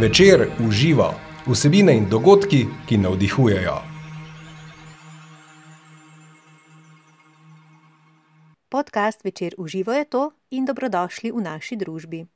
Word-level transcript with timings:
Večer 0.00 0.50
uživa 0.68 1.14
vsebine 1.46 1.96
in 1.96 2.04
dogodki, 2.08 2.66
ki 2.86 2.96
navdihujejo. 2.98 3.74
Podcast 8.68 9.24
Večer 9.24 9.54
uživa 9.58 9.94
je 9.94 10.04
to 10.04 10.30
in 10.50 10.64
dobrodošli 10.64 11.32
v 11.32 11.42
naši 11.42 11.76
družbi. 11.76 12.26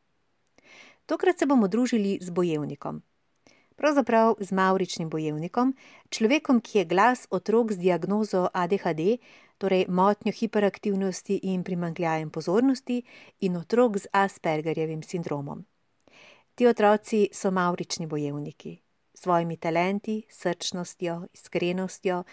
Tokrat 1.06 1.38
se 1.38 1.46
bomo 1.46 1.68
družili 1.68 2.18
z 2.20 2.30
bojevnikom. 2.30 3.02
Pravzaprav 3.76 4.34
z 4.40 4.52
mavričnim 4.52 5.10
bojevnikom, 5.10 5.74
človekom, 6.10 6.60
ki 6.60 6.78
je 6.78 6.84
glas 6.84 7.26
otrok 7.30 7.72
z 7.72 7.78
diagnozo 7.78 8.48
ADHD, 8.54 9.22
torej 9.58 9.86
motnjo 9.88 10.32
hiperaktivnosti 10.32 11.38
in 11.42 11.62
primankljajem 11.62 12.30
pozornosti, 12.30 13.04
in 13.40 13.56
otrok 13.56 13.98
z 13.98 14.10
Aspergerjevim 14.12 15.02
sindromom. 15.02 15.62
Ti 16.54 16.66
otroci 16.66 17.28
so 17.32 17.50
mavrični 17.50 18.06
bojevniki. 18.06 18.78
S 19.14 19.20
svojimi 19.22 19.56
talenti, 19.56 20.22
srčnostjo, 20.28 21.26
iskrenostjo, 21.32 22.24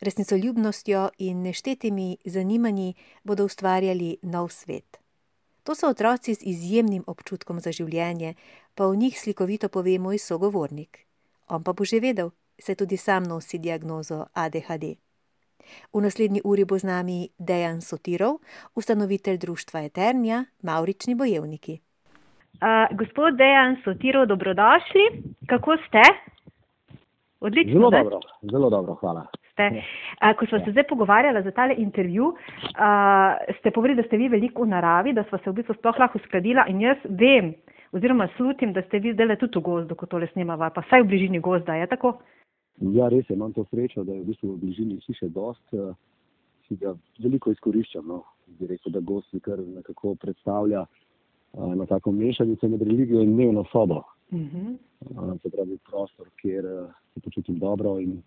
resnicoljubnostjo 0.00 1.08
in 1.18 1.42
neštetimi 1.42 2.16
zanimanji 2.24 2.94
bodo 3.24 3.44
ustvarjali 3.44 4.16
nov 4.22 4.48
svet. 4.48 4.96
To 5.62 5.74
so 5.74 5.88
otroci 5.88 6.34
z 6.34 6.42
izjemnim 6.42 7.04
občutkom 7.06 7.60
za 7.60 7.72
življenje, 7.72 8.34
pa 8.74 8.86
o 8.86 8.94
njih 8.94 9.20
slikovito 9.20 9.68
pove 9.68 9.98
moj 9.98 10.18
sogovornik. 10.18 11.06
On 11.48 11.62
pa 11.62 11.72
bo 11.72 11.84
že 11.84 12.00
vedel, 12.00 12.30
saj 12.58 12.74
tudi 12.74 12.96
sam 12.96 13.24
nosi 13.24 13.58
diagnozo 13.58 14.26
ADHD. 14.32 14.96
V 15.92 16.00
naslednji 16.00 16.40
uri 16.44 16.64
bo 16.64 16.78
z 16.78 16.86
nami 16.86 17.28
Dejan 17.38 17.80
Sotirov, 17.80 18.38
ustanovitelj 18.74 19.38
društva 19.38 19.82
Eternia, 19.82 20.44
Mavrični 20.62 21.14
bojevniki. 21.14 21.80
Uh, 22.56 22.96
gospod 22.96 23.36
Dejan 23.36 23.76
Sotirov, 23.84 24.26
dobrodošli. 24.26 25.04
Kako 25.46 25.76
ste? 25.76 26.00
Odlično. 27.40 27.72
Zelo 27.72 27.90
dobro, 27.90 28.20
zelo 28.42 28.70
dobro, 28.70 28.94
hvala. 28.94 29.26
Ste. 29.52 29.66
Uh, 29.68 30.32
ko 30.38 30.46
smo 30.46 30.58
se 30.64 30.70
zdaj 30.70 30.86
pogovarjali 30.88 31.42
za 31.42 31.50
tale 31.50 31.74
intervju, 31.78 32.24
uh, 32.24 32.36
ste 33.58 33.70
povedali, 33.70 34.02
da 34.02 34.08
ste 34.08 34.16
vi 34.16 34.28
veliko 34.28 34.62
v 34.62 34.68
naravi, 34.68 35.12
da 35.12 35.24
smo 35.28 35.38
se 35.38 35.50
v 35.50 35.54
bistvu 35.54 35.74
sploh 35.74 35.98
lahko 35.98 36.18
uskladila 36.18 36.64
in 36.68 36.80
jaz 36.80 36.96
vem, 37.04 37.54
oziroma 37.92 38.28
slutim, 38.36 38.72
da 38.72 38.82
ste 38.82 38.98
vi 38.98 39.12
zdaj 39.12 39.36
tudi 39.36 39.58
v 39.58 39.62
gozdu, 39.62 39.94
ko 39.94 40.06
tole 40.06 40.28
snemava, 40.32 40.70
pa 40.70 40.80
vsaj 40.80 41.04
v 41.04 41.12
bližini 41.12 41.40
gozda, 41.40 41.76
je 41.76 41.86
tako? 41.92 42.16
Ja, 42.80 43.08
res 43.08 43.28
je, 43.28 43.36
imam 43.36 43.52
to 43.52 43.64
srečo, 43.68 44.04
da 44.04 44.12
je 44.12 44.20
v 44.20 44.32
bistvu 44.32 44.54
v 44.54 44.60
bližini 44.64 45.00
hiše 45.04 45.28
dost, 45.28 45.64
uh, 45.72 45.92
si 46.68 46.76
ga 46.80 46.96
veliko 47.20 47.52
izkoriščam, 47.52 48.08
no. 48.08 48.24
Bi 48.46 48.66
rekel, 48.66 48.92
da 48.92 49.00
gost 49.00 49.32
mi 49.34 49.40
kar 49.40 49.58
nekako 49.58 50.14
predstavlja 50.14 50.80
uh, 50.80 51.05
na 51.56 51.86
tako 51.86 52.12
mešanico 52.12 52.68
med 52.68 52.82
religijo 52.82 53.20
in 53.20 53.32
dnevno 53.32 53.64
sobo. 53.72 54.02
Uh 54.30 54.38
-huh. 54.38 54.76
uh, 55.00 55.40
se 55.42 55.50
pravi 55.50 55.78
prostor, 55.90 56.28
kjer 56.40 56.64
uh, 56.64 56.90
se 57.14 57.20
počutim 57.20 57.58
dobro 57.58 57.98
in 58.00 58.22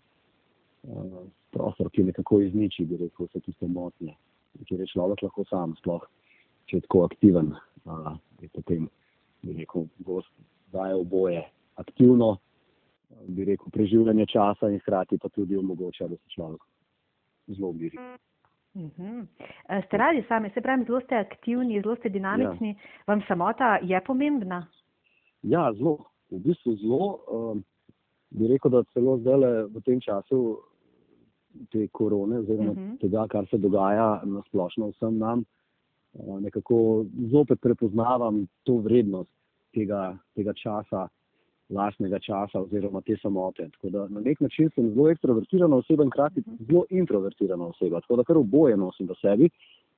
uh, 0.82 1.02
prostor, 1.50 1.90
ki 1.90 2.02
nekako 2.02 2.40
izniči, 2.40 2.84
bi 2.84 2.96
rekel, 2.96 3.26
vse 3.26 3.40
tiste 3.40 3.66
motnje, 3.66 4.14
kjer 4.64 4.80
je 4.80 4.86
človek 4.86 5.22
lahko 5.22 5.44
sam, 5.44 5.74
sploh, 5.76 6.02
če 6.66 6.76
je 6.76 6.80
tako 6.80 7.04
aktiven, 7.04 7.52
uh, 7.84 8.16
je 8.40 8.48
potem 8.48 8.88
bi 9.42 9.52
rekel, 9.52 9.84
gost 9.98 10.28
daje 10.72 10.94
oboje 10.94 11.48
aktivno, 11.74 12.36
bi 13.28 13.44
rekel, 13.44 13.66
preživljanje 13.72 14.26
časa 14.26 14.68
in 14.70 14.78
hkrati 14.78 15.18
pa 15.18 15.28
tudi 15.28 15.56
omogoča, 15.56 16.08
da 16.08 16.16
se 16.16 16.28
človek 16.28 16.60
zelo 17.46 17.68
umiri. 17.68 17.96
Uh 18.74 18.82
-huh. 18.82 19.26
Ste 19.86 19.96
radi 19.96 20.24
sami, 20.28 20.50
se 20.50 20.60
pravi, 20.60 20.84
zelo 20.84 21.00
ste 21.00 21.14
aktivni, 21.14 21.80
zelo 21.82 21.96
ste 21.96 22.08
dinamični. 22.08 22.68
Ja. 22.68 22.74
Vam 23.06 23.22
samota 23.28 23.78
je 23.82 24.00
pomembna? 24.06 24.66
Ja, 25.42 25.72
zelo. 25.72 25.98
V 26.30 26.38
bistvu 26.38 26.76
zelo. 26.76 27.18
Um, 27.32 27.64
bi 28.30 28.48
rekel, 28.48 28.70
da 28.70 28.84
celo 28.92 29.18
zdaj 29.18 29.66
v 29.74 29.80
tem 29.84 30.00
času 30.00 30.58
te 31.70 31.88
korone, 31.88 32.38
oziroma 32.38 32.70
uh 32.70 32.76
-huh. 32.76 32.98
tega, 33.00 33.26
kar 33.28 33.46
se 33.50 33.58
dogaja 33.58 34.20
na 34.24 34.42
splošno 34.48 34.90
vsem 34.90 35.18
nam, 35.18 35.44
uh, 36.12 36.40
nekako 36.40 37.04
zopet 37.30 37.60
prepoznavam 37.60 38.46
to 38.62 38.76
vrednost 38.76 39.30
tega, 39.74 40.18
tega 40.34 40.52
časa, 40.52 41.08
lastnega 41.70 42.18
časa 42.18 42.60
oziroma 42.60 43.00
te 43.00 43.16
samote. 43.22 43.68
Tako 43.76 43.90
da 43.90 44.06
na 44.08 44.20
nek 44.20 44.40
način 44.40 44.70
sem 44.74 44.90
zelo 44.94 45.10
ekstrovertirana 45.10 45.76
oseba 45.76 46.04
in 46.04 46.10
hkrati 46.10 46.42
zelo 46.68 46.84
introvertirana 46.90 47.66
oseba. 47.66 48.00
Tako 48.00 48.16
da 48.16 48.24
kar 48.24 48.38
oboje 48.38 48.76
nosim 48.76 49.08
v 49.08 49.18
sebi. 49.20 49.50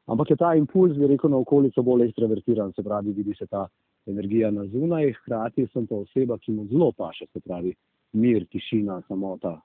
Ampak 0.06 0.31
je 0.31 0.37
ta 0.37 0.55
impuls, 0.59 0.97
bi 0.99 1.06
rekel, 1.06 1.31
na 1.31 1.38
okolico 1.38 1.82
bolj 1.82 2.09
ekstrovertiran, 2.09 2.72
se 2.72 2.82
pravi, 2.82 3.12
vidi 3.12 3.34
se 3.38 3.47
ta 3.47 3.69
energija 4.06 4.50
na 4.50 4.65
zunaj, 4.66 5.12
hkrati 5.21 5.66
sem 5.72 5.87
pa 5.87 6.00
oseba, 6.03 6.38
ki 6.38 6.53
mu 6.53 6.66
zelo 6.66 6.91
paše, 6.93 7.27
se 7.32 7.41
pravi, 7.41 7.75
mir, 8.12 8.47
tišina, 8.50 9.03
samota, 9.09 9.61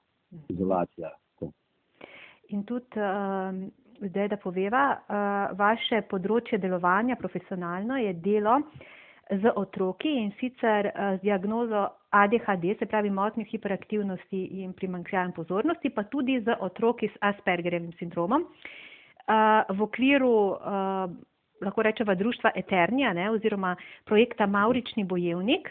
izolacija. 0.48 1.10
Tako. 1.10 1.50
In 2.54 2.62
tudi 2.64 3.02
um, 3.02 3.64
zdaj, 3.98 4.28
da 4.28 4.38
poveva, 4.38 4.84
uh, 4.94 5.58
vaše 5.58 6.04
področje 6.10 6.62
delovanja 6.62 7.18
profesionalno 7.18 7.98
je 7.98 8.14
delo 8.22 8.60
z 9.30 9.52
otroki 9.56 10.08
in 10.08 10.32
sicer 10.40 10.86
uh, 10.86 11.18
z 11.18 11.22
diagnozo 11.22 11.88
ADHD, 12.10 12.78
se 12.78 12.86
pravi 12.86 13.10
motnjo 13.10 13.44
hiperaktivnosti 13.44 14.44
in 14.62 14.72
primankljajem 14.72 15.32
pozornosti, 15.32 15.90
pa 15.90 16.02
tudi 16.02 16.40
z 16.40 16.56
otroki 16.60 17.08
s 17.08 17.16
Aspergerjevim 17.20 17.92
sindromom. 17.98 18.42
Uh, 18.42 19.76
v 19.76 19.82
okviru, 19.82 20.30
uh, 20.30 21.10
lahko 21.60 21.82
rečemo, 21.82 22.14
društva 22.14 22.52
Eternia 22.54 23.12
ne, 23.12 23.30
oziroma 23.30 23.76
projekta 24.04 24.46
Maurični 24.46 25.04
bojevnik, 25.04 25.68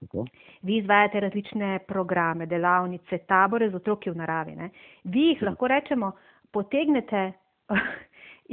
Tako. 0.00 0.24
vi 0.62 0.76
izvajate 0.76 1.20
različne 1.20 1.78
programe, 1.88 2.46
delavnice, 2.46 3.18
tabore 3.18 3.70
z 3.70 3.74
otroki 3.74 4.10
v 4.10 4.16
naravi. 4.16 4.56
Ne. 4.56 4.70
Vi 5.04 5.20
jih, 5.20 5.42
lahko 5.42 5.68
rečemo, 5.68 6.12
potegnete 6.52 7.32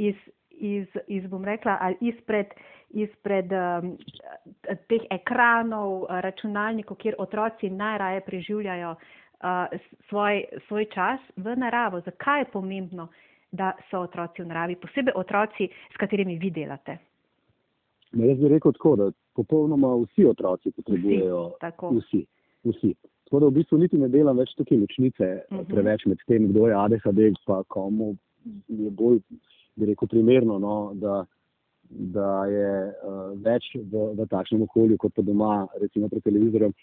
iz, 0.08 0.16
iz, 0.50 0.86
iz 1.06 1.26
bom 1.26 1.44
rekla, 1.44 1.78
ali 1.80 1.96
izpred 2.00 2.46
izpred 2.96 3.52
um, 3.52 3.92
teh 4.88 5.04
ekranov, 5.12 6.06
računalnikov, 6.24 6.96
kjer 7.02 7.18
otroci 7.18 7.70
najraje 7.70 8.24
preživljajo 8.26 8.94
uh, 8.96 9.78
svoj, 10.08 10.44
svoj 10.68 10.88
čas 10.94 11.20
v 11.36 11.56
naravo. 11.56 12.00
Zakaj 12.00 12.40
je 12.40 12.50
pomembno, 12.52 13.08
da 13.52 13.72
so 13.90 14.00
otroci 14.04 14.42
v 14.42 14.50
naravi, 14.50 14.76
posebej 14.76 15.14
otroci, 15.16 15.68
s 15.68 15.96
katerimi 16.00 16.38
vi 16.38 16.50
delate? 16.50 16.98
Ne, 18.12 18.28
jaz 18.28 18.38
bi 18.38 18.48
rekel 18.48 18.72
tako, 18.72 18.96
da 18.96 19.10
popolnoma 19.36 19.94
vsi 20.02 20.26
otroci 20.26 20.72
potrebujejo. 20.76 21.42
Vsi. 21.60 21.96
vsi, 21.98 22.22
vsi. 22.64 22.94
Tako 23.26 23.40
da 23.40 23.46
v 23.46 23.56
bistvu 23.58 23.78
niti 23.78 23.98
ne 23.98 24.08
delam 24.08 24.38
več 24.38 24.54
tukaj 24.58 24.78
ločnice 24.78 25.24
uh 25.24 25.52
mhm. 25.52 25.60
-huh. 25.60 25.74
preveč 25.74 26.06
med 26.06 26.18
tem, 26.26 26.48
kdo 26.48 26.68
je 26.68 26.74
ADHD, 26.74 27.32
pa 27.46 27.62
komu 27.68 28.16
je 28.68 28.90
bolj, 28.90 29.20
bi 29.76 29.86
rekel, 29.86 30.08
primerno, 30.08 30.58
no, 30.58 30.92
da 30.94 31.24
da 31.90 32.44
je 32.46 32.70
uh, 32.86 33.32
več 33.44 33.68
v, 33.74 34.10
v 34.18 34.26
takšnem 34.30 34.64
okolju, 34.66 34.98
kot 35.00 35.14
pa 35.16 35.24
doma, 35.26 35.66
recimo 35.80 36.10
pred 36.12 36.24
televizorjem. 36.26 36.74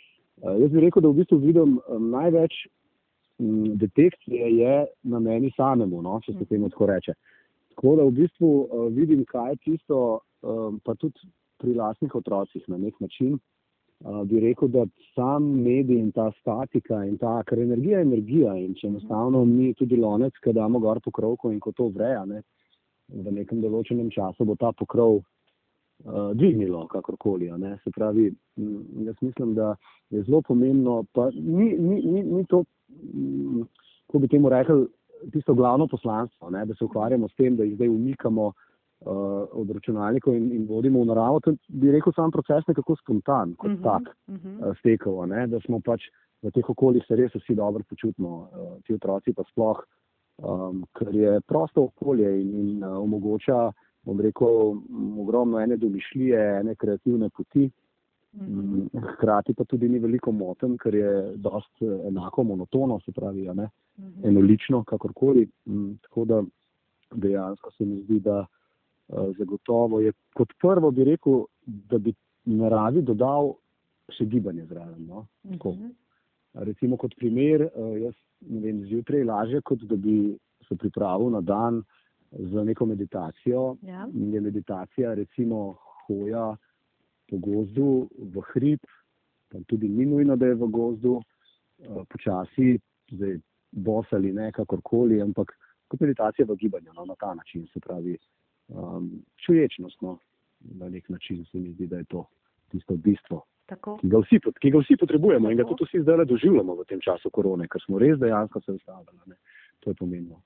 Uh, 0.41 0.56
jaz 0.62 0.72
bi 0.74 0.84
rekel, 0.86 1.03
da 1.03 1.12
v 1.12 1.22
bistvu 1.22 1.40
vidim 1.44 1.78
um, 1.78 2.09
največ 2.14 2.58
um, 2.64 3.78
detekcije 3.81 4.52
je 4.58 4.75
na 5.14 5.22
meni 5.24 5.53
samemu, 5.58 6.02
no, 6.06 6.19
če 6.25 6.38
se 6.38 6.50
temu 6.50 6.72
tako 6.74 6.90
reče. 6.94 7.16
Tako 7.75 7.96
da 8.00 8.09
v 8.09 8.16
bistvu 8.22 8.52
uh, 8.52 8.86
vidim, 8.94 9.25
kaj 9.30 9.56
je 9.56 9.62
tisto, 9.69 10.03
um, 10.41 10.80
pa 10.86 10.96
tudi 11.00 11.31
pri 11.62 11.75
lastnih 11.78 12.16
otrocih 12.16 12.64
na 12.72 12.80
nek 12.80 13.00
način. 13.03 13.38
Uh, 14.03 14.24
bi 14.28 14.41
rekel, 14.44 14.68
da 14.68 14.84
sam 15.14 15.46
medij 15.64 15.96
in 15.96 16.09
ta 16.12 16.31
statika 16.41 17.06
in 17.08 17.16
ta, 17.18 17.38
ker 17.47 17.62
energija 17.64 18.02
je 18.02 18.08
energija 18.09 18.58
in 18.59 18.74
če 18.75 18.90
enostavno 18.90 19.46
mi 19.47 19.70
tudi 19.80 19.96
lonec, 19.96 20.35
ki 20.44 20.52
damo 20.56 20.81
gor 20.84 21.00
po 21.00 21.12
krovku 21.12 21.53
in 21.53 21.62
ko 21.64 21.72
to 21.72 21.88
vreja, 21.94 22.25
ne, 22.28 22.41
uh, 22.41 22.62
v 23.09 23.31
nekem 23.31 23.62
določenem 23.62 24.09
času 24.14 24.46
bo 24.46 24.56
ta 24.56 24.72
pokrov 24.72 25.19
uh, 25.19 26.32
dvignilo, 26.34 26.88
kakorkoli. 26.88 27.52
Se 27.84 27.91
pravi, 27.91 28.32
m, 28.58 29.05
jaz 29.08 29.16
mislim, 29.22 29.53
da 29.55 29.76
je 30.09 30.23
zelo 30.23 30.41
pomembno, 30.41 31.03
pa 31.14 31.29
ni, 31.34 31.73
ni, 31.78 32.02
ni, 32.02 32.23
ni 32.23 32.46
to, 32.46 32.64
kako 34.08 34.20
bi 34.20 34.28
temu 34.28 34.50
rekel, 34.50 34.88
tisto 35.32 35.53
glavno 35.53 35.88
poslanstvo, 35.88 36.50
ne? 36.50 36.66
da 36.66 36.76
se 36.76 36.84
ukvarjamo 36.84 37.29
s 37.29 37.35
tem, 37.35 37.55
da 37.55 37.64
jih 37.64 37.76
zdaj 37.76 37.90
umikamo 37.90 38.46
uh, 38.47 39.47
od 39.52 39.72
računalnikov 39.72 40.35
in, 40.35 40.52
in 40.52 40.67
vodimo 40.67 41.02
v 41.02 41.11
naravo. 41.11 41.40
To 41.40 41.56
bi 41.67 41.91
rekel 41.91 42.14
sam 42.16 42.32
proces 42.32 42.67
nekako 42.67 42.96
spontan, 42.99 43.56
kot 43.56 43.72
uh 43.72 43.73
mhm, 43.73 43.84
-huh, 43.84 44.03
tak, 44.03 44.16
uh 44.28 44.35
-huh. 44.35 44.70
uh, 44.70 44.78
stekel, 44.78 45.28
da 45.47 45.59
smo 45.66 45.79
pač 45.79 46.02
v 46.41 46.52
teh 46.52 46.70
okoljih 46.70 47.03
se 47.08 47.16
res 47.16 47.35
vsi 47.35 47.56
dobro 47.56 47.84
počutimo, 47.90 48.29
uh, 48.29 48.82
ti 48.84 48.94
otroci 48.94 49.34
pa 49.34 49.44
sploh 49.52 49.84
um, 50.38 50.84
ker 50.97 51.16
je 51.16 51.41
prosto 51.41 51.84
okolje 51.84 52.41
in, 52.41 52.53
in 52.59 52.84
uh, 52.84 52.97
omogoča, 52.97 53.72
bom 54.03 54.20
rekel, 54.22 54.76
ogromno 55.20 55.59
ene 55.59 55.78
domišljije, 55.78 56.59
ene 56.59 56.76
kreativne 56.76 57.30
poti. 57.30 57.70
Um, 58.34 58.90
hkrati 59.14 59.53
pa 59.53 59.64
tudi 59.64 59.90
ni 59.90 60.00
veliko 60.00 60.32
moten, 60.32 60.78
ker 60.78 60.96
je 60.96 61.12
dost 61.38 61.82
uh, 61.82 62.00
enako 62.08 62.44
monotono, 62.44 63.00
se 63.06 63.12
pravi, 63.12 63.46
ne, 63.53 63.70
mhm. 63.97 64.28
enolično, 64.28 64.84
kakorkoli. 64.84 65.47
Um, 65.66 65.97
tako 66.02 66.26
da 66.26 66.44
dejansko 67.14 67.72
se 67.72 67.85
mi 67.85 68.02
zdi, 68.02 68.20
da 68.20 68.46
uh, 69.08 69.38
zagotovo 69.38 70.00
je 70.02 70.14
kot 70.34 70.53
prvo 70.62 70.91
bi 70.91 71.03
rekel, 71.03 71.44
da 71.66 71.97
bi 71.97 72.14
naravi 72.46 73.02
dodal 73.02 73.53
še 74.09 74.26
gibanje 74.26 74.66
zraven. 74.66 75.06
No? 75.08 75.26
Uh 75.44 75.56
-huh. 75.56 75.91
Recimo 76.53 76.97
kot 76.97 77.16
primer, 77.16 77.70
uh, 77.76 78.02
jaz 78.02 78.14
vem, 78.49 78.84
zjutraj 78.85 79.23
lažje, 79.23 79.61
kot 79.61 79.84
da 79.90 79.95
bi 79.95 80.37
se 80.67 80.75
pripravil 80.75 81.29
na 81.29 81.41
dan 81.41 81.84
za 82.31 82.63
neko 82.63 82.85
meditacijo. 82.85 83.75
Ja. 83.81 84.07
Je 84.13 84.41
meditacija 84.41 85.13
recimo 85.13 85.75
hoja 86.07 86.55
po 87.29 87.37
gozdu 87.37 88.09
v 88.17 88.41
hrib, 88.53 88.79
pa 89.51 89.59
tudi 89.67 89.90
ni 89.90 90.05
nujno, 90.05 90.35
da 90.35 90.45
je 90.45 90.55
v 90.55 90.67
gozdu, 90.67 91.13
uh, 91.13 92.03
počasi, 92.09 92.79
zdaj 93.11 93.37
bos 93.72 94.07
ali 94.11 94.34
ne, 94.34 94.51
kakorkoli, 94.51 95.22
ampak 95.22 95.53
kot 95.87 96.01
meditacija 96.01 96.46
v 96.49 96.55
gibanju, 96.55 96.93
no, 96.93 97.05
na 97.05 97.16
ta 97.16 97.34
način 97.34 97.67
se 97.73 97.79
pravi 97.79 98.17
um, 98.67 99.23
čuječnost. 99.46 100.01
No, 100.01 100.17
na 100.59 100.89
nek 100.89 101.09
način 101.09 101.46
se 101.51 101.57
mi 101.59 101.73
zdi, 101.73 101.87
da 101.87 101.97
je 101.97 102.03
to 102.03 102.25
tisto 102.72 102.96
bistvo. 102.96 103.43
Ki 104.02 104.09
ga, 104.09 104.22
vsi, 104.23 104.40
ki 104.61 104.72
ga 104.72 104.81
vsi 104.84 104.97
potrebujemo 104.97 105.47
Tako. 105.47 105.52
in 105.52 105.58
ga 105.58 105.66
tudi 105.70 105.87
vsi 105.90 106.02
zdaj 106.02 106.25
doživljamo 106.25 106.75
v 106.75 106.85
tem 106.90 107.02
času 107.02 107.29
korone, 107.29 107.67
ker 107.67 107.81
smo 107.85 107.99
res 107.99 108.20
dejansko 108.20 108.61
se 108.61 108.72
ustavili. 108.72 109.37
To 109.79 109.90
je 109.90 109.96
pomembno. 109.99 110.41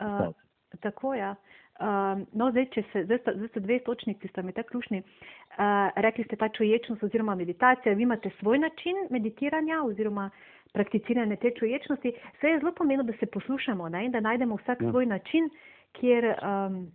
Uh, 0.00 0.32
tako 0.80 1.14
je. 1.14 1.20
Ja. 1.20 1.34
Uh, 1.80 2.22
no, 2.32 2.50
zdaj, 2.50 2.66
se, 2.92 3.04
zdaj, 3.04 3.18
zdaj 3.36 3.48
so 3.54 3.60
dve 3.60 3.78
točki, 3.84 4.14
ki 4.14 4.28
sta 4.28 4.42
mi 4.42 4.52
tako 4.52 4.76
ključni. 4.76 5.02
Uh, 5.02 5.92
rekli 5.96 6.24
ste 6.24 6.36
ta 6.36 6.48
čuječnost 6.48 7.02
oziroma 7.02 7.34
meditacija. 7.34 7.94
Vi 7.94 8.02
imate 8.02 8.30
svoj 8.40 8.58
način 8.58 8.96
meditiranja 9.10 9.82
oziroma 9.84 10.30
prakticiranja 10.72 11.36
te 11.36 11.50
čuječnosti. 11.58 12.12
Vse 12.36 12.48
je 12.48 12.58
zelo 12.60 12.72
pomembno, 12.72 13.04
da 13.04 13.12
se 13.20 13.26
poslušamo 13.26 13.88
ne? 13.88 14.04
in 14.04 14.12
da 14.12 14.20
najdemo 14.20 14.56
vsak 14.56 14.80
ja. 14.80 14.90
svoj 14.90 15.06
način, 15.06 15.50
kjer. 15.92 16.34
Um, 16.42 16.86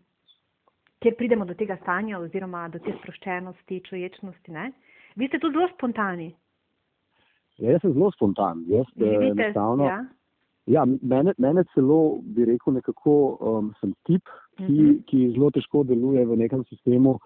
kjer 1.02 1.16
pridemo 1.18 1.46
do 1.46 1.54
tega 1.58 1.78
stanja 1.82 2.20
oziroma 2.20 2.68
do 2.70 2.80
te 2.80 2.94
sproščenosti, 3.00 3.82
čuječnosti. 3.90 4.52
Ne? 4.52 4.72
Vi 5.16 5.28
ste 5.28 5.40
tudi 5.40 5.58
zelo 5.58 5.68
spontani. 5.74 6.32
Ja, 7.58 7.72
jaz 7.72 7.82
sem 7.82 7.94
zelo 7.94 8.12
spontan. 8.12 8.64
Jaz, 8.68 8.88
eh, 8.96 9.06
Živite, 9.06 9.52
ja? 9.86 10.00
Ja, 10.66 10.86
mene, 10.86 11.34
mene 11.38 11.64
celo 11.74 12.20
bi 12.24 12.46
rekel, 12.46 12.74
nekako 12.74 13.14
um, 13.40 13.72
sem 13.80 13.94
tip, 14.08 14.30
ki, 14.58 14.64
uh 14.64 14.70
mhm. 14.70 14.90
-huh. 14.90 15.04
ki 15.06 15.32
zelo 15.36 15.52
težko 15.52 15.84
deluje 15.84 16.26
v 16.26 16.38
nekem 16.38 16.64
sistemu, 16.70 17.20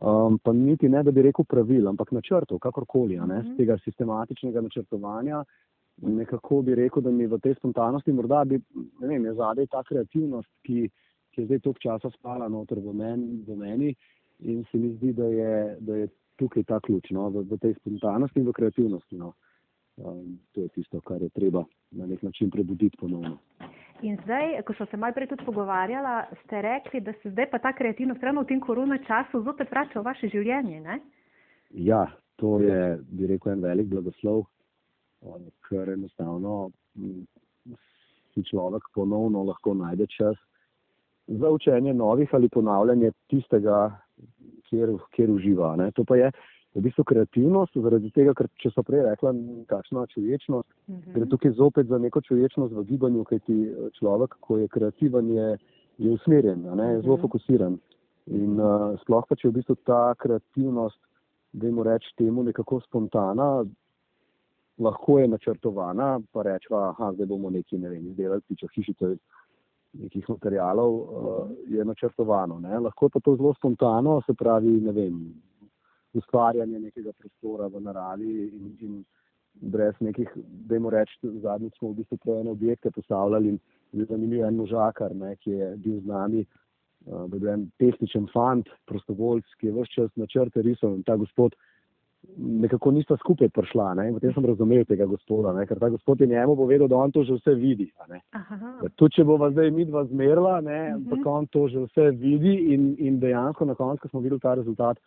um, 0.00 0.38
pa 0.38 0.52
niti 0.52 0.88
ne, 0.88 1.02
da 1.02 1.10
bi 1.10 1.22
rekel 1.22 1.44
pravil, 1.44 1.88
ampak 1.88 2.12
načrtov, 2.12 2.58
kakorkoli, 2.58 3.18
uh 3.18 3.26
-huh. 3.26 3.52
z 3.52 3.56
tega 3.56 3.78
sistematičnega 3.78 4.60
načrtovanja. 4.60 5.44
Nekako 5.96 6.62
bi 6.62 6.74
rekel, 6.74 7.02
da 7.02 7.10
mi 7.10 7.26
v 7.26 7.38
tej 7.38 7.54
spontanosti 7.54 8.12
morda 8.12 8.44
bi, 8.44 8.60
ne 9.00 9.08
vem, 9.08 9.24
je 9.24 9.34
zadej 9.34 9.66
ta 9.66 9.82
kreativnost, 9.82 10.48
ki, 10.62 10.90
ki 11.30 11.40
je 11.40 11.46
zdaj 11.46 11.58
toliko 11.58 11.80
časa 11.80 12.10
spala 12.10 12.48
noter 12.48 12.78
v, 12.78 12.92
men, 12.92 13.44
v 13.48 13.56
meni 13.56 13.94
in 14.38 14.64
se 14.70 14.78
mi 14.78 14.92
zdi, 14.92 15.12
da 15.12 15.24
je, 15.24 15.76
da 15.80 15.96
je 15.96 16.08
tukaj 16.36 16.64
ta 16.68 16.80
ključ 16.80 17.10
no, 17.10 17.28
v, 17.30 17.44
v 17.50 17.58
tej 17.62 17.74
spontanosti 17.80 18.40
in 18.40 18.48
v 18.48 18.54
kreativnosti. 18.56 19.18
No. 19.18 19.34
Um, 19.96 20.38
to 20.52 20.60
je 20.60 20.68
tisto, 20.74 21.00
kar 21.00 21.22
je 21.22 21.28
treba 21.32 21.64
na 21.96 22.06
nek 22.06 22.22
način 22.22 22.50
prebuditi 22.50 22.96
ponovno. 23.00 23.38
In 24.02 24.18
zdaj, 24.24 24.60
ko 24.68 24.74
smo 24.76 24.86
se 24.86 24.96
malo 24.96 25.14
prej 25.16 25.30
tudi 25.30 25.44
pogovarjala, 25.44 26.26
ste 26.44 26.62
rekli, 26.62 27.00
da 27.00 27.12
se 27.22 27.30
zdaj 27.30 27.50
pa 27.50 27.58
ta 27.58 27.72
kreativnost 27.72 28.22
ravno 28.22 28.42
v 28.42 28.50
tem 28.50 28.60
korona 28.60 28.98
času 28.98 29.40
zopet 29.42 29.70
vrača 29.70 30.00
v 30.00 30.04
vaše 30.04 30.28
življenje. 30.28 30.80
Ne? 30.80 31.00
Ja, 31.70 32.04
to 32.36 32.58
je, 32.60 32.98
bi 33.08 33.26
rekel, 33.26 33.54
en 33.54 33.64
velik 33.64 33.88
blagoslov, 33.88 34.44
ker 35.68 35.94
enostavno 35.94 36.70
si 38.34 38.44
človek 38.44 38.84
ponovno 38.94 39.46
lahko 39.48 39.74
najde 39.74 40.06
čas 40.12 40.36
za 41.26 41.50
učenje 41.50 41.94
novih 41.94 42.28
ali 42.32 42.48
ponavljanje 42.48 43.10
tistega, 43.32 43.96
kjer, 44.68 44.92
kjer 45.16 45.30
uživa. 45.30 45.74
Ne. 45.76 45.90
To 45.96 46.04
pa 46.04 46.16
je 46.16 46.30
v 46.76 46.82
bistvu 46.84 47.04
kreativnost, 47.08 47.78
zaradi 47.80 48.10
tega, 48.12 48.34
ker 48.36 48.48
če 48.60 48.70
so 48.74 48.84
prej 48.84 49.06
rekla, 49.06 49.32
kakšna 49.70 50.06
čuječnost, 50.12 50.68
uh 50.68 50.94
mhm. 50.94 51.00
-huh. 51.00 51.14
gre 51.14 51.26
tukaj 51.32 51.52
zopet 51.56 51.86
za 51.86 51.98
neko 51.98 52.20
čuječnost 52.20 52.74
v 52.74 52.84
gibanju, 52.84 53.24
kaj 53.24 53.38
ti 53.38 53.58
eh, 53.64 53.90
človek, 53.98 54.36
ko 54.40 54.58
je 54.58 54.68
kreativen, 54.68 55.30
je, 55.30 55.58
je 55.98 56.10
usmerjen, 56.10 56.62
ne, 56.76 56.92
je 56.92 57.00
zelo 57.00 57.14
uh 57.14 57.18
mhm. 57.18 57.18
-huh. 57.18 57.20
fokusiran. 57.20 57.78
In 58.26 58.60
uh, 58.60 58.98
sploh 59.00 59.24
pa, 59.28 59.36
če 59.36 59.46
je 59.46 59.50
v 59.50 59.54
bistvu 59.54 59.74
ta 59.86 60.14
kreativnost, 60.18 60.98
da 61.52 61.66
jim 61.66 61.82
reč 61.82 62.04
temu 62.18 62.42
nekako 62.42 62.80
spontana, 62.80 63.64
lahko 64.78 65.18
je 65.18 65.28
načrtovana, 65.28 66.20
pa 66.32 66.42
rečva, 66.42 66.94
da 66.98 67.12
zdaj 67.14 67.26
bomo 67.26 67.50
nekaj, 67.50 67.78
ne 67.78 67.88
vem, 67.88 68.08
izdelali, 68.10 68.42
pičo 68.48 68.66
hišico 68.74 69.14
nekih 70.02 70.28
materijalov 70.28 70.94
uh, 70.94 71.50
je 71.68 71.84
načrtovano. 71.84 72.60
Ne. 72.60 72.78
Lahko 72.78 73.08
pa 73.08 73.20
to 73.20 73.36
zelo 73.36 73.54
spontano, 73.54 74.20
se 74.26 74.34
pravi, 74.34 74.80
ne 74.80 74.92
vem, 74.92 75.20
ustvarjanje 76.16 76.80
nekega 76.80 77.12
prostora 77.12 77.68
v 77.68 77.80
naravi 77.80 78.34
in, 78.46 78.76
in 78.80 79.04
brez 79.72 79.94
nekih, 80.00 80.30
dajmo 80.68 80.90
reči, 80.90 81.18
zadnjič 81.42 81.78
smo 81.78 81.90
v 81.90 82.02
bistvu 82.02 82.18
projene 82.24 82.50
objekte 82.50 82.90
postavljali 82.90 83.54
in 83.54 83.58
je 83.92 84.04
zanimiv 84.04 84.44
en 84.44 84.56
možakar, 84.56 85.14
ne, 85.16 85.36
ki 85.36 85.50
je 85.50 85.70
bil 85.76 86.00
z 86.00 86.12
nami, 86.12 86.44
uh, 87.06 87.24
bil 87.32 87.48
en 87.52 87.70
pesničen 87.78 88.28
fant, 88.32 88.68
prostovoljc, 88.90 89.56
ki 89.60 89.70
je 89.70 89.76
vse 89.76 89.94
čas 89.94 90.12
načrte 90.16 90.62
risal 90.62 90.96
in 90.96 91.02
ta 91.06 91.16
gospod 91.16 91.56
nekako 92.36 92.90
nista 92.90 93.16
skupaj 93.16 93.48
prišla. 93.48 93.94
Ne? 93.94 94.12
Potem 94.12 94.32
sem 94.34 94.44
razumel 94.44 94.84
tega 94.84 95.06
gospoda, 95.06 95.52
ne? 95.56 95.66
ker 95.66 95.78
ta 95.80 95.88
gospod 95.88 96.20
je 96.20 96.26
njemu 96.26 96.56
povedal, 96.56 96.88
da 96.88 96.96
on 96.96 97.12
to 97.12 97.24
že 97.24 97.38
vse 97.38 97.54
vidi. 97.54 97.90
Tudi 98.96 99.14
če 99.16 99.24
bova 99.24 99.50
zdaj 99.50 99.70
mi 99.70 99.84
dva 99.84 100.04
zmerla, 100.04 100.58
ampak 100.58 101.18
uh 101.18 101.24
-huh. 101.24 101.38
on 101.38 101.46
to 101.46 101.68
že 101.68 101.86
vse 101.86 102.10
vidi 102.10 102.74
in, 102.74 102.94
in 102.98 103.20
dejansko 103.20 103.64
na 103.64 103.74
koncu, 103.74 104.02
ko 104.02 104.08
smo 104.08 104.20
videli 104.20 104.40
ta 104.40 104.54
rezultat, 104.54 104.98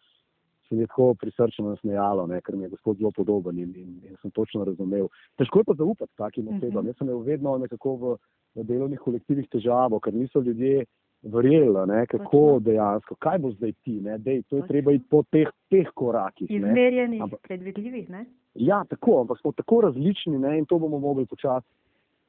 se 0.69 0.75
mi 0.75 0.81
je 0.81 0.87
tako 0.87 1.13
prisrčno 1.13 1.69
nasmejalo, 1.69 2.27
ne? 2.27 2.41
ker 2.41 2.55
mi 2.55 2.63
je 2.63 2.69
gospod 2.69 2.97
zelo 2.97 3.11
podoben 3.11 3.59
in, 3.59 3.73
in, 3.75 4.01
in 4.09 4.15
sem 4.21 4.31
točno 4.31 4.63
razumel. 4.63 5.07
Težko 5.37 5.59
je 5.59 5.63
pa 5.63 5.73
zaupati 5.73 6.11
takim 6.17 6.47
osebam. 6.47 6.75
Uh 6.75 6.83
-huh. 6.83 6.87
Jaz 6.87 6.97
sem 6.97 7.07
imel 7.07 7.19
vedno 7.19 7.57
nekako 7.57 7.95
v, 7.95 8.17
v 8.55 8.63
delovnih 8.63 8.99
kolektivih 8.99 9.47
težavo, 9.49 9.99
ker 9.99 10.13
niso 10.13 10.39
ljudje 10.39 10.85
verjela, 11.21 11.85
ne, 11.85 12.05
kako 12.07 12.37
Točno. 12.37 12.59
dejansko, 12.59 13.15
kaj 13.15 13.39
bo 13.39 13.51
zdaj 13.51 13.73
ti, 13.83 13.99
ne, 14.01 14.17
dej, 14.17 14.41
to 14.41 14.55
je 14.55 14.61
Točno. 14.61 14.67
treba 14.67 14.91
iti 14.91 15.05
po 15.09 15.23
teh, 15.31 15.49
teh 15.69 15.87
korakih. 15.93 16.51
Izmerjenih, 16.51 17.23
predvidljivih, 17.43 18.09
ne? 18.09 18.25
Ja, 18.55 18.83
tako, 18.89 19.21
ampak 19.21 19.39
smo 19.41 19.51
tako 19.51 19.81
različni, 19.81 20.39
ne, 20.39 20.57
in 20.57 20.65
to 20.65 20.79
bomo 20.79 20.99
mogli 20.99 21.25
počasi 21.25 21.67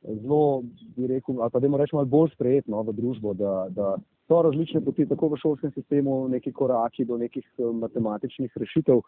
zelo, 0.03 0.63
bi 0.97 1.07
rekel, 1.07 1.43
ali 1.43 1.51
pa 1.51 1.61
da 1.61 1.77
rečemo, 1.77 2.05
bolj 2.05 2.31
sprejetno 2.35 2.83
v 2.83 2.93
družbo, 2.93 3.35
da, 3.35 3.67
da 3.71 3.97
so 4.29 4.43
različne 4.43 4.81
poti 4.85 5.07
tako 5.09 5.29
v 5.35 5.41
šolskem 5.43 5.73
sistemu, 5.75 6.29
neki 6.29 6.53
koraki 6.53 7.05
do 7.05 7.19
nekih 7.19 7.45
eh, 7.59 7.65
matematičnih 7.65 8.57
rešitev, 8.57 9.03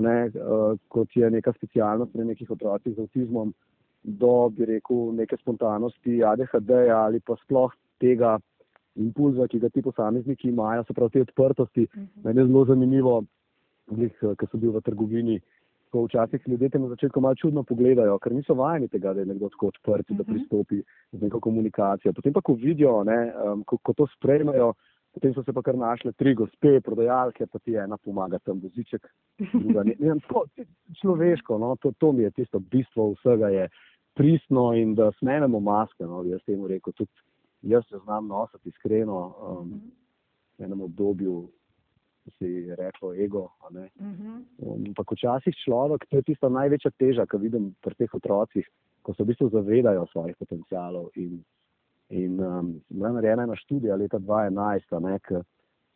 ne, 0.00 0.30
uh, 0.32 0.78
kot 0.88 1.12
je 1.12 1.28
neka 1.30 1.52
specialnost 1.52 2.14
pri 2.14 2.24
nekih 2.24 2.50
otrocih 2.50 2.94
z 2.96 3.02
avtizmom, 3.02 3.50
do, 4.02 4.48
bi 4.48 4.64
rekel, 4.64 5.10
neke 5.12 5.36
spontanosti, 5.36 6.22
ADHD-ja 6.24 7.02
ali 7.04 7.20
pa 7.20 7.36
sploh 7.42 7.74
tega, 8.00 8.38
impulza, 8.94 9.48
ki 9.48 9.58
ga 9.58 9.68
ti 9.68 9.82
posamezniki 9.82 10.48
imajo, 10.48 10.84
se 10.84 10.94
pravi 10.94 11.10
te 11.10 11.20
odprtosti. 11.20 11.86
Uh 11.88 11.96
mhm. 11.96 12.06
-huh. 12.06 12.24
Meni 12.24 12.40
je 12.40 12.46
zelo 12.46 12.64
zanimivo, 12.64 13.24
eh, 13.92 14.34
ker 14.38 14.48
sem 14.50 14.60
bil 14.60 14.72
v 14.72 14.80
trgovini, 14.80 15.40
ko 15.90 16.04
včasih 16.04 16.40
ljudje 16.46 16.68
te 16.68 16.78
na 16.78 16.88
začetku 16.88 17.20
malo 17.20 17.34
čudno 17.34 17.62
pogledajo, 17.62 18.18
ker 18.18 18.32
niso 18.32 18.54
vajeni 18.54 18.88
tega, 18.88 19.12
da 19.12 19.20
je 19.20 19.26
nekdo 19.26 19.48
tako 19.48 19.66
odprt, 19.66 20.10
uh 20.10 20.16
-huh. 20.16 20.18
da 20.18 20.22
mhm. 20.22 20.32
pristopi 20.32 20.82
z 21.12 21.20
neko 21.22 21.40
komunikacijo. 21.40 22.12
Potem 22.12 22.32
pa, 22.32 22.40
ko 22.40 22.54
vidijo, 22.54 23.04
ne, 23.04 23.32
um, 23.52 23.64
ko, 23.64 23.76
ko 23.76 23.92
to 23.92 24.06
sprejmejo, 24.06 24.72
potem 25.12 25.34
so 25.34 25.42
se 25.42 25.52
pa 25.52 25.62
kar 25.62 25.76
našle 25.76 26.12
tri 26.12 26.34
gospe, 26.34 26.80
prodajalke, 26.80 27.46
pa 27.46 27.58
ti 27.58 27.74
ena 27.76 27.96
pomaga 27.96 28.38
tam 28.38 28.60
voziček. 28.62 29.08
Druga, 29.52 29.82
ne, 29.82 29.94
ne, 29.98 30.20
tako, 30.20 30.46
človeško, 31.00 31.58
no, 31.58 31.76
to, 31.76 31.92
to 31.98 32.12
mi 32.12 32.22
je 32.22 32.30
tisto 32.30 32.58
bistvo 32.58 33.12
vsega, 33.12 33.48
je 33.48 33.68
pristno 34.14 34.72
in 34.74 34.94
da 34.94 35.12
smenemo 35.18 35.60
maske, 35.60 36.04
no, 36.04 36.24
jaz 36.24 36.40
temu 36.46 36.68
rekel 36.68 36.92
tudi 36.92 37.10
jaz 37.62 37.84
se 37.88 37.98
znam 38.04 38.26
nositi 38.26 38.68
iskreno. 38.68 39.34
Um, 39.40 39.68
mhm. 39.68 39.78
v 40.58 40.64
enem 40.64 40.80
obdobju 40.80 41.48
si 42.38 42.44
je 42.44 42.76
reklo 42.76 43.14
ego. 43.14 43.48
Mhm. 44.00 44.28
Um, 44.58 44.84
pa 44.96 45.02
včasih 45.02 45.54
človek, 45.64 46.06
to 46.10 46.16
je 46.16 46.22
tista 46.22 46.48
največja 46.48 46.90
teža, 46.98 47.26
ki 47.26 47.36
vidim 47.38 47.74
pri 47.82 47.94
teh 47.94 48.14
otrocih, 48.14 48.68
ko 49.02 49.14
se 49.14 49.22
v 49.22 49.26
bistvu 49.26 49.48
zavedajo 49.48 50.06
svojih 50.12 50.36
potencialov. 50.36 51.10
In, 51.16 51.42
in 52.10 52.40
um, 52.40 52.80
narejena 52.90 53.42
je 53.42 53.48
ena 53.48 53.56
študija 53.56 53.96
leta 53.96 54.18
2011, 54.18 55.42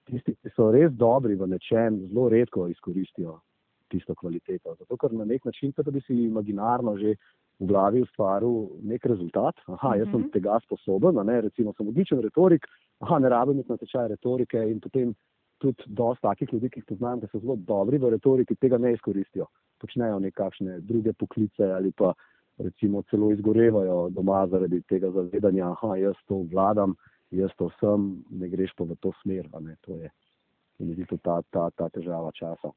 tisti, 0.06 0.34
ki 0.34 0.50
so 0.56 0.70
res 0.70 0.92
dobri 0.92 1.34
v 1.34 1.46
nečem, 1.46 2.00
zelo 2.08 2.28
redko 2.28 2.68
izkoristijo 2.68 3.38
tisto 3.92 4.14
kvaliteto. 4.14 4.74
Zato, 4.78 4.96
ker 4.96 5.12
na 5.12 5.24
nek 5.24 5.44
način, 5.44 5.72
da 5.76 5.90
bi 5.90 6.00
si 6.06 6.14
imaginarno 6.26 6.96
že 6.98 7.14
v 7.60 7.66
glavi 7.66 8.02
ustvaril 8.04 8.68
nek 8.84 9.06
rezultat. 9.06 9.60
Aha, 9.66 9.94
jaz 9.96 10.10
sem 10.10 10.20
mhm. 10.20 10.32
tega 10.34 10.58
sposoben, 10.64 11.20
ne, 11.26 11.40
recimo 11.48 11.72
sem 11.76 11.88
odličen 11.88 12.20
retorik, 12.24 12.66
aha, 13.00 13.18
ne 13.18 13.32
rabim 13.32 13.60
iti 13.60 13.72
na 13.72 13.80
tečaj 13.80 14.08
retorike 14.12 14.60
in 14.70 14.80
potem 14.80 15.14
tudi 15.58 15.88
dosta 15.88 16.28
takih 16.28 16.52
ljudi, 16.52 16.68
ki 16.70 16.82
jih 16.82 16.88
poznam, 16.90 17.20
da 17.20 17.28
so 17.32 17.40
zelo 17.40 17.56
dobri 17.56 17.98
v 17.98 18.12
retoriki, 18.12 18.58
tega 18.60 18.78
ne 18.78 18.92
izkoristijo. 18.92 19.46
Počnejo 19.80 20.18
nekakšne 20.24 20.80
druge 20.84 21.12
poklice 21.16 21.70
ali 21.72 21.92
pa 21.96 22.12
recimo 22.58 23.02
celo 23.10 23.30
izgorevajo 23.32 24.08
doma 24.12 24.46
zaradi 24.52 24.82
tega 24.88 25.10
zavedanja, 25.12 25.70
aha, 25.72 25.96
jaz 26.00 26.16
to 26.28 26.42
vladam, 26.52 26.94
jaz 27.30 27.52
to 27.58 27.70
sem, 27.80 28.08
ne 28.30 28.48
greš 28.48 28.72
pa 28.76 28.84
v 28.84 28.96
to 29.00 29.12
smer. 29.22 29.48
To 29.88 29.96
je, 29.96 30.10
in 30.80 30.92
je 30.92 31.06
to 31.08 31.16
ta, 31.24 31.40
ta, 31.50 31.70
ta 31.70 31.88
težava 31.88 32.32
časa. 32.32 32.72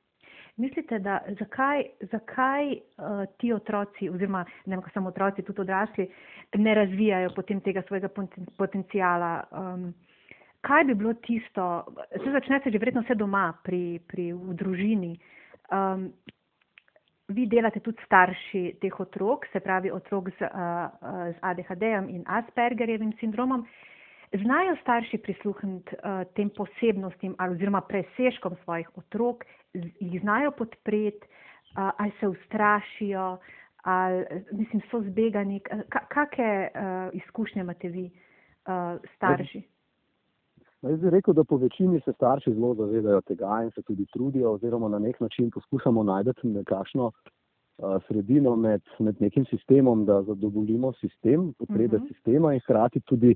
Mislite, 0.60 1.00
da 1.00 1.20
zakaj, 1.40 1.84
zakaj 2.12 2.74
uh, 2.74 3.24
ti 3.38 3.54
otroci, 3.54 4.10
oziroma 4.10 4.44
ne 4.66 4.78
vem, 4.78 4.86
samo 4.94 5.10
otroci, 5.10 5.46
tudi 5.48 5.62
odrasli, 5.62 6.08
ne 6.58 6.76
razvijajo 6.76 7.34
potem 7.36 7.62
tega 7.62 7.84
svojega 7.88 8.10
potencijala? 8.58 9.32
Um, 9.52 9.94
kaj 10.62 10.84
bi 10.84 10.96
bilo 10.96 11.14
tisto, 11.14 11.86
se 12.24 12.32
začne 12.32 12.60
se 12.64 12.72
že 12.72 12.80
vredno 12.80 13.02
vse 13.02 13.16
doma, 13.16 13.54
pri, 13.64 14.00
pri, 14.08 14.34
v 14.34 14.54
družini. 14.54 15.14
Um, 15.72 16.12
vi 17.30 17.46
delate 17.46 17.80
tudi 17.80 18.02
starši 18.06 18.80
teh 18.82 19.00
otrok, 19.00 19.46
se 19.54 19.60
pravi 19.60 19.92
otrok 19.92 20.30
z, 20.40 20.50
uh, 20.50 20.90
z 21.34 21.38
ADHD-jem 21.42 22.10
in 22.10 22.24
Aspergerjevim 22.28 23.14
sindromom. 23.20 23.66
Znajo 24.34 24.76
starši 24.82 25.18
prisluhniti 25.18 25.96
uh, 25.96 26.34
tem 26.34 26.50
posebnostim 26.50 27.36
ali 27.38 27.56
oziroma 27.56 27.82
presežkom 27.82 28.56
svojih 28.64 28.98
otrok, 28.98 29.46
jih 29.74 30.22
znajo 30.22 30.52
podpreti, 30.52 31.26
uh, 31.28 31.90
ali 31.98 32.12
se 32.20 32.28
ustrašijo, 32.28 33.38
ali 33.84 34.26
mislim, 34.52 34.82
so 34.92 35.02
zbegani. 35.02 35.60
Kakšne 35.90 36.70
uh, 36.70 37.16
izkušnje 37.18 37.62
imate 37.62 37.90
vi, 37.90 38.06
uh, 38.06 39.02
starši? 39.16 39.64
No, 40.82 40.90
jaz 40.90 41.00
bi 41.00 41.10
rekel, 41.10 41.34
da 41.34 41.44
po 41.44 41.58
večini 41.58 42.02
se 42.06 42.14
starši 42.14 42.54
zelo 42.54 42.74
zavedajo 42.76 43.22
tega 43.22 43.64
in 43.64 43.72
se 43.72 43.82
tudi 43.82 44.06
trudijo, 44.14 44.52
oziroma 44.52 44.90
na 44.90 45.00
nek 45.00 45.20
način 45.20 45.52
poskušamo 45.52 46.04
najti 46.04 46.48
nekakšno 46.48 47.12
sredino 48.08 48.56
med, 48.56 48.82
med 49.00 49.22
nekim 49.22 49.46
sistemom, 49.46 50.06
da 50.06 50.24
zadovoljimo 50.24 50.94
sistem, 50.94 51.54
potrebe 51.54 51.96
uh 51.96 52.02
mhm. 52.02 52.04
-huh. 52.04 52.14
sistema 52.14 52.54
in 52.54 52.60
hkrati 52.60 53.00
tudi, 53.00 53.36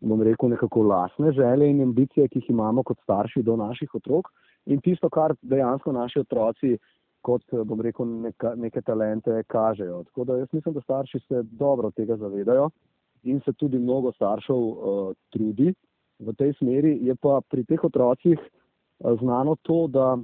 bom 0.00 0.22
rekel, 0.22 0.48
nekako 0.48 0.82
lasne 0.82 1.32
želje 1.32 1.70
in 1.70 1.82
ambicije, 1.82 2.28
ki 2.28 2.38
jih 2.38 2.50
imamo 2.50 2.82
kot 2.82 2.98
starši 3.02 3.42
do 3.42 3.56
naših 3.56 3.94
otrok 3.94 4.28
in 4.66 4.80
tisto, 4.80 5.08
kar 5.10 5.34
dejansko 5.42 5.92
naši 5.92 6.20
otroci 6.20 6.76
kot, 7.24 7.42
bom 7.64 7.80
rekel, 7.80 8.06
neka, 8.06 8.54
neke 8.54 8.82
talente 8.82 9.42
kažejo. 9.48 10.02
Tako 10.04 10.24
da 10.24 10.36
jaz 10.36 10.48
mislim, 10.52 10.74
da 10.74 10.80
starši 10.80 11.18
se 11.28 11.42
dobro 11.42 11.90
tega 11.90 12.16
zavedajo 12.16 12.70
in 13.22 13.40
se 13.44 13.52
tudi 13.52 13.78
mnogo 13.78 14.12
staršev 14.12 14.56
uh, 14.56 15.14
trudi 15.32 15.72
v 16.18 16.34
tej 16.38 16.52
smeri. 16.58 16.98
Je 17.02 17.16
pa 17.16 17.40
pri 17.50 17.64
teh 17.64 17.84
otrocih 17.84 18.38
eh, 18.38 19.16
znano 19.20 19.56
to, 19.62 19.86
da 19.88 20.16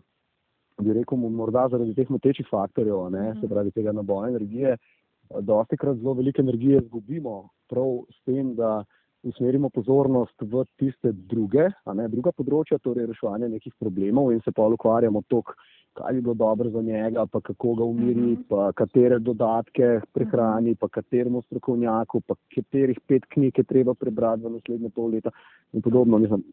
bi 0.81 0.93
rekel, 0.93 1.19
morda 1.19 1.67
zaradi 1.71 1.95
teh 1.95 2.11
motečih 2.11 2.47
faktorjev, 2.51 3.09
ne, 3.11 3.33
se 3.35 3.47
mhm. 3.47 3.53
pravi 3.53 3.71
tega 3.71 3.93
naboja 3.93 4.29
energije, 4.29 4.77
eh, 4.77 5.41
dosti 5.41 5.77
krat 5.77 5.97
zelo 5.97 6.15
veliko 6.15 6.43
energije 6.43 6.83
izgubimo 6.85 7.49
prav 7.69 8.05
s 8.11 8.25
tem, 8.25 8.55
da 8.55 8.85
usmerimo 9.23 9.69
pozornost 9.71 10.35
v 10.41 10.65
tiste 10.79 11.13
druge, 11.13 11.69
a 11.85 11.95
ne 11.95 12.09
druga 12.09 12.33
področja, 12.33 12.79
torej 12.79 13.11
reševanje 13.11 13.49
nekih 13.49 13.75
problemov 13.79 14.33
in 14.33 14.41
se 14.45 14.53
pa 14.53 14.65
ukvarjamo 14.65 15.23
toliko 15.29 15.55
kaj 15.93 16.13
bi 16.13 16.21
bilo 16.21 16.35
dobro 16.35 16.71
za 16.71 16.83
njega, 16.83 17.27
pa 17.27 17.41
kako 17.41 17.75
ga 17.75 17.85
umiri, 17.85 18.21
mhm. 18.21 18.31
-huh. 18.31 18.45
pa 18.49 18.73
katere 18.73 19.19
dodatke 19.19 20.01
prehrani, 20.13 20.75
pa 20.75 20.89
kateremu 20.89 21.43
strokovnjaku, 21.43 22.21
pa 22.21 22.35
katerih 22.55 23.01
pet 23.07 23.25
knjig 23.29 23.59
je 23.59 23.65
treba 23.65 23.95
prebrati 23.95 24.43
v 24.43 24.51
naslednje 24.51 24.91
pol 24.91 25.11
leta 25.11 25.31
in 25.73 25.83
podobno. 25.83 26.19
Mislim, 26.19 26.45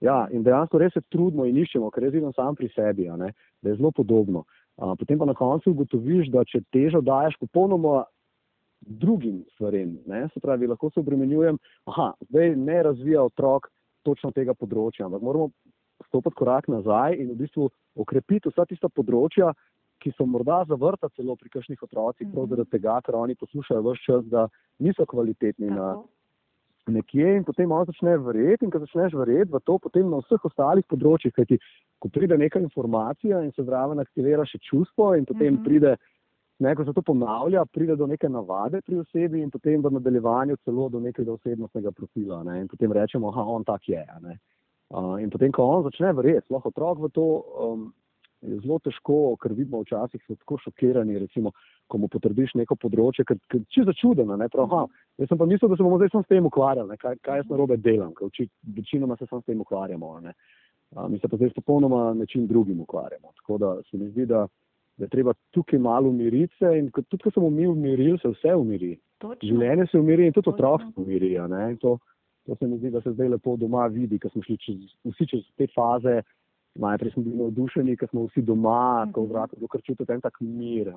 ja, 0.00 0.28
in 0.30 0.42
dejansko 0.42 0.78
res 0.78 0.92
se 0.92 1.00
trudimo 1.00 1.44
in 1.44 1.56
iščemo, 1.56 1.90
ker 1.90 2.04
jaz 2.04 2.12
vidim 2.12 2.32
sam 2.32 2.54
pri 2.54 2.68
sebi, 2.68 3.08
ne, 3.16 3.32
da 3.62 3.70
je 3.70 3.76
zelo 3.76 3.90
podobno. 3.90 4.44
A, 4.76 4.94
potem 4.98 5.18
pa 5.18 5.24
na 5.24 5.34
koncu 5.34 5.70
ugotoviš, 5.70 6.28
da 6.28 6.44
če 6.44 6.60
težo 6.72 7.00
daješ 7.00 7.36
popolnoma 7.40 8.04
drugim 8.86 9.44
stvarem, 9.54 9.98
se 10.34 10.40
pravi, 10.40 10.66
lahko 10.66 10.90
se 10.90 11.00
obremenjujem, 11.00 11.58
aha, 11.86 12.12
zdaj 12.28 12.56
ne 12.56 12.82
razvija 12.82 13.22
otrok 13.22 13.68
točno 14.02 14.32
tega 14.34 14.54
področja, 14.54 15.06
ampak 15.06 15.22
moramo 15.22 15.50
stopiti 16.08 16.38
korak 16.38 16.68
nazaj 16.68 17.16
in 17.18 17.30
v 17.30 17.38
bistvu 17.44 17.68
okrepiti 18.02 18.50
vsa 18.50 18.66
tista 18.66 18.90
področja, 18.90 19.52
ki 20.02 20.10
so 20.16 20.26
morda 20.26 20.64
zavrta 20.66 21.08
celo 21.14 21.36
pri 21.38 21.52
kakšnih 21.52 21.82
otrocih, 21.86 22.26
prav 22.26 22.42
mhm. 22.44 22.50
zaradi 22.54 22.74
tega, 22.74 22.96
ker 23.06 23.18
oni 23.18 23.38
poslušajo 23.38 23.84
vse 23.86 24.06
čas, 24.06 24.26
da 24.32 24.48
niso 24.82 25.06
kvalitetni 25.06 25.70
Tako. 25.70 25.76
na 25.78 26.96
nekje 26.98 27.36
in 27.36 27.44
potem 27.46 27.70
on 27.70 27.86
začne 27.86 28.16
verjeti 28.18 28.66
in 28.66 28.72
ko 28.74 28.80
začneš 28.82 29.14
verjeti 29.14 29.52
v 29.52 29.60
to, 29.62 29.78
potem 29.78 30.08
na 30.10 30.18
vseh 30.24 30.48
ostalih 30.48 30.86
področjih, 30.90 31.34
kajti 31.36 31.60
ko 32.02 32.10
pride 32.10 32.34
neka 32.38 32.58
informacija 32.58 33.38
in 33.46 33.52
se 33.54 33.62
zraven 33.62 34.02
aktivira 34.02 34.42
še 34.48 34.58
čustvo 34.58 35.14
in 35.14 35.24
potem 35.24 35.54
mm 35.54 35.58
-hmm. 35.58 35.64
pride, 35.64 35.96
neko 36.62 36.84
se 36.84 36.92
to 36.94 37.02
ponavlja, 37.02 37.64
pride 37.72 37.96
do 37.96 38.06
neke 38.06 38.28
navade 38.28 38.80
pri 38.86 39.00
osebi 39.02 39.42
in 39.42 39.50
potem 39.50 39.82
v 39.82 39.90
nadaljevanju 39.98 40.56
celo 40.64 40.88
do 40.88 41.00
nekega 41.00 41.32
osebnostnega 41.32 41.92
profila 41.92 42.42
ne? 42.46 42.60
in 42.60 42.68
potem 42.68 42.92
rečemo, 42.92 43.30
aha, 43.32 43.44
on 43.56 43.64
tak 43.64 43.88
je. 43.88 44.04
Ne? 44.22 44.38
in 45.22 45.30
potem, 45.32 45.52
ko 45.52 45.64
on 45.64 45.86
začne 45.86 46.12
verjeti, 46.12 46.52
lahko 46.52 46.68
otrok 46.68 46.98
v 47.00 47.08
to, 47.16 47.26
um, 47.64 47.86
je 48.42 48.58
zelo 48.60 48.78
težko, 48.82 49.36
ker 49.40 49.54
vidimo 49.54 49.82
včasih 49.82 50.22
so 50.26 50.34
tako 50.34 50.58
šokirani, 50.64 51.18
recimo, 51.22 51.52
ko 51.88 52.00
mu 52.02 52.08
potrdiš 52.12 52.56
neko 52.58 52.76
področje, 52.80 53.24
ker 53.28 53.38
je 53.54 53.62
čisto 53.70 53.92
začudeno. 53.92 54.36
Jaz 54.36 55.28
sem 55.30 55.38
pa 55.38 55.46
mislil, 55.46 55.70
da 55.70 55.78
se 55.78 55.86
bomo 55.86 56.00
zdaj 56.00 56.12
s 56.16 56.30
tem 56.30 56.48
ukvarjali, 56.48 56.98
kaj, 56.98 57.20
kaj 57.22 57.42
jaz 57.42 57.52
narobe 57.52 57.78
delam, 57.78 58.12
ker 58.18 58.32
večinoma 58.76 59.16
se 59.16 59.28
s 59.30 59.44
tem 59.46 59.60
ukvarjamo. 59.62 60.12
Mi 61.08 61.20
se 61.20 61.28
pa 61.28 61.38
zdaj 61.38 61.52
s 61.52 61.58
popolnoma 61.60 62.10
nečim 62.18 62.46
drugim 62.50 62.82
ukvarjamo. 62.82 63.32
Tako 63.40 63.58
da 63.62 63.74
se 63.88 63.96
mi 63.96 64.10
zdi, 64.10 64.26
da, 64.26 64.46
da 64.96 65.04
je 65.04 65.08
treba 65.08 65.32
tukaj 65.50 65.78
malo 65.78 66.08
umiriti 66.08 66.54
se 66.58 66.78
in 66.78 66.90
tudi, 66.90 67.22
ko 67.22 67.30
smo 67.30 67.50
mi 67.50 67.66
umirili, 67.66 68.18
se 68.18 68.28
vse 68.28 68.54
umiri. 68.54 68.96
Življenje 69.42 69.86
se 69.90 69.98
umiri 69.98 70.26
in 70.26 70.32
tudi 70.32 70.50
otrok 70.50 70.82
se 70.82 71.00
umiri. 71.00 71.36
To 72.44 72.56
se 72.58 72.66
mi 72.66 72.78
zdi, 72.78 72.90
da 72.90 73.00
se 73.00 73.12
zdaj 73.12 73.28
lepo 73.28 73.56
doma 73.56 73.86
vidi, 73.86 74.18
ker 74.18 74.30
smo 74.32 74.42
šli 74.42 74.56
čez, 74.58 74.78
vsi 75.06 75.26
čez 75.30 75.44
te 75.56 75.68
faze. 75.74 76.22
Najprej 76.82 77.12
smo 77.12 77.22
bili 77.22 77.36
navdušeni, 77.36 77.96
ker 78.00 78.08
smo 78.08 78.26
vsi 78.26 78.42
doma, 78.42 79.06
-huh. 79.06 79.12
ko 79.12 79.20
v 79.20 79.24
mhm. 79.24 79.32
zraku 79.32 79.56
dokaj 79.60 79.80
čutite 79.80 80.12
en 80.12 80.20
tak 80.20 80.40
mir, 80.40 80.92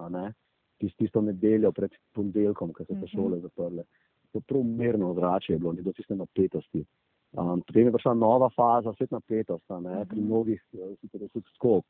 Tist, 0.77 0.97
tisto 0.97 1.21
nedeljo 1.21 1.71
pred 1.71 1.91
ponedeljkom, 2.13 2.73
ko 2.73 2.83
so 2.83 2.93
se 2.93 2.99
mhm. 2.99 3.07
šole 3.07 3.39
zaprle. 3.39 3.83
To 4.31 4.39
prav 4.39 4.63
mirno 4.63 5.13
zrače 5.13 5.53
je 5.53 5.59
bilo, 5.59 5.73
ni 5.73 5.81
do 5.81 5.91
tiste 5.93 6.15
napetosti. 6.15 6.85
Um, 7.31 7.61
potem 7.67 7.85
je 7.85 7.91
prišla 7.91 8.13
nova 8.13 8.49
faza, 8.49 8.93
svet 8.93 9.11
napetost, 9.11 9.63
uh 9.69 9.77
-huh. 9.77 10.07
pri 10.07 10.19
mhm. 10.19 10.25
mnogih, 10.25 10.63
eh, 10.73 10.95
sicer 11.01 11.21
je 11.21 11.27
tudi 11.27 11.45
skop, 11.55 11.85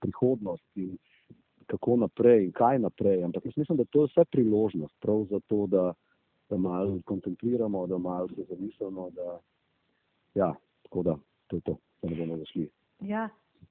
prihodnost 0.00 0.76
in 0.76 0.98
kako 1.70 1.96
naprej 1.96 2.44
in 2.44 2.52
kaj 2.52 2.78
naprej. 2.82 3.24
Ampak 3.24 3.46
jaz 3.46 3.56
mislim, 3.56 3.78
da 3.78 3.84
to 3.84 4.04
je 4.04 4.12
vse 4.12 4.24
priložnost 4.30 4.94
prav 5.00 5.24
za 5.30 5.40
to, 5.46 5.66
da 5.66 5.92
da 6.50 6.56
malo 6.56 6.98
kontempliramo, 7.04 7.86
da 7.86 7.98
malo 7.98 8.28
se 8.28 8.42
zamislimo. 8.48 9.10
Da, 9.10 9.38
ja, 10.34 10.54
tako 10.82 11.02
da 11.02 11.16
to 11.46 11.56
je 11.56 11.60
to, 11.60 11.76
da 12.02 12.10
ne 12.10 12.16
bomo 12.16 12.36
zašli. 12.36 12.70
Ja. 13.00 13.28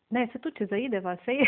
Ne, 0.09 0.27
se 0.31 0.39
tudi, 0.39 0.57
če 0.57 0.65
zaideva, 0.65 1.17
se 1.25 1.31
je. 1.31 1.47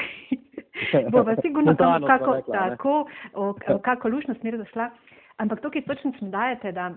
Bova 1.14 1.36
sigurno 1.42 1.74
tam 1.74 2.04
kako, 2.08 2.34
rekla, 2.36 2.54
tako, 2.54 3.06
o, 3.34 3.54
o 3.68 3.80
kako 3.80 4.10
lušno 4.10 4.36
smer 4.40 4.58
zašla. 4.58 4.90
Ampak 5.38 5.62
tukaj 5.62 5.86
točno 5.86 6.14
smo 6.18 6.30
dajete, 6.30 6.72
da, 6.72 6.92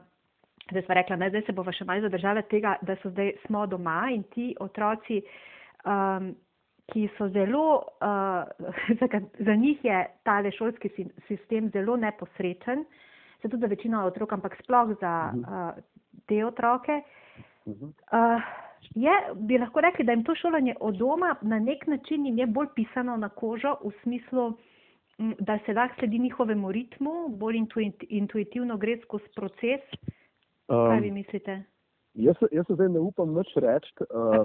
da 0.71 0.83
sva 0.83 0.95
rekla, 0.95 1.17
ne, 1.17 1.29
zdaj 1.31 1.43
se 1.47 1.53
bova 1.53 1.73
še 1.73 1.85
malo 1.85 2.01
zadržala 2.01 2.43
tega, 2.43 2.77
da 2.83 2.97
so 3.03 3.11
zdaj 3.11 3.33
smo 3.47 3.67
doma 3.67 4.09
in 4.13 4.23
ti 4.35 4.55
otroci, 4.61 5.23
um, 5.85 6.35
ki 6.93 7.09
so 7.19 7.29
zelo, 7.29 7.83
uh, 8.01 8.45
za, 9.01 9.21
za 9.39 9.55
njih 9.55 9.85
je 9.85 10.07
tale 10.23 10.53
šolski 10.53 10.91
sistem 11.29 11.71
zelo 11.71 11.97
neposrečen, 11.97 12.85
se 13.43 13.49
tudi 13.49 13.61
za 13.61 13.67
večino 13.67 14.05
otrok, 14.07 14.33
ampak 14.33 14.57
sploh 14.63 14.93
za 15.01 15.33
uh, 15.33 15.83
te 16.27 16.45
otroke. 16.47 17.01
Uh, 17.65 18.43
je, 18.95 19.13
bi 19.35 19.59
lahko 19.59 19.81
rekli, 19.81 20.05
da 20.05 20.13
jim 20.13 20.25
to 20.25 20.35
šolanje 20.35 20.75
od 20.81 20.97
doma 20.97 21.37
na 21.43 21.59
nek 21.59 21.87
način 21.87 22.27
jim 22.27 22.39
je 22.39 22.47
bolj 22.47 22.69
pisano 22.75 23.17
na 23.17 23.29
kožo, 23.29 23.77
v 23.85 23.93
smislu, 24.03 24.53
da 25.19 25.59
se 25.67 25.73
lahko 25.73 25.95
sledi 25.99 26.19
njihovemu 26.19 26.73
ritmu, 26.73 27.29
bolj 27.29 27.63
intuitivno 28.09 28.77
gre 28.77 28.99
skozi 29.03 29.29
proces. 29.37 29.81
Um, 30.69 30.89
Kaj 30.89 31.01
vi 31.01 31.11
mislite? 31.11 31.63
Jaz, 32.15 32.39
jaz 32.55 32.69
zdaj 32.69 32.89
ne 32.95 33.01
upam 33.03 33.33
več 33.35 33.51
reči. 33.59 33.91
Uh, 34.07 34.45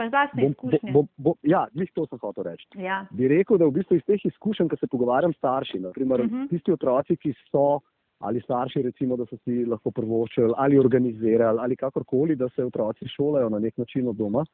ja, 1.46 1.68
glih 1.76 1.92
to 1.94 2.08
sem 2.10 2.22
hotel 2.22 2.48
reči. 2.48 2.66
Ja. 2.82 3.04
Bi 3.14 3.30
rekel, 3.30 3.60
da 3.62 3.68
v 3.70 3.76
bistvu 3.78 4.00
iz 4.00 4.06
teh 4.10 4.26
izkušenj, 4.26 4.72
ko 4.72 4.80
se 4.80 4.90
pogovarjam 4.90 5.36
s 5.36 5.38
starši, 5.38 5.84
naprimer 5.84 6.24
uh 6.24 6.26
mhm. 6.26 6.36
-huh. 6.36 6.50
tisti 6.50 6.74
otroci, 6.74 7.18
ki 7.18 7.34
so 7.52 7.80
ali 8.20 8.42
starši, 8.42 8.82
recimo, 8.82 9.16
da 9.18 9.26
so 9.26 9.38
si 9.44 9.66
lahko 9.66 9.92
prvoščili 9.92 10.54
ali 10.58 10.80
organizirali 10.80 11.60
ali 11.62 11.76
kakorkoli, 11.76 12.36
da 12.36 12.50
se 12.50 12.66
otroci 12.66 13.08
šolajo 13.08 13.50
na 13.50 13.60
nek 13.60 13.78
način 13.78 14.08
od 14.08 14.16
doma, 14.16 14.46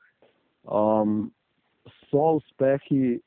um, 0.64 1.32
so 2.10 2.36
uspehi 2.38 3.20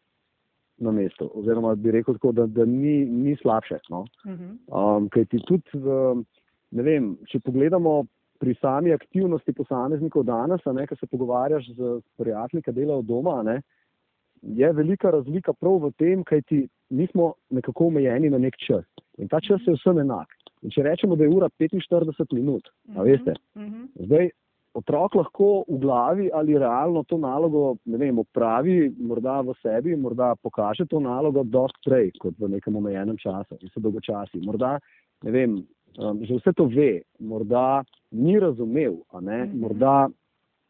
na 0.79 0.91
mestu. 0.91 1.31
Oziroma, 1.35 1.75
bi 1.75 1.91
rekel 1.91 2.15
tako, 2.15 2.33
da, 2.33 2.47
da 2.47 2.65
ni, 2.65 3.05
ni 3.05 3.37
slabše. 3.37 3.79
No? 3.91 4.05
Mhm. 4.27 4.59
Um, 4.67 5.09
Kaj 5.09 5.25
ti 5.25 5.39
tudi, 5.47 5.71
v, 5.75 6.23
ne 6.71 6.83
vem, 6.83 7.17
če 7.27 7.41
pogledamo 7.41 8.05
pri 8.39 8.55
sami 8.61 8.93
aktivnosti 8.95 9.53
posameznikov 9.53 10.25
danes, 10.25 10.63
ne, 10.67 10.87
ko 10.87 10.97
se 10.97 11.07
pogovarjaš 11.07 11.69
z 11.75 12.01
prijatelji, 12.17 12.63
ki 12.63 12.73
delajo 12.73 13.03
doma, 13.03 13.43
ne, 13.43 13.61
je 14.43 14.73
velika 14.73 15.11
razlika 15.11 15.53
prav 15.53 15.81
v 15.83 15.93
tem, 15.99 16.25
kaj 16.25 16.43
ti 16.47 16.61
nismo 16.91 17.33
nekako 17.51 17.91
omejeni 17.91 18.31
na 18.31 18.39
nek 18.39 18.57
čas. 18.63 18.87
In 19.19 19.29
ta 19.29 19.41
čas 19.41 19.65
je 19.67 19.75
vsem 19.75 19.99
enak. 20.05 20.31
In 20.63 20.71
če 20.75 20.83
rečemo, 20.87 21.17
da 21.17 21.27
je 21.27 21.35
ura 21.35 21.49
45 21.59 22.35
minut, 22.35 22.71
a 22.95 23.03
mhm, 23.03 23.07
veste, 23.07 23.35
mhm. 23.59 23.89
zdaj 24.07 24.31
otrok 24.79 25.15
lahko 25.19 25.49
v 25.69 25.79
glavi 25.83 26.29
ali 26.35 26.59
realno 26.59 27.03
to 27.09 27.19
nalogo 27.19 27.77
vem, 27.87 28.19
opravi, 28.19 28.93
morda 28.99 29.41
v 29.43 29.55
sebi, 29.63 29.97
morda 29.97 30.35
pokaže 30.43 30.87
to 30.87 31.01
nalogo 31.01 31.43
dosti 31.45 31.83
prej 31.89 32.13
kot 32.23 32.37
v 32.39 32.53
nekem 32.55 32.77
omejenem 32.77 33.19
času 33.19 33.59
in 33.63 33.73
se 33.73 33.81
dolgočasi. 33.81 34.43
Morda, 34.45 34.77
ne 35.25 35.35
vem, 35.35 35.57
um, 35.99 36.21
že 36.23 36.39
vse 36.39 36.55
to 36.55 36.69
ve, 36.71 37.03
morda 37.19 37.83
ni 38.11 38.39
razumel, 38.41 38.95
mhm. 39.13 39.59
morda 39.61 40.09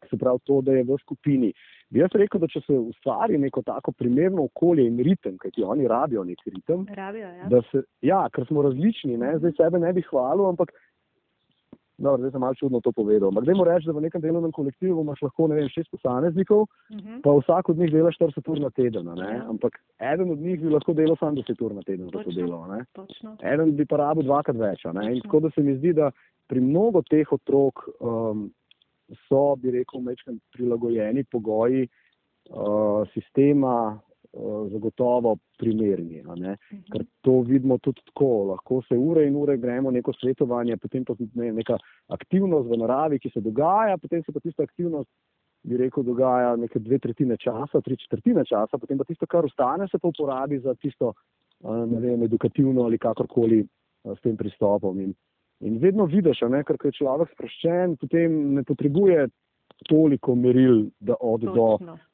se 0.09 0.17
pravi 0.17 0.39
to, 0.43 0.61
da 0.61 0.71
je 0.71 0.83
v 0.83 0.97
skupini. 1.01 1.53
Bi 1.89 1.99
jaz 1.99 2.13
rekel, 2.13 2.39
da 2.39 2.47
če 2.47 2.61
se 2.67 2.77
ustvari 2.77 3.37
neko 3.37 3.61
tako 3.65 3.91
primerno 3.91 4.45
okolje 4.45 4.85
in 4.87 4.99
ritem, 5.03 5.37
kajti 5.41 5.63
oni 5.65 5.87
rabijo 5.87 6.23
nek 6.23 6.43
ritem. 6.45 6.85
Rabijo, 6.95 7.27
ja. 7.27 7.61
Se, 7.71 7.81
ja, 8.05 8.21
ker 8.33 8.45
smo 8.47 8.61
različni, 8.61 9.17
ne? 9.17 9.37
zdaj 9.39 9.57
sebe 9.57 9.81
ne 9.81 9.93
bi 9.93 10.05
hvalil, 10.09 10.45
ampak 10.51 10.71
No, 11.99 12.13
zdaj 12.17 12.31
sem 12.31 12.39
malo 12.39 12.55
čudno 12.55 12.79
to 12.79 12.91
povedal. 12.95 13.27
Ampak, 13.27 13.43
dajmo 13.43 13.65
reči, 13.67 13.89
da 13.89 13.93
v 13.97 14.05
nekem 14.05 14.21
delovnem 14.23 14.53
kolektivu 14.55 15.01
imaš 15.03 15.19
lahko 15.25 15.49
vem, 15.51 15.67
šest 15.67 15.89
posameznikov, 15.91 16.61
uh 16.63 16.95
mhm. 16.95 17.07
-huh. 17.07 17.21
pa 17.23 17.33
vsak 17.39 17.69
od 17.69 17.77
njih 17.77 17.91
dela 17.91 18.11
40 18.11 18.51
ur 18.51 18.59
na 18.59 18.69
teden. 18.69 19.07
Ja. 19.17 19.43
Ampak 19.49 19.73
eden 19.99 20.31
od 20.31 20.39
njih 20.39 20.61
bi 20.61 20.69
lahko 20.69 20.93
delal 20.93 21.15
samo 21.19 21.31
10 21.31 21.65
ur 21.65 21.73
na 21.75 21.81
teden 21.81 22.05
za 22.05 22.23
to 22.23 22.31
delo. 22.31 22.67
Eden 23.43 23.75
bi 23.75 23.85
pa 23.85 23.97
rabil 23.97 24.23
dvakrat 24.23 24.55
več. 24.55 24.81
Tako 25.23 25.39
da 25.39 25.49
se 25.49 25.61
mi 25.61 25.75
zdi, 25.75 25.93
da 25.93 26.11
pri 26.49 26.61
mnogo 26.65 27.03
teh 27.05 27.29
otrok 27.31 27.85
um, 27.99 28.47
so, 29.27 29.55
bi 29.61 29.71
rekel, 29.77 30.01
mečem 30.01 30.39
prilagojeni 30.53 31.23
pogoji 31.29 31.85
uh, 31.85 33.05
sistema 33.13 33.99
Eh, 34.33 34.69
zagotovo 34.69 35.37
primerni. 35.57 36.21
Mhm. 36.21 36.53
Ker 36.93 37.05
to 37.21 37.41
vidimo 37.41 37.77
tudi 37.77 38.01
tako. 38.05 38.43
Lahko 38.51 38.81
se 38.87 38.97
ure 38.97 39.25
in 39.27 39.35
ure 39.35 39.57
gremo 39.57 39.91
neko 39.91 40.13
svetovanje, 40.13 40.77
potem 40.77 41.05
pa 41.05 41.15
ne, 41.33 41.51
neka 41.51 41.77
aktivnost 42.07 42.69
v 42.69 42.77
naravi, 42.77 43.19
ki 43.19 43.31
se 43.33 43.41
dogaja, 43.41 43.97
potem 43.97 44.21
se 44.23 44.31
pa 44.31 44.39
tista 44.39 44.63
aktivnost, 44.63 45.09
bi 45.63 45.77
rekel, 45.77 46.03
dogaja 46.03 46.55
nekaj 46.55 46.81
dve 46.81 46.99
tretjine 46.99 47.37
časa, 47.37 47.81
tri 47.81 47.97
četrtine 47.97 48.45
časa, 48.45 48.77
potem 48.77 49.01
pa 49.01 49.03
tisto, 49.03 49.25
kar 49.25 49.49
ostane, 49.49 49.87
se 49.89 49.97
pa 49.97 50.07
uporabi 50.07 50.59
za 50.59 50.75
tisto, 50.75 51.13
eh, 51.63 51.85
ne 51.89 51.99
vem, 51.99 52.23
edukativno 52.23 52.85
ali 52.85 53.01
kakorkoli 53.01 53.63
eh, 53.65 54.13
s 54.13 54.21
tem 54.21 54.37
pristopom. 54.37 54.99
In, 54.99 55.15
in 55.59 55.77
vedno 55.77 56.05
vidiš, 56.05 56.41
ne, 56.49 56.63
ker 56.63 56.77
je 56.83 56.91
človek 57.01 57.31
sproščen, 57.33 57.97
potem 57.99 58.37
ne 58.55 58.63
potrebuje 58.63 59.27
toliko 59.87 60.35
meril, 60.35 60.87
da 60.99 61.15
od 61.19 61.41
do 61.41 61.67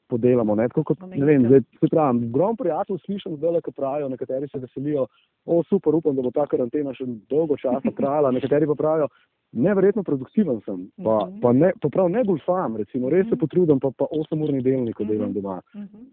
podelamo. 0.08 0.54
Ne, 0.54 0.68
kot, 0.68 1.00
ne 1.10 1.24
vem, 1.26 1.46
zdaj, 1.46 1.62
se 1.80 1.88
pravi, 1.90 2.28
grom 2.34 2.56
prijatelj 2.56 2.98
slišim 3.04 3.36
zdaj, 3.36 3.60
ko 3.66 3.72
pravijo, 3.74 4.08
nekateri 4.08 4.48
se 4.48 4.58
veselijo, 4.62 5.06
o 5.44 5.62
super, 5.68 5.94
upam, 5.94 6.16
da 6.16 6.22
bo 6.22 6.30
ta 6.34 6.46
karantena 6.50 6.94
še 6.94 7.06
dolgo 7.30 7.56
časa 7.58 7.90
trajala, 7.96 8.30
nekateri 8.34 8.68
pa 8.70 8.76
pravijo, 8.78 9.08
neverjetno 9.56 10.04
produktiven 10.06 10.60
sem, 10.64 10.84
pa, 11.02 11.16
mhm. 11.16 11.32
-huh. 11.32 11.40
pa, 11.42 11.52
ne, 11.52 11.72
pa 11.80 11.88
prav 11.88 12.10
ne 12.10 12.24
golfam, 12.24 12.76
recimo, 12.76 13.10
res 13.10 13.26
se 13.26 13.34
mhm. 13.34 13.40
potrudim, 13.40 13.80
pa, 13.80 13.90
pa 13.90 14.06
8-urni 14.10 14.62
delnik 14.62 15.00
uh 15.00 15.06
-huh. 15.06 15.10
delam 15.10 15.32
doma. 15.32 15.60
Mhm. 15.74 15.84
-huh. 15.84 16.06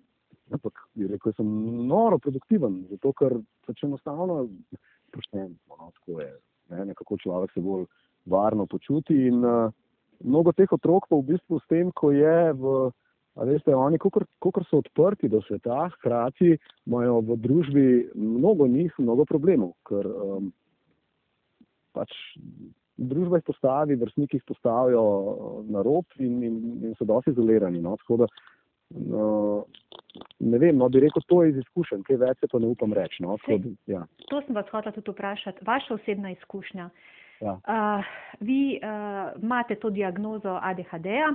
Ampak, 0.52 0.74
rekel, 1.10 1.34
sem 1.34 1.48
noro 1.88 2.18
produktiven, 2.18 2.86
zato 2.90 3.14
ker 3.14 3.38
pač 3.66 3.84
enostavno 3.84 4.48
poštem, 5.12 5.56
no, 5.70 5.92
tako 5.98 6.22
je, 6.22 6.34
ne, 6.74 6.90
nekako 6.92 7.18
človek 7.22 7.54
se 7.54 7.62
bolj 7.62 7.86
varno 8.26 8.66
počuti 8.66 9.16
in 9.28 9.46
uh, 9.46 9.72
mnogo 10.24 10.52
teh 10.52 10.72
otrok 10.72 11.08
pa 11.10 11.16
v 11.20 11.34
bistvu 11.34 11.60
s 11.60 11.70
tem, 11.72 11.92
ko 11.92 12.12
je 12.12 12.54
v 12.58 12.92
Veste, 13.34 13.74
oni, 13.74 13.98
kako 13.98 14.62
so 14.70 14.78
odprti 14.78 15.28
do 15.28 15.42
sveta, 15.42 15.88
hkrati 15.96 16.58
imajo 16.86 17.20
v 17.26 17.38
družbi 17.42 17.86
mnogo 18.14 18.68
njih, 18.68 18.94
mnogo 18.98 19.26
problemov, 19.26 19.72
ker 19.90 20.06
um, 20.06 20.52
pač 21.98 22.14
družba 22.98 23.40
jih 23.40 23.48
postavi, 23.48 23.98
vrstniki 23.98 24.38
jih 24.38 24.46
postavijo 24.46 25.02
uh, 25.02 25.56
na 25.66 25.82
rob 25.82 26.06
in, 26.22 26.44
in, 26.46 26.60
in 26.86 26.94
so 27.00 27.10
dosti 27.10 27.34
izolirani. 27.34 27.82
No? 27.82 27.98
Da, 28.22 28.30
no, 28.94 29.66
ne 30.40 30.58
vem, 30.58 30.78
no, 30.78 30.90
bi 30.90 31.00
rekel, 31.04 31.22
to 31.28 31.44
je 31.44 31.50
iz 31.54 31.58
izkušenj, 31.64 32.04
kaj 32.08 32.20
več 32.22 32.40
se 32.40 32.50
pa 32.52 32.60
ne 32.60 32.70
upam 32.70 32.94
reči. 32.94 33.24
No? 33.24 33.38
Da, 33.48 33.58
ja. 33.90 34.06
To 34.30 34.42
sem 34.46 34.56
vas 34.56 34.70
hotel 34.72 34.96
tudi 34.96 35.12
vprašati, 35.12 35.66
vaša 35.66 35.98
osebna 35.98 36.32
izkušnja. 36.36 36.90
Ja. 37.44 37.58
Uh, 37.68 38.06
vi 38.40 38.80
uh, 38.80 39.34
imate 39.42 39.76
to 39.76 39.90
diagnozo 39.90 40.60
ADHD-ja. 40.62 41.34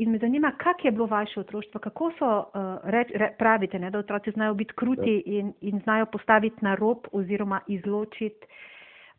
In 0.00 0.12
me 0.12 0.18
zanima, 0.18 0.52
kak 0.56 0.84
je 0.84 0.90
bilo 0.90 1.06
vaše 1.06 1.40
otroštvo, 1.40 1.80
kako 1.80 2.12
so, 2.18 2.28
uh, 2.38 2.78
reč, 2.88 3.10
re, 3.14 3.34
pravite, 3.38 3.78
ne, 3.78 3.90
da 3.90 3.98
otroci 3.98 4.30
znajo 4.30 4.54
biti 4.54 4.72
kruti 4.76 5.16
ja. 5.26 5.38
in, 5.40 5.52
in 5.60 5.80
znajo 5.84 6.06
postaviti 6.06 6.64
na 6.64 6.74
rob 6.74 7.08
oziroma 7.12 7.60
izločiti 7.68 8.46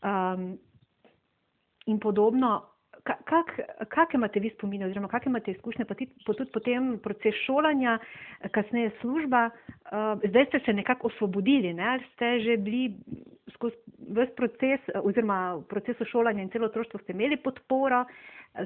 um, 0.02 0.58
in 1.86 2.00
podobno. 2.00 2.71
Kak, 3.04 3.50
kak 3.90 4.14
imate 4.14 4.40
vi 4.40 4.52
spomine 4.54 4.86
oziroma 4.86 5.08
kak 5.08 5.26
imate 5.26 5.52
izkušnje, 5.52 5.86
pa 5.86 5.96
tudi 5.96 6.52
potem 6.54 7.00
proces 7.04 7.34
šolanja, 7.46 7.98
kasneje 8.54 8.92
služba, 9.02 9.50
uh, 9.50 10.22
zdaj 10.30 10.46
ste 10.46 10.60
se 10.66 10.74
nekako 10.74 11.08
osvobodili, 11.08 11.74
ne, 11.74 11.88
ali 11.88 12.04
ste 12.14 12.40
že 12.40 12.58
bili 12.58 12.94
skozi 13.56 13.76
vse 14.12 14.36
proces 14.36 14.80
oziroma 15.04 15.56
v 15.56 15.64
procesu 15.70 16.06
šolanja 16.06 16.44
in 16.44 16.50
celo 16.50 16.70
otroštvo 16.70 17.00
ste 17.00 17.14
imeli 17.14 17.38
podporo, 17.38 18.06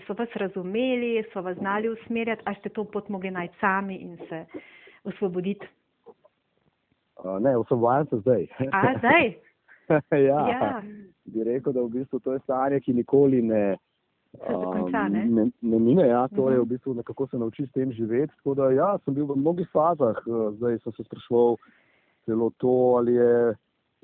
so 0.08 0.14
vas 0.18 0.30
razumeli, 0.36 1.24
so 1.34 1.42
vas 1.42 1.58
znali 1.58 1.90
usmerjati, 1.90 2.42
ali 2.46 2.56
ste 2.60 2.70
to 2.70 2.84
pot 2.84 3.10
mogli 3.10 3.32
najti 3.32 3.56
sami 3.60 3.96
in 3.96 4.18
se 4.30 4.46
osvoboditi? 5.04 5.68
Uh, 7.24 7.40
ne, 7.40 7.58
osvobodjam 7.58 8.06
se 8.06 8.18
zdaj. 8.18 8.48
A, 8.72 8.94
zdaj? 8.98 9.34
ja, 10.30 10.40
ja, 10.50 10.82
bi 11.26 11.44
rekel, 11.44 11.74
da 11.74 11.82
v 11.82 11.90
bistvu 11.90 12.20
to 12.20 12.34
je 12.34 12.40
stanje, 12.40 12.80
ki 12.80 12.94
nikoli 12.94 13.42
ne. 13.42 13.78
Konča, 14.40 15.08
ne? 15.10 15.26
Ne, 15.26 15.50
ne 15.62 15.80
mine, 15.80 16.08
ja, 16.08 16.28
to 16.28 16.42
-huh. 16.42 16.52
je 16.52 16.60
v 16.60 16.66
bistvu 16.66 16.94
nekako 16.94 17.28
se 17.28 17.38
nauči 17.38 17.66
s 17.66 17.72
tem 17.72 17.92
živeti. 17.92 18.34
Tako 18.36 18.54
da, 18.54 18.72
ja, 18.72 18.98
sem 19.06 19.14
bil 19.14 19.26
v 19.26 19.36
mnogih 19.36 19.68
fazah, 19.72 20.16
zdaj 20.58 20.80
sem 20.80 20.94
se 20.94 21.04
sprašval 21.04 21.56
celo 22.26 22.52
to, 22.58 22.96
ali 22.98 23.14
je 23.14 23.56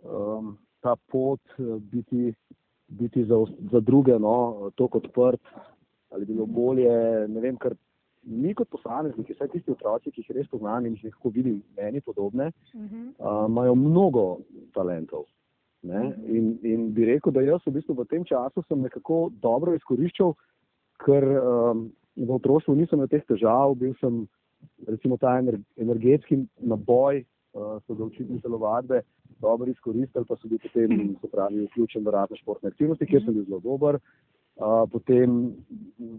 um, 0.03 0.57
ta 0.81 0.95
pot 1.11 1.41
biti 1.79 2.33
biti 2.91 3.25
za, 3.25 3.35
za 3.71 3.79
druge, 3.79 4.19
no, 4.19 4.71
tako 4.75 4.97
odprt, 4.97 5.41
ali 6.09 6.25
bilo 6.25 6.45
bolje. 6.45 7.27
Ne 7.27 7.39
vem, 7.39 7.57
ker 7.57 7.75
mi 8.23 8.53
kot 8.53 8.69
posamezniki, 8.69 9.33
vsaj 9.33 9.51
tisti 9.53 9.71
otroci, 9.71 10.11
ki 10.11 10.21
jih 10.21 10.35
res 10.37 10.49
poznam 10.51 10.85
in 10.85 10.97
jih 10.97 11.09
lahko 11.09 11.31
vidim, 11.33 11.61
meni 11.77 12.01
podobne, 12.01 12.51
uh 12.73 12.81
-huh. 12.81 13.05
uh, 13.17 13.45
imajo 13.49 13.75
mnogo 13.75 14.25
talentov. 14.73 15.25
Uh 15.83 15.89
mhm. 15.89 16.35
in, 16.37 16.59
in 16.63 16.93
bi 16.93 17.05
rekel, 17.05 17.33
da 17.33 17.41
jaz 17.41 17.63
v 17.65 17.73
bistvu 17.79 17.95
v 17.97 18.05
tem 18.05 18.25
času 18.25 18.61
sem 18.67 18.81
nekako 18.81 19.31
dobro 19.41 19.73
izkoriščal, 19.73 20.35
ker 21.01 21.25
um, 21.25 21.87
v 22.15 22.29
otroštvu 22.37 22.75
nisem 22.77 22.99
imel 22.99 23.09
teh 23.09 23.23
težav, 23.25 23.73
bil 23.79 23.95
sem 23.97 24.27
recimo 24.87 25.17
ta 25.17 25.39
ener, 25.39 25.57
energetski 25.81 26.37
naboj, 26.61 27.23
uh, 27.57 27.79
so 27.87 27.97
ga 27.97 28.05
učili 28.05 28.41
telovadbe 28.43 29.01
dobro 29.41 29.71
izkoristili, 29.71 30.25
pa 30.25 30.35
so 30.35 30.47
bili 30.47 30.59
potem 30.59 31.15
se 31.21 31.27
pravi, 31.31 31.65
vključeni 31.65 32.05
v 32.05 32.13
razne 32.13 32.37
športne 32.37 32.69
aktivnosti, 32.69 33.05
kjer 33.05 33.23
sem 33.25 33.33
bil 33.33 33.45
zelo 33.45 33.59
dober. 33.59 33.97
Uh, 34.61 34.83
potem 34.91 35.55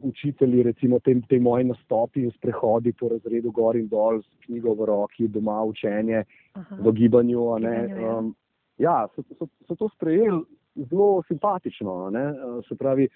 učitelji, 0.02 0.62
recimo 0.62 0.98
te, 0.98 1.14
te 1.28 1.38
moje 1.38 1.64
nastopi 1.64 2.24
in 2.24 2.30
sprehodi 2.34 2.92
po 2.92 3.12
razredu 3.12 3.52
gor 3.52 3.76
in 3.76 3.86
dol 3.88 4.22
s 4.22 4.46
knjigo 4.46 4.74
v 4.74 4.88
roki, 4.88 5.28
doma 5.28 5.60
učenje 5.62 6.24
Aha. 6.52 6.78
v 6.80 6.92
gibanju. 6.92 7.44
Ja. 7.62 8.16
Um, 8.18 8.34
ja, 8.78 9.08
so, 9.14 9.22
so, 9.38 9.48
so 9.68 9.74
to 9.74 9.88
sprejeli 9.88 10.44
zelo 10.90 11.22
simpatično. 11.28 11.94
Uh, 11.94 12.64
se 12.68 12.76
pravi, 12.76 13.08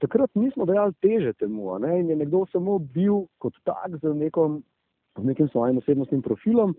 takrat 0.00 0.30
nismo 0.34 0.64
dejali 0.64 0.92
teže 1.00 1.32
temu 1.32 1.76
in 1.98 2.10
je 2.10 2.16
nekdo 2.16 2.46
samo 2.52 2.78
bil 2.78 3.26
kot 3.38 3.54
tak 3.64 3.96
z, 4.02 4.14
nekom, 4.14 4.62
z 5.18 5.24
nekim 5.24 5.48
svojim 5.48 5.78
osebnostnim 5.78 6.22
profilom, 6.22 6.74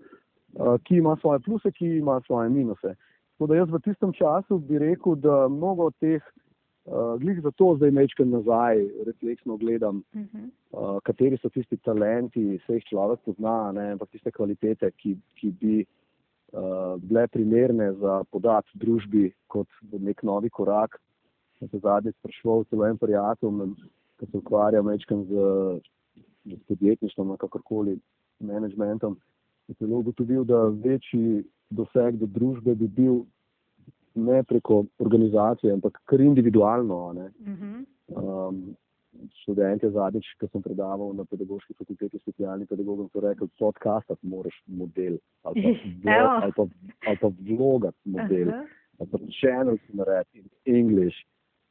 ki 0.84 0.98
ima 0.98 1.18
svoje 1.22 1.40
pluse, 1.40 1.72
ki 1.72 1.98
ima 1.98 2.22
svoje 2.26 2.50
minuse. 2.50 2.96
Tako 3.36 3.48
da 3.48 3.56
jaz 3.56 3.70
v 3.70 3.80
tistem 3.84 4.14
času 4.14 4.60
bi 4.60 4.80
rekel, 4.80 5.16
da 5.16 5.48
mnogo 5.52 5.90
teh, 6.00 6.24
uh, 6.86 7.20
glih 7.20 7.42
za 7.44 7.52
to 7.52 7.74
zdaj 7.76 7.92
mečkam 7.92 8.30
nazaj, 8.30 8.80
refleksno 9.06 9.58
gledam, 9.58 10.04
uh 10.14 10.22
-huh. 10.22 10.50
uh, 10.72 11.00
kateri 11.04 11.38
so 11.38 11.50
tisti 11.50 11.78
talenti, 11.78 12.60
vse 12.64 12.74
jih 12.74 12.84
človek 12.84 13.20
pozna, 13.26 13.72
ne, 13.72 13.92
ampak 13.92 14.10
tiste 14.10 14.32
kvalitete, 14.32 14.92
ki, 14.92 15.18
ki 15.36 15.52
bi 15.52 15.82
uh, 15.82 15.88
bile 17.02 17.28
primerne 17.28 17.92
za 17.94 18.24
podat 18.32 18.66
družbi 18.74 19.32
kot 19.48 19.68
nek 19.92 20.24
novi 20.24 20.50
korak. 20.50 21.00
Sem 21.60 21.70
se 21.70 21.80
zadnji 21.80 22.12
sprašval 22.20 22.66
celo 22.70 22.88
en 22.88 22.98
prijatelj, 22.98 23.76
ki 24.20 24.28
se 24.32 24.38
ukvarja 24.38 24.82
mečkam 24.82 25.24
z, 25.26 25.46
z 26.46 26.60
podjetništvom, 26.68 27.38
kakorkoli, 27.38 27.98
menedžmentom 28.40 29.18
je 29.68 29.76
celo 29.76 30.00
ugotovil, 30.00 30.44
da 30.44 30.68
večji 30.68 31.44
doseg 31.70 32.20
do 32.22 32.26
družbe 32.26 32.76
bi 32.76 32.88
bil 32.88 33.24
ne 34.16 34.44
preko 34.44 34.86
organizacije, 35.00 35.74
ampak 35.74 36.00
kar 36.06 36.22
individualno. 36.22 36.96
-huh. 36.96 37.86
um, 38.16 38.76
študente 39.42 39.90
zadnjič, 39.90 40.28
ko 40.40 40.48
sem 40.52 40.62
predaval 40.62 41.14
na 41.16 41.26
pedagoški 41.30 41.76
fakulteti, 41.78 42.20
specialni 42.20 42.66
pedagogom, 42.66 43.10
so 43.14 43.24
rekli, 43.24 43.48
podcastati 43.60 44.28
moraš 44.28 44.58
model 44.68 45.18
ali 45.44 45.64
pa, 45.64 45.70
vlog, 46.04 46.44
ali 46.44 46.54
pa, 46.56 46.68
ali 47.08 47.22
pa 47.22 47.32
vlogati 47.50 48.10
model, 48.18 48.48
uh 48.48 48.54
-huh. 48.54 48.68
ali 49.00 49.10
pa 49.12 49.18
channel 49.40 49.78
si 49.78 49.98
narediti 49.98 50.40
in 50.40 50.76
English 50.76 51.18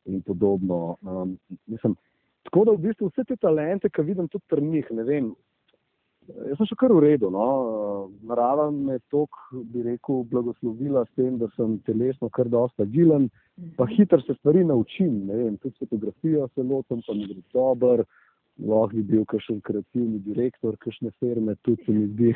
in 0.04 0.22
podobno. 0.22 0.96
Um, 1.02 1.38
mislim, 1.66 1.96
tako 2.42 2.64
da 2.64 2.72
v 2.72 2.78
bistvu 2.78 3.08
vse 3.08 3.24
te 3.24 3.36
talente, 3.36 3.88
ki 3.88 4.02
vidim 4.02 4.28
tudi 4.28 4.44
pri 4.48 4.62
njih, 4.62 4.86
ne 4.90 5.02
vem. 5.02 5.34
Jaz 6.24 6.56
sem 6.58 6.68
še 6.70 6.76
kar 6.80 6.92
v 6.94 7.02
redu. 7.04 7.30
No. 7.32 7.46
Narava 8.24 8.70
me 8.72 8.98
je 8.98 9.04
toliko, 9.12 9.62
bi 9.72 9.84
rekel, 9.84 10.22
blagoslovila 10.30 11.04
s 11.04 11.12
tem, 11.18 11.38
da 11.40 11.50
sem 11.54 11.78
telesno 11.88 12.30
kar 12.32 12.48
dosta 12.52 12.86
agilen, 12.86 13.28
pa 13.78 13.84
mhm. 13.84 13.94
hitro 13.96 14.20
se 14.24 14.36
stvari 14.40 14.64
naučim. 14.64 15.24
Vem, 15.30 15.56
tudi 15.62 15.76
fotografijo 15.84 16.48
se 16.54 16.62
lotim, 16.62 17.02
pa 17.06 17.16
mi 17.16 17.28
gre 17.30 17.42
dobro 17.52 18.06
lahko 18.62 18.96
bi 18.96 19.02
bil 19.02 19.24
kakšen 19.26 19.60
kreativni 19.66 20.20
direktor, 20.22 20.76
kakšne 20.78 21.10
firme, 21.18 21.56
tudi 21.66 21.84
se 21.84 21.92
mi 21.92 22.06
zdi, 22.06 22.34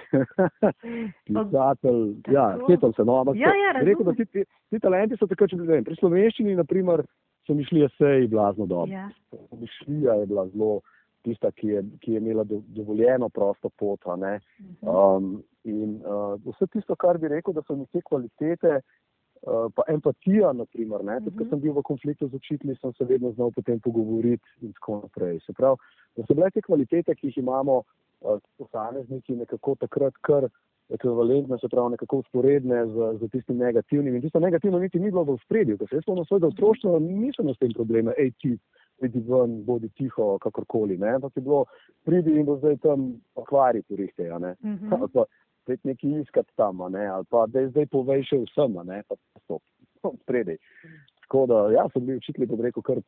pisatelj. 1.28 2.02
Ja, 2.34 2.48
svetom 2.66 2.94
se, 2.96 3.04
no, 3.06 3.20
ampak 3.22 3.38
ja, 3.38 3.52
ja, 3.54 3.72
rekel, 3.86 4.04
da 4.08 4.14
ti, 4.18 4.26
ti, 4.26 4.44
ti 4.70 4.80
talenti 4.82 5.18
so 5.18 5.28
tako, 5.30 5.46
če 5.46 5.60
bi 5.60 5.68
vem, 5.70 5.86
pri 5.86 5.98
slovenščini, 6.00 6.58
naprimer, 6.58 7.04
so 7.46 7.54
mi 7.54 7.66
šli 7.68 7.86
esej 7.86 8.26
blazno 8.32 8.66
dobro. 8.66 8.90
Ja. 8.92 9.08
Mišlija 9.54 10.18
je 10.22 10.26
bila 10.32 10.48
zelo 10.50 10.80
tista, 11.28 11.52
ki 11.52 11.74
je, 11.74 11.84
ki 12.02 12.16
je 12.16 12.22
imela 12.22 12.44
do, 12.44 12.62
dovoljeno 12.74 13.28
prosto 13.28 13.70
pot. 13.70 14.00
Mhm. 14.06 14.88
Um, 14.88 15.42
in 15.64 16.00
uh, 16.00 16.34
vse 16.48 16.66
tisto, 16.72 16.96
kar 16.96 17.18
bi 17.18 17.28
rekel, 17.28 17.52
da 17.54 17.62
so 17.66 17.76
mi 17.76 17.86
te 17.92 18.00
kvalitete, 18.02 18.80
Eh, 19.46 19.68
pa 19.74 19.82
empatija, 19.88 20.52
naprimer, 20.52 21.04
ne, 21.04 21.20
tudi, 21.22 21.36
ko 21.36 21.44
mhm. 21.44 21.50
sem 21.50 21.60
bil 21.62 21.74
v 21.76 21.82
konfliktu 21.86 22.26
z 22.28 22.34
učitelji, 22.34 22.74
sem 22.80 22.92
se 22.98 23.04
vedno 23.06 23.30
znal 23.36 23.52
potem 23.54 23.78
pogovoriti 23.80 24.48
in 24.66 24.72
tako 24.72 25.02
naprej. 25.04 25.38
Se 25.46 25.54
pravi, 25.54 25.78
da 26.16 26.24
so 26.26 26.34
bile 26.34 26.50
te 26.50 26.62
kvalitete, 26.66 27.14
ki 27.14 27.30
jih 27.30 27.38
imamo 27.44 27.76
uh, 27.84 28.40
posamezniki, 28.58 29.36
nekako 29.38 29.76
takrat 29.78 30.18
kar 30.26 30.48
ekvivalentne, 30.90 31.58
se 31.60 31.70
pravi, 31.70 31.94
nekako 31.94 32.24
usporedne 32.24 32.80
z, 32.90 33.12
z 33.20 33.30
tistim 33.30 33.62
negativnim. 33.62 34.16
In 34.16 34.26
tisto 34.26 34.42
negativno 34.42 34.80
niti 34.82 34.98
ni 34.98 35.12
bilo 35.12 35.22
v 35.28 35.38
spredju, 35.44 35.78
ker 35.78 35.86
se 35.86 36.00
jaz 36.00 36.06
spomnim 36.08 36.26
svojega 36.26 36.50
otroštva, 36.50 36.98
nisem 37.06 37.52
s 37.54 37.62
tem 37.62 37.76
problema, 37.76 38.16
ej 38.18 38.32
ti, 38.42 38.56
pridi 38.98 39.22
ven, 39.26 39.62
bodi 39.64 39.88
tiho, 39.98 40.36
kakorkoli, 40.42 40.98
ne, 40.98 41.14
ampak 41.18 41.36
je 41.36 41.42
bilo, 41.42 41.64
pridi 42.04 42.34
in 42.38 42.46
bo 42.48 42.56
zdaj 42.58 42.76
tam 42.82 43.10
akvari 43.38 43.82
porihte, 43.88 44.26
ja, 44.30 44.38
ne. 44.38 44.56
Mm 44.62 44.78
-hmm. 44.78 45.24
spet 45.62 45.84
nekaj 45.84 46.20
iskati 46.20 46.52
tam, 46.56 46.78
ne, 46.92 47.06
ali 47.06 47.24
pa 47.30 47.46
da 47.46 47.60
je 47.60 47.68
zdaj 47.68 47.86
povej 47.86 48.22
še 48.24 48.38
vsem, 48.46 48.78
ne, 48.84 49.02
pa 49.08 49.14
stop, 49.44 49.62
spredaj. 50.22 50.56
Tako 51.26 51.46
da, 51.46 51.58
ja, 51.72 51.88
sem 51.92 52.06
bil 52.06 52.16
učitelj, 52.16 52.46
da 52.46 52.56
bi 52.56 52.62
rekel, 52.62 52.82
kar, 52.82 53.00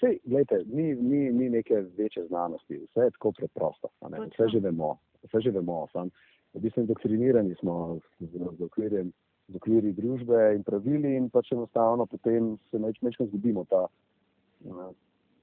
sej, 0.00 0.18
gledajte, 0.24 0.64
ni, 0.68 0.94
ni, 0.94 1.32
ni 1.32 1.48
neke 1.50 1.84
večje 1.96 2.26
znanosti, 2.26 2.76
vse 2.76 3.08
je 3.08 3.10
tako 3.10 3.32
preprosto, 3.32 3.88
ne, 4.10 4.26
vse 4.26 4.48
že 4.52 4.60
vemo, 4.60 4.98
vse 5.24 5.40
že 5.40 5.50
vemo, 5.50 5.86
sam, 5.92 6.10
v 6.54 6.60
bistvu 6.60 6.84
indoktrinirani 6.84 7.54
smo 7.60 7.98
z, 8.20 8.28
z 8.58 8.62
okvirjem, 8.68 9.12
z 9.48 9.56
okvirji 9.56 9.92
družbe 9.92 10.54
in 10.56 10.62
pravili 10.66 11.16
in 11.16 11.30
pač 11.30 11.52
enostavno 11.52 12.06
potem 12.06 12.56
se 12.70 12.78
neč, 12.78 13.00
nečkaj 13.00 13.26
zgubimo 13.26 13.64
ta, 13.70 13.86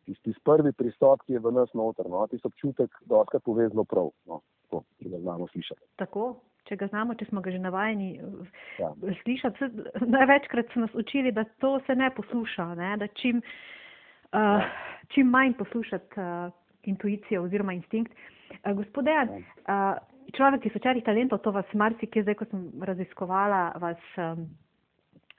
tisti 0.06 0.34
prvi 0.44 0.74
pristop, 0.76 1.24
ki 1.28 1.38
je 1.38 1.44
v 1.44 1.52
nas 1.56 1.72
noter, 1.78 2.10
no, 2.10 2.26
tisti 2.32 2.48
občutek, 2.48 2.96
da 3.10 3.22
odkrat 3.24 3.44
pove 3.44 3.68
zelo 3.70 3.86
prav, 3.88 4.12
no 4.30 4.42
tako, 4.74 4.84
če 5.02 5.10
ga 5.10 5.20
znamo 5.22 5.48
slišati. 5.52 5.82
Tako, 6.02 6.26
če 6.68 6.78
ga 6.80 6.88
znamo, 6.88 7.16
če 7.20 7.28
smo 7.30 7.42
ga 7.42 7.52
že 7.52 7.60
navajeni 7.60 8.10
ja. 8.80 8.90
slišati. 9.24 9.70
Največkrat 10.16 10.74
so 10.74 10.84
nas 10.84 10.96
učili, 10.96 11.32
da 11.32 11.46
to 11.60 11.80
se 11.86 11.96
ne 11.96 12.10
posluša, 12.16 12.74
ne? 12.80 12.96
da 12.98 13.08
čim, 13.08 13.42
uh, 13.42 14.40
ja. 14.40 14.72
čim 15.14 15.30
manj 15.30 15.54
poslušati 15.60 16.20
uh, 16.20 16.52
intuicijo 16.84 17.44
oziroma 17.44 17.74
instinkt. 17.74 18.14
Uh, 18.64 18.74
Gospodejan, 18.78 19.30
ja. 19.30 19.46
uh, 19.68 20.34
človek, 20.34 20.64
ki 20.64 20.74
so 20.74 20.84
čarih 20.84 21.04
talentov, 21.06 21.44
to 21.44 21.52
vas 21.52 21.70
marsikje, 21.74 22.26
zdaj 22.26 22.40
ko 22.40 22.50
sem 22.50 22.68
raziskovala, 22.82 23.74
vas, 23.84 24.12
um, 24.18 24.48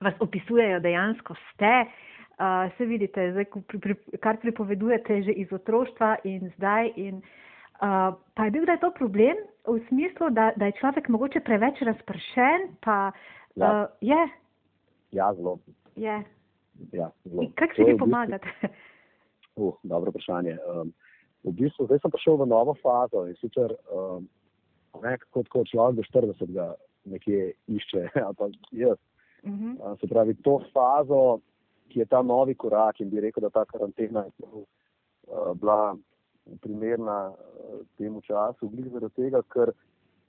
vas 0.04 0.18
opisujejo 0.22 0.82
dejansko 0.84 1.36
ste. 1.50 1.76
Uh, 1.84 2.02
se 2.76 2.84
vidite, 2.84 3.30
zdaj, 3.32 3.44
pri, 3.68 3.78
pri, 3.78 3.94
kar 4.18 4.38
pripovedujete 4.42 5.22
že 5.22 5.32
iz 5.32 5.52
otroštva 5.52 6.16
in 6.24 6.50
zdaj. 6.56 6.92
In, 6.96 7.22
uh, 7.78 8.14
pa 8.34 8.44
je 8.44 8.50
bil, 8.50 8.66
da 8.66 8.72
je 8.72 8.82
to 8.82 8.90
problem 8.90 9.36
v 9.66 9.78
smislu, 9.88 10.30
da, 10.30 10.52
da 10.56 10.66
je 10.66 10.78
človek 10.80 11.08
mogoče 11.08 11.40
preveč 11.40 11.82
razpršen? 11.82 12.74
Pa, 12.82 13.12
ja. 13.56 13.70
Uh, 13.70 13.86
je. 14.00 14.22
Ja, 15.12 15.34
zelo. 15.34 15.58
Je. 15.96 16.22
Ja, 16.92 17.10
zelo. 17.24 17.50
Kako 17.54 17.74
si 17.74 17.84
ti 17.84 17.96
pomagati? 17.98 18.48
Uh, 19.56 19.74
dobro 19.82 20.10
vprašanje. 20.10 20.58
Um, 20.66 20.90
v 21.44 21.52
bistvu 21.54 21.86
zdaj 21.86 22.02
sem 22.02 22.10
prišel 22.10 22.40
v 22.42 22.50
novo 22.50 22.74
fazo 22.82 23.28
in 23.30 23.36
sicer 23.38 23.70
um, 23.92 24.26
ne, 25.02 25.14
kot, 25.30 25.46
človek 25.70 26.00
do 26.00 26.02
40 26.02 26.50
ga 26.50 26.72
nekje 27.06 27.52
išče, 27.70 28.08
ali 28.26 28.34
pa 28.34 28.48
jaz. 28.72 28.98
Uh 29.44 29.52
-huh. 29.52 29.72
uh, 29.78 29.98
se 30.00 30.06
pravi, 30.06 30.34
to 30.34 30.62
fazo, 30.72 31.38
ki 31.88 32.00
je 32.00 32.06
ta 32.06 32.22
novi 32.22 32.54
korak 32.54 33.00
in 33.00 33.10
bi 33.10 33.20
rekel, 33.20 33.42
da 33.46 33.50
ta 33.50 33.64
karantena 33.64 34.24
je 34.24 34.46
uh, 34.46 35.52
bila 35.60 35.96
primerna 36.60 37.18
uh, 37.30 37.80
temu 37.98 38.20
času, 38.20 38.68
glede 38.68 38.90
zaradi 38.90 39.14
tega, 39.22 39.42
ker 39.42 39.72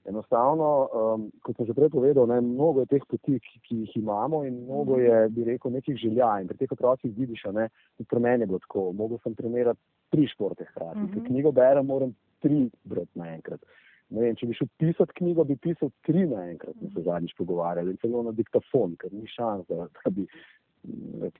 enostavno, 0.06 0.88
um, 0.94 1.30
kot 1.42 1.58
sem 1.58 1.66
že 1.66 1.74
prej 1.74 1.90
povedal, 1.90 2.28
ne, 2.30 2.38
mnogo 2.40 2.84
je 2.84 2.90
teh 2.94 3.06
poti, 3.10 3.40
ki, 3.42 3.60
ki 3.66 3.78
jih 3.82 3.96
imamo 4.02 4.44
in 4.46 4.60
mnogo 4.62 5.00
je, 5.02 5.16
bi 5.34 5.46
rekel, 5.48 5.74
nekih 5.74 5.98
želja 5.98 6.28
in 6.40 6.50
pri 6.50 6.60
teh 6.60 6.72
otrocih 6.72 7.10
vidiš, 7.16 7.48
ne, 7.56 7.68
pri 8.06 8.22
meni 8.22 8.46
je 8.46 8.50
bilo 8.52 8.62
tako, 8.62 8.92
mogel 8.94 9.18
sem 9.24 9.34
trenirati 9.34 9.80
tri 10.14 10.28
športe 10.30 10.68
hkrati, 10.70 10.98
uh 10.98 11.04
-huh. 11.04 11.16
mhm. 11.16 11.26
knjigo 11.26 11.52
berem, 11.52 11.86
moram 11.86 12.14
tri 12.40 12.70
brati 12.84 13.18
naenkrat. 13.18 13.60
Ne 14.08 14.22
vem, 14.22 14.36
če 14.38 14.46
bi 14.46 14.54
šel 14.54 14.68
pisati 14.78 15.12
knjigo, 15.18 15.44
bi 15.44 15.56
pisal 15.56 15.90
tri 16.06 16.26
naenkrat, 16.30 16.76
smo 16.78 16.90
se 16.94 17.02
zadnjič 17.02 17.34
pogovarjali, 17.38 17.90
in 17.90 17.96
celo 17.96 18.22
na 18.22 18.32
diktafon, 18.32 18.94
ker 18.96 19.12
ni 19.12 19.26
šans, 19.26 19.66
da, 19.66 19.88
da 20.04 20.10
bi 20.10 20.26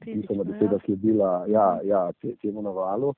pisana 0.01 0.45
beseda 0.45 0.77
ja. 0.77 0.83
sledila 0.85 1.45
ja, 1.49 1.81
ja, 1.85 2.11
temu 2.43 2.63
navalu. 2.63 3.15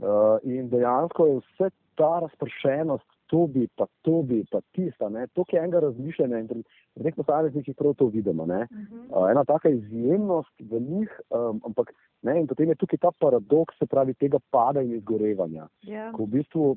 Uh, 0.00 0.38
in 0.42 0.68
dejansko 0.70 1.26
je 1.26 1.40
vse 1.40 1.70
ta 1.94 2.20
razpršenost, 2.24 3.04
to 3.30 3.46
bi, 3.46 3.66
pa 3.76 3.86
to 4.02 4.22
bi, 4.22 4.44
pa 4.50 4.60
tista, 4.74 5.10
to 5.34 5.44
je 5.52 5.58
enega 5.58 5.80
razmišljanja 5.80 6.38
in 6.38 6.48
pri 6.48 6.62
nekih 6.96 7.16
posameznikih 7.16 7.76
prav 7.76 7.94
to 7.94 8.06
vidimo. 8.06 8.42
Uh 8.42 8.48
-huh. 8.48 9.22
uh, 9.22 9.30
ena 9.30 9.44
taka 9.44 9.68
izjemnost 9.68 10.54
v 10.60 10.80
njih, 10.80 11.20
um, 11.30 11.60
ampak 11.66 11.92
ne, 12.22 12.40
in 12.40 12.46
potem 12.46 12.68
je 12.68 12.74
tukaj 12.74 12.98
ta 12.98 13.10
paradoks, 13.20 13.78
se 13.78 13.86
pravi, 13.86 14.14
tega 14.14 14.38
pada 14.50 14.82
in 14.82 14.94
izgorevanja. 14.94 15.68
Yeah. 15.82 15.92
Ja. 15.92 16.12
Ko 16.12 16.24
v 16.24 16.26
bistvu 16.26 16.76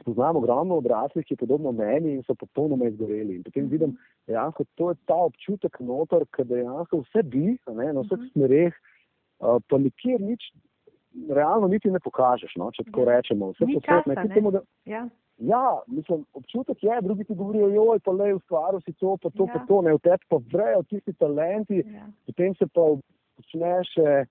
spoznamo 0.00 0.38
ogromno 0.38 0.76
odraslih, 0.76 1.26
ki 1.26 1.34
je 1.34 1.42
podobno 1.42 1.72
meni 1.72 2.14
in 2.14 2.22
so 2.22 2.34
popolnoma 2.34 2.86
izgoreli. 2.86 3.36
In 3.36 3.42
potem 3.42 3.64
-huh. 3.64 3.70
vidim, 3.70 3.96
dejansko 4.26 4.64
to 4.74 4.90
je 4.90 4.96
ta 5.06 5.14
občutek 5.14 5.80
notor, 5.80 6.26
ker 6.30 6.46
dejansko 6.46 7.00
vse 7.00 7.22
bi, 7.22 7.58
ne, 7.66 7.92
na 7.92 8.00
vseh 8.00 8.18
-huh. 8.18 8.32
smereh, 8.32 8.74
uh, 9.40 9.62
pa 9.68 9.78
nikjer 9.78 10.20
nič 10.20 10.52
realno 11.30 11.68
niti 11.68 11.90
ne 11.90 12.00
pokažeš, 12.00 12.56
no, 12.56 12.70
če 12.70 12.84
tako 12.84 13.00
ja. 13.00 13.16
rečemo. 13.16 13.52
Vse 13.52 13.66
to 13.66 13.94
je 13.94 14.02
nekaj. 14.06 14.60
Ja. 14.84 15.08
ja, 15.38 15.80
mislim, 15.86 16.24
občutek 16.32 16.82
je, 16.82 17.00
drugi 17.02 17.24
ti 17.24 17.34
govorijo, 17.34 17.68
joj, 17.68 17.98
pa 17.98 18.12
le 18.12 18.34
ustvaril 18.34 18.80
si 18.80 18.92
to, 18.92 19.16
pa 19.22 19.30
to, 19.30 19.44
ja. 19.44 19.52
pa 19.52 19.66
to, 19.66 19.82
ne 19.82 19.94
v 19.94 19.98
tebi 19.98 20.24
pa 20.28 20.36
vrejo 20.52 20.82
tisti 20.82 21.12
talenti, 21.12 21.82
ja. 21.86 22.06
potem 22.26 22.54
se 22.54 22.66
pa 22.66 22.80
počneš 23.36 23.94
še, 23.96 24.24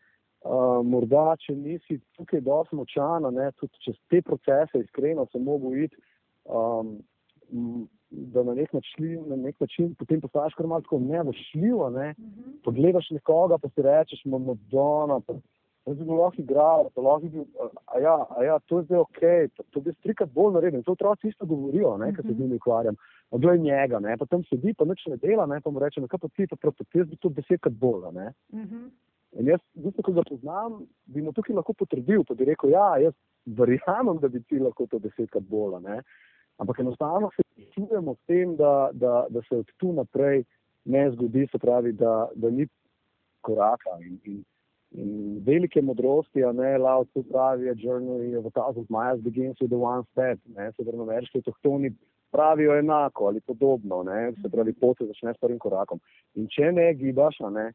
uh, 0.46 0.80
morda, 0.86 1.36
če 1.46 1.56
nisi 1.56 2.00
tukaj 2.18 2.42
dosti 2.42 2.80
močan, 2.80 3.28
ne, 3.36 3.52
tudi 3.60 3.86
čez 3.86 3.96
te 4.10 4.22
procese, 4.22 4.84
iskreno 4.84 5.28
se 5.32 5.40
mogo 5.40 5.76
iti. 5.76 5.96
Um, 6.46 7.00
Da 8.10 8.42
na 8.42 8.56
nek, 8.58 8.72
način, 8.74 9.20
na 9.30 9.36
nek 9.38 9.60
način 9.62 9.92
potem 9.98 10.22
postaviš 10.22 10.56
kar 10.58 10.66
malo 10.68 10.98
nevošljivo, 11.00 11.90
ne? 11.90 12.08
uh 12.18 12.24
mhm. 12.24 12.40
-huh. 12.40 12.56
pogledaš 12.66 13.10
nekoga, 13.14 13.58
pa 13.58 13.70
si 13.70 13.82
rečeš, 13.86 14.26
imamo 14.26 14.56
Dona, 14.72 15.20
pa 15.28 15.34
Jaz 15.90 15.98
bi 15.98 16.14
lahko 16.14 16.42
igral, 16.42 16.90
da 16.96 17.02
lahko 17.02 17.30
bi, 17.34 17.44
a 17.90 18.00
ja, 18.04 18.16
a 18.38 18.44
ja, 18.44 18.58
to 18.70 18.80
je 18.80 18.86
zdaj 18.90 19.00
ok, 19.00 19.22
to, 19.56 19.64
to 19.74 19.82
bi 19.82 19.94
strikati 19.98 20.32
bolj 20.36 20.54
naredil. 20.54 20.84
To 20.86 20.94
otroci 20.94 21.32
isto 21.32 21.46
govorijo, 21.50 21.96
ne, 21.98 22.12
kad 22.16 22.26
se 22.26 22.34
z 22.34 22.40
njimi 22.40 22.60
ukvarjam. 22.62 22.96
Oglej 23.32 23.58
njega, 23.60 24.00
ne, 24.00 24.18
pa 24.18 24.26
tam 24.26 24.44
sedi, 24.50 24.74
pa 24.78 24.86
nič 24.86 25.06
ne 25.08 25.18
dela, 25.18 25.46
ne, 25.50 25.62
pa 25.62 25.72
mu 25.72 25.80
rečem, 25.80 26.08
kaj 26.08 26.20
pa 26.20 26.30
ti, 26.36 26.48
pa 26.48 26.58
pa 26.62 26.72
ti, 26.84 27.02
jaz 27.02 27.08
bi 27.10 27.18
to 27.18 27.30
desetkrat 27.34 27.74
bolj, 27.74 28.06
ne. 28.14 28.34
Uh 28.54 28.60
-huh. 28.60 28.90
In 29.38 29.52
jaz, 29.52 29.62
v 29.76 29.92
ko 30.02 30.14
ga 30.14 30.24
poznam, 30.26 30.80
bi 31.06 31.22
mu 31.22 31.34
tukaj 31.34 31.56
lahko 31.56 31.76
potrdil, 31.78 32.24
pa 32.26 32.34
bi 32.34 32.48
rekel, 32.50 32.74
ja, 32.74 32.88
jaz 32.98 33.14
verjamem, 33.46 34.18
da 34.22 34.28
bi 34.28 34.42
ti 34.42 34.60
lahko 34.60 34.88
to 34.90 35.00
desetkrat 35.00 35.46
bolj. 35.46 35.78
Ampak 36.60 36.80
enostavno 36.80 37.30
se 37.36 37.46
čujemo 37.76 38.16
s 38.16 38.26
tem, 38.28 38.56
da, 38.60 38.90
da, 38.94 39.26
da 39.30 39.42
se 39.48 39.62
od 39.62 39.70
tu 39.78 39.94
naprej 39.94 40.44
ne 40.86 41.12
zgodi, 41.12 41.46
se 41.52 41.60
pravi, 41.62 41.94
da, 41.94 42.28
da 42.36 42.50
ni 42.50 42.68
koraka 43.46 44.00
in, 44.02 44.18
in 44.26 44.44
In 44.92 45.44
velike 45.46 45.82
modrosti, 45.82 46.42
a 46.44 46.52
ne 46.52 46.78
lao 46.78 47.04
tu 47.14 47.22
pravi, 47.24 47.70
a 47.70 47.74
of 48.40 48.46
a 48.46 48.50
thousand 48.50 48.88
miles 48.90 49.22
begins 49.22 49.56
with 49.62 49.70
the 49.70 49.78
one 49.78 50.04
step. 50.12 50.40
Ne, 50.46 50.72
severnoameriški 50.78 51.38
avtohtoni 51.38 51.94
pravijo 52.32 52.76
enako 52.76 53.28
ali 53.28 53.42
podobno, 53.42 54.04
ne, 54.04 54.34
se 54.42 54.50
pravi, 54.50 54.74
pot 54.74 54.98
se 54.98 55.06
začne 55.06 55.34
s 55.34 55.38
prvim 55.38 55.60
korakom. 55.60 56.00
In 56.36 56.48
če 56.48 56.72
ne 56.72 56.94
gibaš, 56.94 57.38
a 57.42 57.50
ne, 57.50 57.72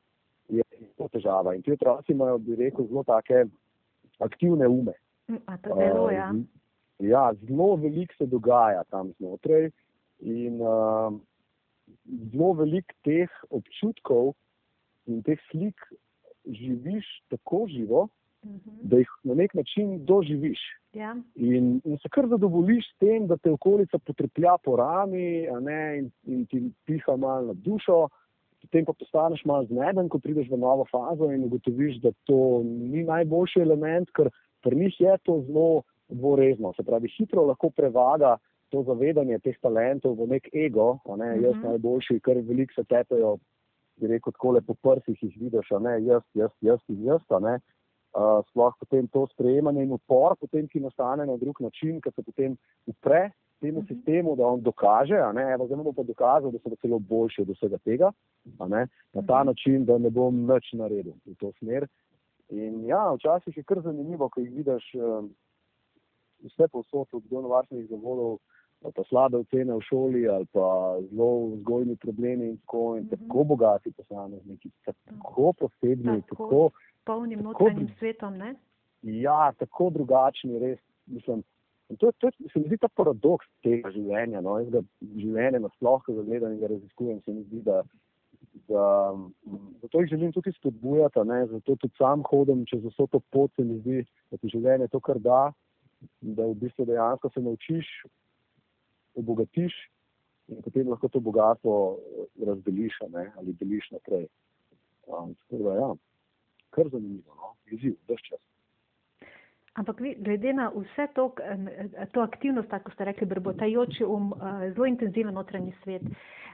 je 0.48 0.62
to 0.98 1.08
težava. 1.12 1.54
In 1.54 1.62
ti 1.62 1.72
otroci 1.72 2.12
imajo, 2.12 2.38
bi 2.38 2.56
rekel, 2.58 2.88
zelo 2.88 3.04
take 3.04 3.44
aktivne 4.18 4.68
ume. 4.68 4.94
A 5.46 5.56
to 5.56 5.76
zelo, 5.78 6.10
ja. 6.10 6.30
Uh, 6.30 6.44
ja, 6.98 7.30
zelo 7.46 7.74
veliko 7.76 8.14
se 8.18 8.26
dogaja 8.26 8.84
tam 8.90 9.12
znotraj 9.18 9.70
in 10.20 10.60
uh, 10.62 11.14
zelo 12.32 12.52
veliko 12.60 12.96
teh 13.04 13.30
občutkov 13.50 14.34
in 15.06 15.22
teh 15.22 15.40
slik 15.50 15.80
živiš 16.44 17.06
tako 17.32 17.66
živo, 17.68 18.08
-huh. 18.44 18.58
da 18.82 18.96
jih 18.96 19.08
na 19.22 19.34
nek 19.34 19.54
način 19.54 20.04
doživiš. 20.04 20.60
Ja. 20.92 21.16
In, 21.34 21.80
in 21.84 21.98
se 21.98 22.08
kar 22.08 22.28
zadovoljiš 22.28 22.90
s 22.90 22.98
tem, 22.98 23.26
da 23.26 23.36
te 23.36 23.50
okolica 23.50 23.98
potreplja 23.98 24.56
po 24.64 24.76
rami 24.76 25.46
ne, 25.60 25.98
in, 25.98 26.10
in 26.26 26.46
ti 26.46 26.62
piha 26.84 27.16
malo 27.16 27.46
na 27.46 27.52
dušo. 27.52 28.08
Potem 28.64 28.86
pa 28.88 28.94
postaneš 28.96 29.44
malo 29.44 29.66
zneden, 29.68 30.08
ko 30.08 30.18
prideš 30.18 30.48
v 30.50 30.58
novo 30.58 30.86
fazo 30.88 31.28
in 31.32 31.44
ugotoviš, 31.44 32.00
da 32.00 32.14
to 32.24 32.62
ni 32.64 33.04
najboljši 33.04 33.60
element, 33.60 34.10
ker 34.16 34.30
pri 34.64 34.78
njih 34.80 35.00
je 35.00 35.18
to 35.22 35.40
zelo 35.46 35.82
dvorezno. 36.08 36.72
Se 36.76 36.82
pravi, 36.82 37.10
hitro 37.18 37.44
lahko 37.44 37.70
prevaga 37.70 38.38
to 38.72 38.82
zavedanje 38.82 39.38
teh 39.44 39.58
talentov 39.62 40.16
v 40.18 40.30
nek 40.34 40.48
ego, 40.54 40.98
ne, 41.16 41.36
jaz 41.36 41.52
uh 41.52 41.56
mhm. 41.56 41.66
-huh. 41.66 41.68
najboljši, 41.70 42.20
ker 42.20 42.40
veliko 42.48 42.74
se 42.74 42.84
tepejo, 42.84 43.36
bi 43.96 44.06
rekel, 44.06 44.32
tako 44.32 44.50
lepo 44.56 44.74
prsih 44.74 45.22
jih 45.22 45.36
vidiš, 45.40 45.70
ne, 45.80 46.00
jaz, 46.04 46.22
jaz, 46.34 46.50
jaz, 46.60 46.80
jaz, 46.88 47.22
jaz, 47.30 47.60
uh, 48.14 48.42
sploh 48.50 48.74
potem 48.80 49.08
to 49.08 49.26
sprejemanje 49.26 49.82
in 49.82 49.92
upor, 49.92 50.36
potem, 50.40 50.68
ki 50.68 50.80
nastane 50.80 51.26
na 51.26 51.36
drug 51.36 51.60
način, 51.60 52.00
ker 52.00 52.12
se 52.14 52.22
potem 52.22 52.56
upre 52.86 53.30
temu 53.60 53.78
uh 53.78 53.84
mhm. 53.84 53.92
-huh. 53.92 53.96
sistemu, 53.96 54.36
da 54.36 54.46
on 54.46 54.60
dokaže, 54.60 55.14
evo, 55.54 55.66
zdaj 55.66 55.82
bo 55.84 55.92
pa 55.92 56.02
dokazal, 56.02 56.50
da 56.50 56.58
se 56.58 56.68
bo 56.68 56.76
celo 56.76 56.98
boljši 56.98 57.42
od 57.42 57.48
vsega 57.48 57.78
tega, 57.78 58.12
na 58.58 58.68
ta 58.68 58.76
uh 58.76 59.22
mhm. 59.22 59.28
-huh. 59.28 59.46
način, 59.46 59.84
da 59.84 59.98
ne 59.98 60.10
bom 60.10 60.46
nič 60.46 60.72
naredil 60.72 61.12
v 61.26 61.34
to 61.34 61.52
smer. 61.58 61.86
In 62.48 62.84
ja, 62.86 63.12
včasih 63.14 63.56
je 63.56 63.62
kar 63.62 63.80
zanimivo, 63.80 64.28
ko 64.28 64.40
jih 64.40 64.52
vidiš 64.52 64.94
um, 64.94 65.30
vse 66.44 66.68
posod, 66.68 67.08
od 67.12 67.22
donovarstvenih 67.30 67.88
zavodov, 67.90 68.38
ali 68.82 68.92
pa 68.92 69.04
slabe 69.04 69.36
ocene 69.36 69.72
v 69.74 69.80
šoli, 69.80 70.28
ali 70.28 70.46
pa 70.52 70.96
zelo 71.10 71.46
vzgojni 71.46 71.96
problemi 71.96 72.48
in 72.48 72.56
tako, 72.56 72.96
in 72.96 73.04
uh 73.04 73.10
-huh. 73.10 73.26
tako 73.28 73.44
bogati 73.44 73.92
posamezniki, 73.92 74.70
tako 74.84 75.52
posebni, 75.52 76.22
tako, 76.22 76.44
tako 76.44 76.70
polnim 77.04 77.40
notranjim 77.42 77.88
svetom. 77.98 78.36
Ne? 78.36 78.54
Ja, 79.02 79.52
tako 79.58 79.90
drugačni, 79.90 80.58
res. 80.58 80.78
Mislim, 81.06 81.42
to, 81.98 82.12
to 82.18 82.30
se 82.52 82.58
mi 82.58 82.66
zdi 82.66 82.78
ta 82.80 82.88
paradoks 82.88 83.46
tega 83.64 83.90
življenja. 83.94 84.40
No? 84.44 84.56
Jaz 84.62 84.70
ga 84.72 84.82
življenje 85.02 85.60
na 85.64 85.70
splošno 85.76 86.16
zagledam 86.20 86.54
in 86.54 86.62
ga 86.62 86.72
raziskujem. 86.72 87.20
Se 87.24 87.34
mi 87.34 87.44
zdi, 87.48 87.62
da, 87.66 87.82
da 88.70 88.86
zato 89.82 90.02
jih 90.02 90.12
želim 90.14 90.32
tudi 90.32 90.54
spodbujati. 90.56 91.24
Ne? 91.28 91.42
Zato 91.52 91.76
tudi 91.76 91.94
sam 92.00 92.24
hodim 92.30 92.64
čez 92.70 92.84
vso 92.88 93.08
to 93.12 93.20
pot. 93.34 93.52
Se 93.56 93.66
mi 93.66 93.80
zdi, 93.82 94.04
da 94.32 94.40
ti 94.40 94.52
življenje 94.54 94.88
to, 94.92 95.02
kar 95.04 95.20
da, 95.22 95.42
da 96.20 96.48
v 96.48 96.56
bistvu 96.64 96.88
dejansko 96.88 97.30
se 97.34 97.44
naučiš, 97.44 97.90
obogatiš 99.20 99.76
in 100.52 100.58
potem 100.60 100.90
lahko 100.90 101.08
to 101.08 101.22
bogatstvo 101.24 101.74
razdeliš 102.44 102.98
ne? 103.14 103.30
ali 103.40 103.54
deliš 103.60 103.86
naprej. 103.94 104.26
Um, 105.08 105.32
tako 105.48 105.62
da, 105.62 105.76
ja 105.78 105.94
kar 106.74 106.90
zanimivo, 106.90 107.34
no? 107.38 107.54
izziv, 107.70 107.94
vse 108.08 108.16
čas. 108.28 108.42
Ampak 109.74 110.00
vi, 110.00 110.14
glede 110.18 110.52
na 110.52 110.68
vse 110.70 111.06
to, 111.14 111.32
to 112.12 112.20
aktivnost, 112.20 112.68
tako 112.70 112.90
ste 112.90 113.04
rekli, 113.04 113.26
brbotajoči 113.26 114.04
um, 114.04 114.32
eh, 114.32 114.70
zelo 114.72 114.86
intenziven 114.86 115.34
notranji 115.34 115.74
svet, 115.82 116.02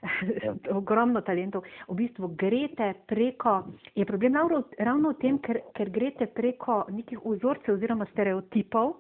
ja. 0.44 0.54
ogromno 0.70 1.20
talentov, 1.20 1.66
v 1.88 1.96
bistvu 1.98 2.30
grete 2.40 2.94
preko, 3.06 3.59
je 3.94 4.06
problem 4.09 4.38
ravno 4.78 5.12
v 5.12 5.18
tem, 5.20 5.38
ker, 5.38 5.61
ker 5.76 5.90
grete 5.90 6.26
preko 6.26 6.85
nekih 6.88 7.20
vzorcev 7.24 7.74
oziroma 7.74 8.09
stereotipov. 8.12 8.96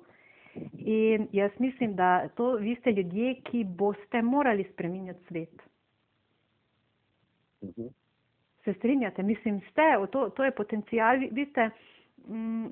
In 0.84 1.28
jaz 1.32 1.50
mislim, 1.58 1.94
da 1.94 2.28
to 2.36 2.56
vi 2.58 2.74
ste 2.80 2.92
ljudje, 2.92 3.34
ki 3.46 3.64
boste 3.64 4.22
morali 4.22 4.66
spreminjati 4.72 5.24
svet. 5.28 5.62
Uh 7.60 7.68
mhm. 7.68 7.82
-huh 7.82 7.92
se 8.64 8.74
strinjate, 8.74 9.22
mislim, 9.22 9.60
ste, 9.70 9.82
to, 10.10 10.28
to 10.28 10.44
je 10.44 10.50
potencijal, 10.50 11.18
vi, 11.18 11.28
vi, 11.32 11.46
ste, 11.46 11.70
mm, 12.28 12.66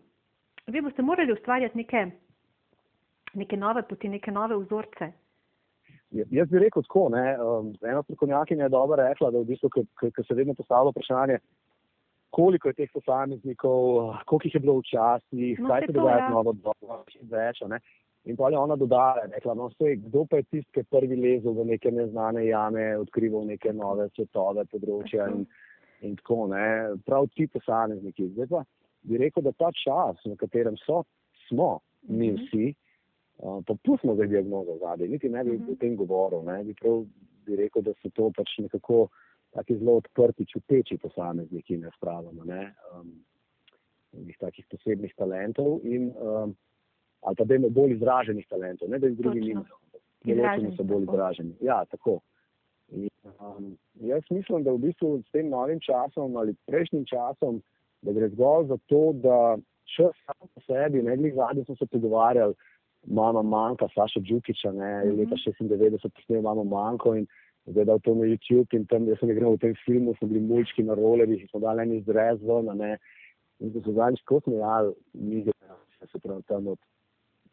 vi 0.72 0.80
boste 0.80 1.02
morali 1.02 1.32
ustvarjati 1.32 1.78
neke, 1.78 2.06
neke 3.34 3.56
nove 3.56 3.82
poti, 3.88 4.08
neke 4.08 4.30
nove 4.30 4.56
vzorce. 4.56 5.12
Ja, 6.10 6.24
jaz 6.30 6.48
bi 6.48 6.58
rekel 6.58 6.82
tako, 6.82 7.08
ne, 7.12 7.36
um, 7.42 7.72
ena 7.84 8.02
strokovnjakinja 8.02 8.64
je 8.64 8.72
dobro 8.72 8.96
rekla, 9.02 9.30
da 9.30 9.38
v 9.38 9.48
bistvu, 9.50 9.70
ker 10.00 10.24
se 10.24 10.34
vedno 10.34 10.54
postavlja 10.54 10.94
vprašanje, 10.94 11.38
koliko 12.30 12.68
je 12.68 12.78
teh 12.80 12.90
posameznikov, 12.94 14.14
koliko 14.26 14.46
jih 14.46 14.54
je 14.54 14.60
bilo 14.60 14.78
včasih, 14.78 15.60
no, 15.60 15.68
kaj 15.68 15.86
se 15.86 15.92
dogaja 15.92 16.18
ja. 16.18 16.28
z 16.28 16.32
novo 16.32 16.52
dobo, 16.52 17.02
več. 17.32 17.60
Ne. 17.68 17.80
In 18.28 18.36
pa 18.36 18.48
je 18.50 18.58
ona 18.58 18.76
dodala, 18.76 19.28
rekla, 19.34 19.54
no, 19.54 19.68
vse, 19.72 19.96
kdo 20.08 20.24
pa 20.30 20.40
je 20.40 20.48
tisti, 20.48 20.72
ki 20.72 20.80
je 20.80 20.90
prvi 20.96 21.16
lezel 21.16 21.56
v 21.56 21.68
neke 21.74 21.92
neznane 21.92 22.46
jame, 22.46 22.88
odkrival 23.04 23.44
neke 23.48 23.72
nove 23.72 24.08
svetove 24.16 24.64
področja. 24.72 25.28
In, 25.32 25.46
in 26.04 26.16
tako 26.20 26.46
ne, 26.52 26.64
prav 27.04 27.28
ti 27.36 27.48
posamezniki. 27.52 28.30
Zdaj 28.32 28.50
pa 28.52 28.64
bi 29.02 29.18
rekel, 29.18 29.42
da 29.42 29.52
ta 29.52 29.70
čas, 29.72 30.20
na 30.24 30.36
katerem 30.36 30.76
so, 30.86 31.02
smo 31.48 31.78
mi 32.02 32.32
mhm. 32.32 32.42
vsi, 32.42 32.74
uh, 33.38 33.62
pa 33.66 33.74
pustimo 33.84 34.14
zdaj 34.14 34.26
diagnozo 34.26 34.78
zadaj, 34.80 35.08
niti 35.08 35.28
ne 35.28 35.44
bi 35.44 35.56
uh 35.56 35.62
-huh. 35.62 35.72
o 35.72 35.80
tem 35.80 35.96
govoril, 35.96 36.42
ne, 36.44 36.64
bi 36.64 36.74
prav 36.74 37.04
bi 37.46 37.56
rekel, 37.56 37.82
da 37.82 37.92
so 38.02 38.10
to 38.14 38.30
pač 38.36 38.58
nekako 38.58 39.08
taki 39.50 39.78
zelo 39.78 39.96
odprti, 39.96 40.46
čuteči 40.46 40.98
posamezniki, 40.98 41.76
ne 41.76 41.90
spravimo, 41.96 42.44
ne, 42.44 42.74
um, 42.92 43.12
takih 44.38 44.66
posebnih 44.70 45.14
talentov 45.16 45.80
in 45.84 46.12
um, 46.16 46.56
ali 47.20 47.36
pa 47.36 47.44
da 47.44 47.54
imamo 47.54 47.70
bolj 47.70 47.92
izraženih 47.92 48.46
talentov, 48.46 48.90
ne 48.90 48.98
da 48.98 49.06
jih 49.06 49.18
drugi 49.18 49.40
nimajo. 49.40 49.78
Določeni 50.24 50.76
so 50.76 50.84
bolj 50.84 51.06
izraženi. 51.06 51.54
Ja, 51.60 51.84
tako. 51.90 52.18
In, 52.88 53.08
um, 53.38 53.72
jaz 54.02 54.22
mislim, 54.30 54.64
da 54.64 54.72
v 54.74 54.82
bistvu 54.88 55.18
s 55.22 55.30
tem 55.34 55.48
novim 55.48 55.80
časom 55.80 56.36
ali 56.36 56.56
prejšnjim 56.66 57.04
časom, 57.06 57.60
da 58.02 58.12
gre 58.12 58.28
zgolj 58.28 58.66
za 58.66 58.78
to, 58.86 59.12
da 59.12 59.56
čas 59.96 60.14
sam 60.26 60.48
po 60.54 60.60
sebi, 60.66 61.02
ne 61.02 61.16
glede 61.16 61.34
zadnji 61.34 61.64
smo 61.64 61.76
se 61.76 61.86
pogovarjali, 61.86 62.54
mama 63.06 63.42
manjka, 63.42 63.88
Saša 63.94 64.20
Džukiča, 64.20 64.72
ne, 64.72 65.04
mm 65.04 65.08
-hmm. 65.08 65.18
leta 65.18 65.36
96 65.36 66.08
posnel 66.08 66.42
mama 66.42 66.64
manjko 66.64 67.14
in 67.14 67.26
zdaj 67.66 67.84
dal 67.84 68.00
to 68.00 68.14
na 68.14 68.24
YouTube 68.24 68.76
in 68.76 68.86
tam, 68.86 69.08
jaz 69.08 69.18
sem 69.20 69.30
igral 69.30 69.52
v 69.52 69.58
tem 69.58 69.74
filmu, 69.84 70.14
smo 70.14 70.28
bili 70.28 70.40
mulčki 70.40 70.82
na 70.82 70.94
rolerjih, 70.94 71.46
smo 71.50 71.60
dali 71.60 71.82
en 71.82 71.92
izrez 71.92 72.42
ven, 72.42 72.76
ne, 72.78 72.98
in 73.58 73.72
da 73.72 73.80
so 73.80 73.92
zadnjič 73.92 74.20
tako 74.20 74.40
smejali, 74.40 74.94
mi 75.12 75.42
generacije, 75.48 76.08
se 76.12 76.18
pravi 76.18 76.42
tam 76.42 76.66
od 76.66 76.78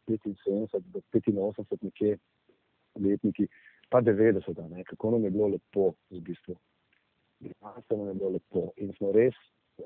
75 0.07 0.79
do 0.93 0.99
85 1.11 1.83
nekje 1.83 2.17
letniki 2.95 3.47
pa 3.89 4.01
90, 4.01 4.69
ne, 4.69 4.83
kako 4.83 5.11
nam 5.11 5.23
je 5.23 5.29
bilo 5.29 5.47
lepo, 5.47 5.93
v 6.09 6.19
bistvu. 6.19 6.55
Dejansko 7.39 7.97
nam 7.97 8.07
je 8.07 8.13
bilo 8.13 8.29
lepo. 8.29 8.71
In 8.77 8.93
smo 8.97 9.11
res 9.11 9.35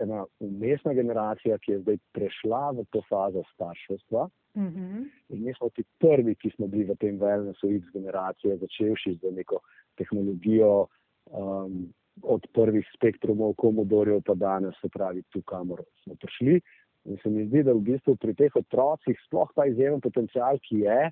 ena 0.01 0.25
umestna 0.39 0.93
generacija, 0.93 1.57
ki 1.57 1.71
je 1.71 1.79
zdaj 1.79 1.97
prešla 2.13 2.71
v 2.77 2.85
to 2.93 3.01
fazo 3.09 3.43
starševstva. 3.53 4.29
Uh 4.55 4.61
mhm. 4.61 4.79
-huh. 4.79 5.05
In 5.29 5.43
mi 5.43 5.53
smo 5.53 5.69
ti 5.69 5.83
prvi, 5.99 6.35
ki 6.35 6.49
smo 6.49 6.67
bili 6.67 6.83
v 6.83 6.95
tem 6.95 7.19
wellnessu 7.19 7.69
X 7.77 7.91
generacije, 7.93 8.57
začevši 8.57 9.17
z 9.21 9.31
neko 9.31 9.59
tehnologijo. 9.95 10.87
Um, 11.25 11.93
Od 12.21 12.47
prvih 12.53 12.87
spektrumov, 12.95 13.53
komodorjev, 13.53 14.21
pa 14.25 14.33
danes, 14.33 14.75
se 14.81 14.89
pravi, 14.89 15.23
tu, 15.29 15.41
kamor 15.41 15.83
smo 16.03 16.15
prišli. 16.15 16.61
In 17.05 17.17
se 17.23 17.29
mi 17.29 17.45
zdi, 17.47 17.63
da 17.63 17.73
v 17.73 17.79
bistvu 17.79 18.15
pri 18.15 18.33
teh 18.33 18.55
otrocih, 18.55 19.19
sploh 19.25 19.47
ta 19.55 19.65
izjemen 19.65 20.01
potencial, 20.01 20.59
ki 20.59 20.79
je, 20.79 21.11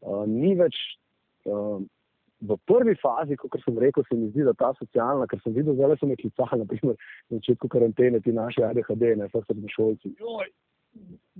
uh, 0.00 0.26
ni 0.28 0.54
več 0.54 0.76
uh, 1.44 1.80
v 2.44 2.56
prvi 2.68 2.94
fazi, 3.00 3.36
kot 3.40 3.56
sem 3.64 3.78
rekel, 3.80 4.04
se 4.08 4.16
mi 4.18 4.28
zdi, 4.30 4.44
da 4.46 4.54
ta 4.58 4.72
socialna, 4.78 5.26
ker 5.30 5.40
sem 5.42 5.54
videl, 5.56 5.76
zelo 5.78 5.96
so 5.98 6.08
me 6.08 6.16
klicali, 6.20 6.60
naprimer, 6.62 6.98
na 7.30 7.40
začetku 7.40 7.70
karantene, 7.72 8.20
ti 8.24 8.34
naši 8.34 8.64
ADHD, 8.66 9.14
ne, 9.20 9.28
vse 9.30 9.44
srednji 9.46 9.72
šolci. 9.74 10.12
Joj, 10.20 10.52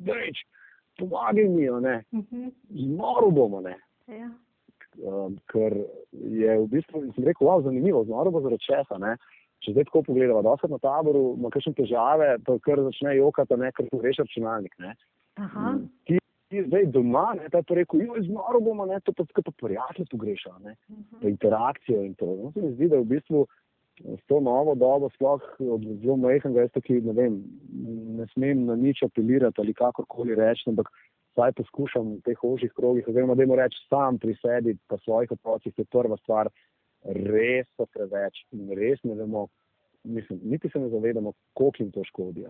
deč, 0.08 0.42
pomagaj 1.00 1.48
mi, 1.52 1.68
ne, 1.84 2.00
mhm. 2.16 2.50
zmoru 2.86 3.30
bomo, 3.34 3.62
ne. 3.64 3.76
Ja. 4.10 4.32
Um, 5.02 5.38
ker 5.50 5.74
je 6.12 6.58
v 6.60 6.66
bistvu, 6.70 7.08
sem 7.16 7.26
rekel, 7.26 7.48
wow, 7.48 7.62
zanimivo, 7.64 8.04
zmoru 8.06 8.34
bo 8.34 8.44
zaradi 8.44 8.66
česa, 8.66 9.00
ne. 9.02 9.16
Če 9.64 9.72
zdaj 9.72 9.88
tako 9.88 10.04
pogledamo, 10.10 10.42
da 10.44 10.58
se 10.60 10.68
na 10.68 10.78
taboru 10.82 11.32
ima 11.38 11.48
kakšne 11.52 11.72
težave, 11.78 12.34
pa 12.44 12.58
kar 12.62 12.82
začne 12.84 13.16
jokati, 13.16 13.56
ne, 13.60 13.72
ker 13.74 13.88
reši 14.04 14.22
računalnik, 14.26 14.76
ne. 14.84 14.92
Aha. 15.40 15.78
Ti 16.06 16.20
ti 16.54 16.68
zdaj 16.68 16.86
doma, 16.94 17.26
ne, 17.38 17.48
ta 17.50 17.62
je 17.62 17.76
rekel, 17.80 18.04
jo, 18.06 18.22
zmaro 18.28 18.60
bomo, 18.62 18.86
ne, 18.86 19.00
to 19.04 19.12
pa 19.12 19.26
tako 19.26 19.42
pa 19.48 19.52
prijatelj 19.64 20.06
tu 20.10 20.20
greša, 20.20 20.54
ne, 20.62 20.76
uh 20.88 20.96
mhm. 20.96 21.04
-huh. 21.10 21.28
interakcijo 21.28 22.02
in 22.02 22.14
to. 22.14 22.26
No, 22.26 22.52
se 22.52 22.62
mi 22.62 22.72
zdi, 22.74 22.88
da 22.88 23.00
v 23.00 23.04
bistvu 23.04 23.46
s 24.00 24.22
to 24.26 24.40
novo 24.40 24.74
dobo, 24.74 25.08
sploh 25.14 25.42
od 25.58 25.82
zelo 26.02 26.16
majhnega, 26.16 26.60
jaz 26.60 26.70
taki, 26.74 27.00
ne 27.00 27.12
vem, 27.12 27.42
ne 28.18 28.26
smem 28.32 28.64
na 28.66 28.76
nič 28.76 29.02
apelirati 29.02 29.60
ali 29.60 29.74
kakorkoli 29.74 30.34
reči, 30.34 30.70
ampak 30.70 30.90
vsaj 31.32 31.52
poskušam 31.52 32.14
v 32.14 32.20
teh 32.26 32.44
ožjih 32.44 32.72
krogih, 32.72 33.08
oziroma 33.08 33.34
da 33.34 33.42
jim 33.42 33.54
reči 33.54 33.78
sam 33.88 34.18
pri 34.18 34.34
sebi, 34.42 34.76
pa 34.88 34.98
svojih 34.98 35.30
otrocih, 35.30 35.78
je 35.78 35.84
prva 35.84 36.16
stvar, 36.16 36.50
res 37.04 37.66
so 37.76 37.86
preveč 37.86 38.42
in 38.52 38.70
res 38.78 39.02
ne 39.04 39.14
vemo, 39.14 39.48
mislim, 40.04 40.40
niti 40.42 40.68
se 40.72 40.78
ne 40.78 40.88
zavedamo, 40.88 41.32
koliko 41.54 41.82
jim 41.82 41.90
to 41.92 42.04
škodi. 42.04 42.46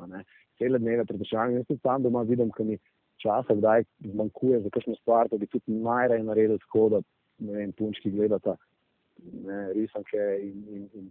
Cele 0.59 0.79
dneve 0.79 1.05
pred 1.05 1.21
državami, 1.21 1.55
jaz 1.55 1.67
tudi 1.67 1.81
tam 1.81 2.03
doma 2.03 2.23
vidim, 2.23 2.51
kaj 2.51 2.67
mi 2.67 2.79
časa, 3.25 3.57
kdaj 3.57 3.85
zmanjkuje 4.05 4.61
za 4.61 4.71
kakšno 4.71 4.95
stvar, 5.01 5.29
da 5.33 5.41
bi 5.41 5.49
tudi 5.51 5.81
najraje 5.81 6.23
naredil 6.23 6.61
tako, 6.67 6.89
da 6.95 7.03
vem, 7.53 7.73
punčki 7.73 8.13
gledata 8.13 8.57
ne, 9.47 9.61
risanke 9.73 10.25
in, 10.43 10.65
in, 10.77 10.89
in 11.01 11.11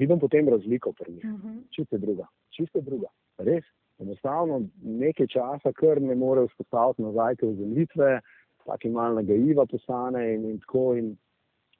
vidim 0.00 0.20
potem 0.20 0.48
razliko 0.48 0.92
pri 0.92 1.12
njih. 1.12 1.24
Uh 1.24 1.30
mhm. 1.30 1.48
-huh. 1.48 1.62
Čiste 1.76 1.98
druga, 1.98 2.26
čiste 2.56 2.80
druga, 2.80 3.08
res. 3.38 3.64
enostavno 3.98 4.60
nekaj 4.82 5.26
časa, 5.26 5.72
kar 5.74 6.00
ne 6.02 6.14
more 6.14 6.46
vzpostaviti 6.46 7.02
nazaj 7.02 7.36
te 7.36 7.46
vzemljitve, 7.46 8.20
tako 8.64 8.88
malo 8.88 9.14
nagajiva 9.14 9.66
postane 9.66 10.34
in, 10.34 10.44
in 10.50 10.60
tako. 10.60 10.94
In 10.96 11.16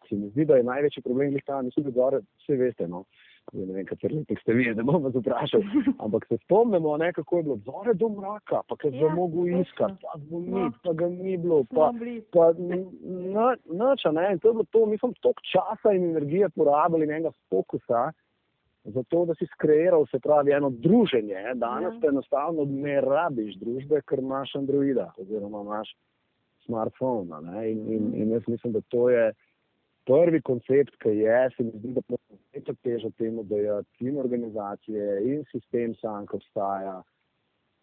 se 0.08 0.16
mi 0.16 0.30
zdi, 0.30 0.44
da 0.44 0.56
je 0.56 0.62
največji 0.62 1.02
problem, 1.02 1.34
ki 1.34 1.44
ta 1.46 1.62
niso 1.62 1.80
bili 1.80 1.92
gore, 1.92 2.20
vse 2.40 2.56
veste. 2.56 2.88
No? 2.88 3.04
Ne 3.52 3.72
vem, 3.72 3.84
kateri 3.88 4.18
letek 4.18 4.40
ste 4.42 4.52
vi, 4.52 4.66
ne 4.76 4.84
bom 4.84 5.02
vas 5.02 5.14
vprašal. 5.16 5.62
Ampak 6.04 6.26
se 6.28 6.36
spomnimo, 6.42 6.96
ne, 7.00 7.12
kako 7.16 7.36
je 7.36 7.42
bilo 7.42 7.56
zore 7.64 7.94
do 7.94 8.08
mraka, 8.12 8.60
pa 8.68 8.76
kaj 8.76 8.92
ja, 8.92 9.08
mogel 9.14 9.48
iskati, 9.60 9.96
pa 10.02 10.18
zvoniti, 10.26 10.78
pa 10.84 10.92
ga 10.92 11.08
ni 11.08 11.36
bilo. 11.40 11.62
Pa, 11.72 11.90
pa, 12.32 12.50
noč, 12.58 14.04
ne, 14.12 14.26
in 14.32 14.42
to 14.42 14.52
je 14.52 14.58
bilo 14.58 14.66
to, 14.70 14.86
mi 14.86 14.98
smo 14.98 15.12
toliko 15.20 15.46
časa 15.52 15.94
in 15.96 16.10
energije 16.10 16.48
porabili 16.48 17.08
in 17.08 17.14
enega 17.16 17.32
fokusa 17.48 18.10
za 18.84 19.02
to, 19.08 19.24
da 19.24 19.34
si 19.34 19.46
skreiral, 19.54 20.06
se 20.10 20.20
pravi, 20.20 20.52
eno 20.52 20.70
druženje. 20.70 21.54
Danes 21.54 22.02
ja. 22.02 22.08
enostavno 22.08 22.64
ne 22.64 23.00
rabiš 23.00 23.56
družbe, 23.60 24.00
ker 24.08 24.18
imaš 24.18 24.54
Androida 24.56 25.12
oziroma 25.18 25.60
imaš 25.64 25.96
smartphone. 26.64 27.40
In, 27.70 27.84
in, 27.92 28.12
in 28.14 28.32
jaz 28.32 28.42
mislim, 28.46 28.72
da 28.72 28.80
to 28.80 29.10
je 29.10 29.32
prvi 30.08 30.40
koncept, 30.42 30.96
ki 31.02 31.12
je, 31.20 31.38
se 31.56 31.64
mi 31.64 31.72
zdi, 31.76 31.92
da 31.92 32.16
je 32.56 32.74
težo 32.82 33.10
temu, 33.18 33.44
da 33.44 33.56
je 33.56 33.76
tim 33.98 34.16
organizacije 34.18 35.20
in 35.28 35.44
sistem 35.52 35.94
sam, 36.00 36.26
ko 36.26 36.40
obstaja. 36.40 37.02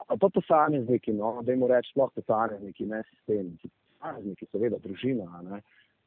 Pa 0.07 0.17
pa 0.19 0.29
posamezniki, 0.33 1.13
no, 1.13 1.39
da 1.45 1.53
jim 1.53 1.65
reč, 1.69 1.91
sploh 1.93 2.11
posamezniki, 2.15 2.87
ne 2.89 3.03
sistem, 3.09 3.53
posamezniki, 3.61 4.47
seveda 4.51 4.79
družina, 4.83 5.41
ne, 5.45 5.61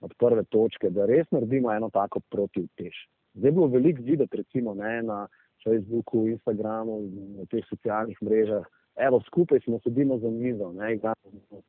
od 0.05 0.15
prve 0.19 0.45
točke, 0.55 0.91
da 0.95 1.07
res 1.09 1.31
naredimo 1.35 1.73
eno 1.73 1.91
tako 1.95 2.21
protivtež. 2.35 2.99
Zdaj 3.39 3.55
bo 3.55 3.71
veliko 3.71 4.03
videti, 4.03 4.43
recimo 4.43 4.75
ne, 4.75 4.99
na 5.07 5.21
Facebooku, 5.65 6.27
Instagramu, 6.35 7.01
na 7.39 7.47
teh 7.51 7.65
socialnih 7.71 8.19
mrežah. 8.23 8.67
Evo, 8.99 9.23
skupaj 9.27 9.63
smo 9.65 9.79
sedimo 9.85 10.19
za 10.19 10.31
mizo, 10.31 10.73
ne, 10.75 10.95
igramo 10.95 11.31
z 11.31 11.35
njimi. 11.35 11.63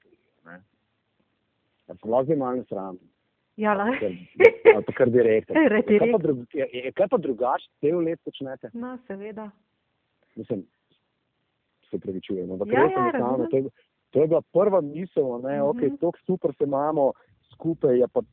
Ja, 1.89 1.95
sem 1.95 2.12
lahko 2.12 2.35
malo 2.38 2.62
nesramen. 2.62 3.01
Ja, 3.60 3.76
ali 3.76 4.84
pa 4.86 4.93
kar 4.95 5.10
direktor. 5.12 5.58
Kaj 5.89 6.12
pa, 6.12 6.17
drug, 6.17 6.45
pa 7.12 7.17
drugače, 7.17 7.67
cel 7.84 8.00
let 8.06 8.22
počnete? 8.24 8.72
No, 8.74 8.95
seveda. 9.08 9.50
Mislim, 10.39 10.63
se 11.89 12.00
pravi, 12.00 12.22
čujemo. 12.22 12.58
Ja, 12.72 12.86
ja, 12.88 13.48
to, 13.52 13.63
to 14.10 14.22
je 14.22 14.28
bila 14.28 14.41
prva 14.54 14.82
misel, 14.82 15.41
da 15.41 15.52
je 15.52 15.62
okay, 15.62 15.91
tako 16.00 16.19
super, 16.26 16.54
se 16.58 16.63
imamo 16.63 17.12
skupaj. 17.54 18.00
Je 18.00 18.08
pa, 18.08 18.24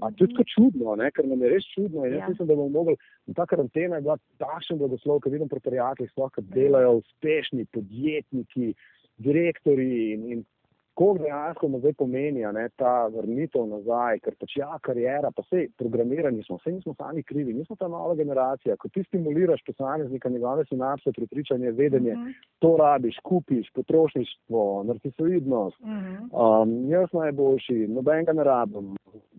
a 0.00 0.10
to 0.10 0.24
je 0.24 0.30
tako 0.36 0.46
čudno, 0.54 0.96
ne? 1.02 1.10
ker 1.10 1.26
nam 1.26 1.42
je 1.42 1.50
res 1.56 1.66
čudno. 1.74 2.06
Ja. 2.06 2.14
Jaz 2.14 2.28
mislim, 2.28 2.48
da 2.48 2.54
bomo 2.54 2.68
mogli. 2.68 2.96
Ta 3.34 3.46
karantena 3.50 3.98
je 3.98 4.06
bila 4.06 4.18
takšen 4.38 4.78
blagoslov, 4.78 5.20
ki 5.24 5.34
vidim 5.34 5.50
pri 5.50 5.60
prijateljih, 5.66 6.14
sploh, 6.14 6.30
ki 6.34 6.46
delajo 6.54 7.00
uspešni 7.02 7.66
podjetniki, 7.74 8.74
direktori 9.24 10.12
in, 10.14 10.26
in 10.30 10.44
koliko 10.94 11.24
dejansko 11.24 11.68
mu 11.68 11.78
zdaj 11.78 11.92
pomeni 11.92 12.44
ne, 12.52 12.68
ta 12.76 13.06
vrnitev 13.10 13.66
nazaj, 13.66 14.20
ker 14.24 14.36
pač 14.40 14.56
ja, 14.56 14.78
karijera, 14.82 15.30
pa 15.34 15.42
vse 15.42 15.66
programirani 15.78 16.42
smo, 16.46 16.58
vse 16.60 16.72
nismo 16.72 16.94
sami 16.94 17.22
krivi, 17.22 17.54
nismo 17.54 17.76
ta 17.76 17.88
nova 17.88 18.14
generacija. 18.14 18.76
Ko 18.76 18.88
ti 18.88 19.02
stimuliraš 19.08 19.64
posameznika, 19.66 20.28
njegove 20.28 20.64
sinapse, 20.70 21.12
prepričanje, 21.16 21.70
vedenje, 21.70 22.12
uh 22.12 22.18
mhm. 22.18 22.28
-huh. 22.28 22.48
to 22.58 22.76
rabiš, 22.76 23.18
kupiš, 23.22 23.70
potrošništvo, 23.74 24.82
narcisoidnost, 24.82 25.80
uh 25.80 25.88
mhm. 25.88 26.14
-huh. 26.30 26.62
um, 26.62 26.90
jaz 26.90 27.12
najboljši, 27.12 27.86
nobenega 27.88 28.32
ne 28.32 28.44
rabim, 28.44 28.96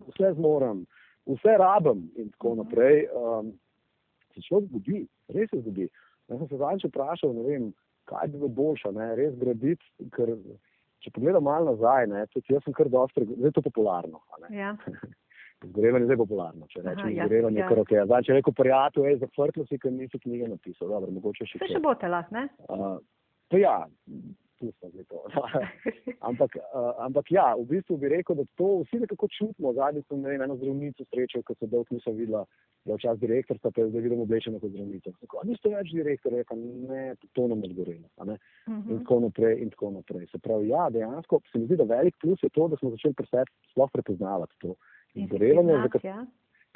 vse 0.08 0.32
zmorem, 0.34 0.86
vse 1.26 1.56
rabim 1.58 2.10
in 2.16 2.30
tako 2.30 2.48
uh 2.48 2.56
mhm. 2.56 2.60
-huh. 2.60 2.64
naprej. 2.64 3.06
Um, 3.14 3.52
se 4.34 4.42
človek 4.42 4.68
zgodi, 4.68 5.06
res 5.28 5.50
se 5.50 5.60
zgodi. 5.60 5.88
Jaz 6.28 6.38
sem 6.38 6.48
se 6.48 6.56
zadnjič 6.56 6.84
vprašal, 6.84 7.34
ne 7.34 7.42
vem, 7.42 7.72
kaj 8.04 8.28
bi 8.28 8.38
bilo 8.38 8.48
boljše, 8.48 8.92
res 9.16 9.34
graditi, 9.38 9.84
ker 10.12 10.36
če 11.04 11.12
pogledam 11.14 11.46
malo 11.46 11.72
nazaj, 11.72 12.08
ne, 12.10 12.24
tudi 12.32 12.56
jaz 12.56 12.64
sem 12.64 12.74
kar 12.76 12.90
dosti, 12.92 13.26
zdaj 13.28 13.50
je 13.50 13.56
to 13.58 13.64
popularno. 13.66 14.22
Ja. 14.54 14.74
Zgorevanje 15.64 16.04
je 16.04 16.10
zdaj 16.10 16.18
popularno, 16.20 16.66
če 16.68 16.82
rečem, 16.84 17.10
ja, 17.16 17.26
zgorevanje 17.26 17.60
je 17.60 17.64
ja. 17.64 17.68
kar 17.70 17.80
ok. 17.80 17.92
Zdaj, 18.10 18.24
če 18.26 18.34
reko 18.36 18.52
prijatelj, 18.56 19.06
je 19.08 19.20
zaprto 19.22 19.64
si, 19.66 19.78
ker 19.80 19.92
nisi 19.94 20.20
knjige 20.20 20.50
napisal, 20.52 20.90
dobro, 20.92 21.12
mogoče 21.16 21.48
še. 21.48 21.60
Se 21.62 21.70
še 21.72 21.80
bo 21.82 21.94
tela, 22.00 22.20
ne? 22.34 22.44
Uh, 22.68 22.98
pa 23.52 23.60
ja, 23.62 23.76
pustimo 24.58 24.90
zdaj 24.90 25.04
to. 25.04 25.22
ampak, 26.28 26.56
uh, 26.56 26.92
ampak 27.06 27.30
ja, 27.30 27.54
v 27.58 27.64
bistvu 27.70 27.96
bi 28.00 28.08
rekel, 28.08 28.36
da 28.36 28.44
to 28.56 28.82
vsi 28.82 29.00
nekako 29.02 29.28
čutimo. 29.28 29.72
Zadnji 29.72 30.02
sem 30.08 30.20
ne 30.20 30.32
vem, 30.32 30.42
eno 30.42 30.56
zdravnico 30.56 31.04
srečal, 31.10 31.42
ko 31.42 31.54
se 31.54 31.66
dolgo 31.66 31.94
nisem 31.94 32.16
videla, 32.16 32.44
da 32.84 32.92
je 32.92 32.98
včasih 33.00 33.20
direktor, 33.20 33.58
pa 33.62 33.72
je 33.76 33.88
zdaj 33.90 34.04
videl 34.06 34.22
oblečeno 34.22 34.60
kot 34.62 34.70
zdravnica. 34.70 35.12
Tako, 35.20 35.44
niste 35.50 35.72
več 35.74 35.92
direktor, 35.92 36.32
rekel, 36.32 36.64
ne, 36.90 37.02
to 37.32 37.48
nam 37.48 37.62
zgorelo. 37.72 38.08
Uh 38.16 38.26
-huh. 38.26 38.90
In 38.90 38.98
tako 38.98 39.20
naprej, 39.20 39.60
in 39.62 39.70
tako 39.70 39.90
naprej. 39.90 40.26
Se 40.32 40.38
pravi, 40.38 40.68
ja, 40.68 40.90
dejansko 40.90 41.40
se 41.52 41.58
mi 41.58 41.66
zdi, 41.66 41.76
da 41.76 41.84
velik 41.84 42.16
plus 42.20 42.42
je 42.42 42.48
to, 42.48 42.68
da 42.68 42.76
smo 42.76 42.90
začeli 42.90 43.14
pri 43.14 43.26
sebi 43.26 43.50
sploh 43.70 43.90
prepoznavati 43.92 44.54
to. 44.58 44.74
Zgorevanje, 45.14 45.72
za 45.82 45.88
katero. 45.88 46.26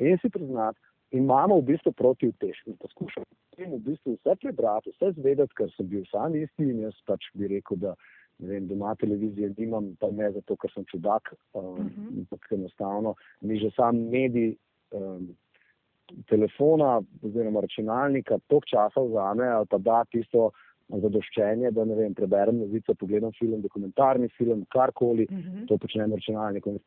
In 0.00 0.18
si 0.18 0.30
priznati, 0.30 0.78
imamo 1.11 1.61
v 1.61 1.73
bistvu 1.73 1.92
proti 1.92 2.29
utež 2.29 2.62
in 2.66 2.77
poskušamo 2.77 3.27
v 3.59 3.79
bistvu 3.85 4.16
vse 4.16 4.37
prebrati, 4.40 4.92
vse 4.94 5.12
zvedeti, 5.18 5.55
ker 5.59 5.68
sem 5.75 5.88
bil 5.88 6.05
sam 6.11 6.35
isti 6.38 6.70
in 6.70 6.81
jaz 6.87 6.96
pač 7.07 7.29
bi 7.37 7.51
rekel, 7.51 7.77
da 7.83 7.94
vem, 8.38 8.66
doma 8.68 8.94
televizije 8.96 9.53
nimam, 9.59 9.92
pa 10.01 10.09
ne 10.11 10.31
zato, 10.33 10.57
ker 10.57 10.73
sem 10.73 10.87
čudak, 10.88 11.35
um, 11.53 11.64
uh 11.64 11.79
-huh. 11.79 12.09
ampak 12.23 12.53
enostavno 12.53 13.14
mi 13.40 13.59
že 13.59 13.70
sam 13.77 13.96
medij 14.09 14.57
um, 14.92 15.37
telefona 16.27 17.03
oziroma 17.23 17.61
računalnika 17.61 18.38
toliko 18.46 18.66
časa 18.66 19.01
vzame 19.01 19.46
ali 19.49 19.66
pa 19.66 19.79
da 19.79 20.05
tisto, 20.05 20.51
zadoščenje, 20.98 21.70
da 21.76 21.85
ne 21.85 21.94
vem, 21.94 22.14
preberem 22.14 22.59
novice, 22.59 22.94
pogledam 22.98 23.33
film, 23.38 23.61
dokumentarni 23.62 24.29
film, 24.37 24.64
karkoli, 24.74 25.26
uh 25.31 25.37
mhm. 25.37 25.50
-huh. 25.57 25.66
to 25.68 25.79
počnem 25.79 26.12
računalnikom. 26.12 26.79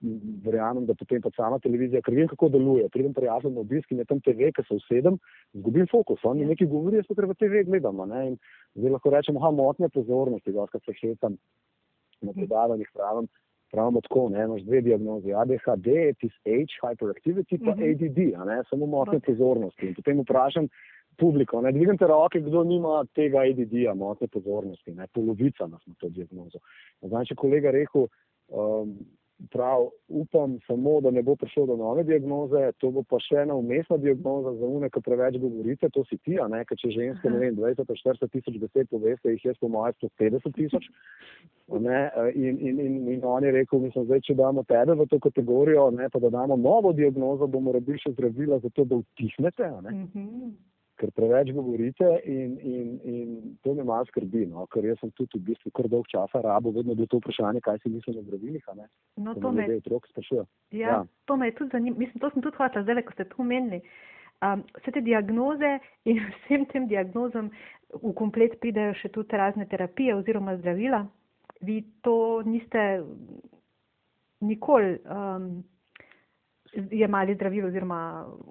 Verjamem, 0.43 0.85
da 0.85 0.93
potem 0.93 1.21
pa 1.21 1.29
sama 1.35 1.59
televizija, 1.59 2.01
ker 2.01 2.15
vem, 2.15 2.27
kako 2.27 2.49
deluje. 2.49 2.89
Pridem 2.89 3.13
prijatelj 3.13 3.53
na 3.53 3.59
obisk 3.59 3.91
in 3.91 3.97
je 3.97 4.05
tam 4.05 4.19
TV, 4.21 4.51
ki 4.55 4.63
se 4.67 4.73
usedem, 4.75 5.17
zgubim 5.53 5.87
fokus. 5.91 6.19
Oni 6.23 6.41
ja. 6.41 6.47
nekaj 6.47 6.67
govorijo, 6.67 6.99
jaz 6.99 7.07
pa 7.07 7.15
treba 7.15 7.33
TV 7.33 7.63
gledamo. 7.65 8.05
Ne? 8.05 8.27
In 8.27 8.37
zdaj 8.75 8.91
lahko 8.91 9.09
rečemo, 9.09 9.39
ha, 9.39 9.51
motnje 9.51 9.89
pozornosti, 9.89 10.51
da 10.51 10.67
se 10.85 10.93
šetam 10.93 11.37
na 12.21 12.31
mhm. 12.31 12.39
predavanjih 12.39 12.89
pravim. 12.93 13.27
Pravno 13.73 14.01
tako, 14.01 14.29
ne, 14.29 14.43
imaš 14.43 14.61
dve 14.61 14.81
diagnozi, 14.81 15.33
ADHD, 15.33 16.13
TSH, 16.21 16.75
hyperactivity, 16.83 17.57
pa 17.65 17.71
uh 17.71 17.77
-huh. 17.77 17.89
ADD, 17.89 18.19
ne, 18.45 18.63
samo 18.69 18.85
motnje 18.85 19.19
pozornosti. 19.19 19.87
In 19.87 19.95
potem 19.95 20.19
vprašam, 20.21 20.67
publiko. 21.17 21.61
Ne 21.61 21.71
dvignite 21.71 22.07
roke, 22.07 22.41
kdo 22.41 22.63
nima 22.63 23.03
tega 23.15 23.43
ADD-ja, 23.47 23.93
motne 23.93 24.27
pozornosti, 24.27 24.95
ne 24.95 25.07
polovica 25.13 25.67
nas 25.67 25.81
ima 25.87 25.95
to 25.99 26.09
diagnozo. 26.09 26.59
Znači, 27.01 27.35
kolega 27.35 27.71
rekel, 27.71 28.07
um, 28.47 28.97
prav 29.51 29.89
upam 30.07 30.59
samo, 30.67 31.01
da 31.01 31.11
ne 31.11 31.21
bo 31.21 31.35
prišlo 31.35 31.65
do 31.65 31.75
nove 31.75 32.03
diagnoze, 32.03 32.71
to 32.77 32.91
bo 32.91 33.03
pa 33.03 33.19
še 33.19 33.41
ena 33.43 33.55
umestna 33.55 33.97
diagnoza 33.97 34.53
za 34.59 34.65
une, 34.65 34.89
ki 34.89 35.01
preveč 35.03 35.37
govorite, 35.41 35.89
to 35.89 36.03
si 36.09 36.17
ti, 36.17 36.37
a 36.39 36.47
ne, 36.47 36.63
ker 36.65 36.77
če 36.79 36.91
ženske, 36.95 37.29
ne 37.29 37.41
vem, 37.41 37.55
20-40 37.57 38.31
tisoč 38.31 38.59
besed 38.61 38.89
poveste, 38.91 39.33
jih 39.33 39.45
jaz 39.49 39.59
po 39.59 39.69
mojem 39.73 39.95
150 40.03 40.55
tisoč. 40.57 40.89
Ne, 41.73 41.99
in, 42.35 42.59
in, 42.59 42.79
in, 42.79 42.99
in 43.15 43.23
on 43.27 43.43
je 43.43 43.53
rekel, 43.55 43.81
mislim, 43.83 44.05
zdaj, 44.09 44.21
če 44.27 44.37
damo 44.39 44.65
tebe 44.69 44.95
v 44.99 45.07
to 45.11 45.19
kategorijo, 45.23 45.89
ne, 45.95 46.09
pa 46.13 46.21
da 46.23 46.31
damo 46.33 46.59
novo 46.59 46.93
diagnozo, 46.93 47.47
bomo 47.47 47.73
rabili 47.75 47.99
še 48.03 48.13
zdravila 48.15 48.61
za 48.63 48.71
to, 48.75 48.85
da 48.85 49.01
utihnete. 49.01 49.71
Mm 49.81 50.07
-hmm 50.13 50.53
ker 51.03 51.11
preveč 51.11 51.51
govorite 51.51 52.07
in, 52.23 52.55
in, 52.63 52.87
in 53.03 53.57
to 53.63 53.75
me 53.75 53.83
malo 53.83 54.07
skrbi, 54.07 54.45
no? 54.47 54.63
ker 54.71 54.87
jaz 54.87 55.01
sem 55.01 55.11
tudi 55.17 55.41
v 55.41 55.49
bistvu 55.51 55.73
kar 55.75 55.89
dolg 55.91 56.07
časa 56.11 56.39
rabo, 56.45 56.71
vedno 56.71 56.95
je 56.95 57.09
to 57.11 57.19
vprašanje, 57.19 57.63
kaj 57.65 57.81
si 57.83 57.91
mislim 57.91 58.21
o 58.21 58.23
zdravilih. 58.23 58.63
No, 59.19 59.35
to 59.35 59.51
me, 59.51 59.67
ja, 59.67 60.45
ja. 60.71 61.03
to 61.27 61.37
me 61.37 61.51
je 61.51 61.55
tudi 61.59 61.75
zanimalo, 61.75 61.99
mislim, 61.99 62.23
to 62.23 62.31
sem 62.31 62.45
tudi 62.45 62.59
hvala 62.61 62.85
zdaj, 62.87 63.03
ko 63.03 63.15
ste 63.17 63.27
to 63.27 63.41
omenili. 63.43 63.81
Um, 64.43 64.63
vse 64.79 64.91
te 64.91 65.01
diagnoze 65.03 65.77
in 66.05 66.19
vsem 66.37 66.65
tem 66.71 66.87
diagnozam 66.87 67.51
v 67.93 68.13
komplet 68.15 68.57
pridejo 68.63 68.95
še 68.99 69.11
tudi 69.13 69.39
razne 69.39 69.67
terapije 69.71 70.15
oziroma 70.15 70.57
zdravila. 70.61 71.03
Vi 71.63 71.81
to 72.03 72.41
niste 72.47 73.03
nikoli 74.43 74.97
um, 75.07 75.63
jemali 76.91 77.35
zdravil 77.35 77.69
oziroma 77.69 77.99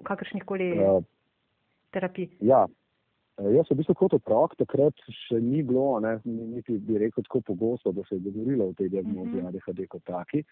kakršnih 0.05 0.45
koli. 0.49 0.71
Uh, 0.77 1.03
terapij? 1.93 2.29
Ja, 2.41 2.65
eh, 3.37 3.49
jaz 3.55 3.67
sem 3.67 3.77
v 3.77 3.81
bistvu 3.81 3.95
kot 4.01 4.17
otrok, 4.19 4.55
takrat 4.59 5.05
še 5.27 5.39
ni 5.41 5.63
bilo, 5.63 5.99
ne, 6.03 6.17
niti 6.25 6.77
bi 6.77 6.99
rekel 7.01 7.25
tako 7.27 7.43
pogosto, 7.53 7.93
da 7.95 8.05
se 8.09 8.17
je 8.17 8.25
govorilo 8.27 8.71
o 8.71 8.77
tej 8.77 8.89
diagnozi 8.89 9.29
mm 9.29 9.39
-hmm. 9.39 9.47
ADHD 9.47 9.87
kot 9.87 10.03
taki. 10.03 10.43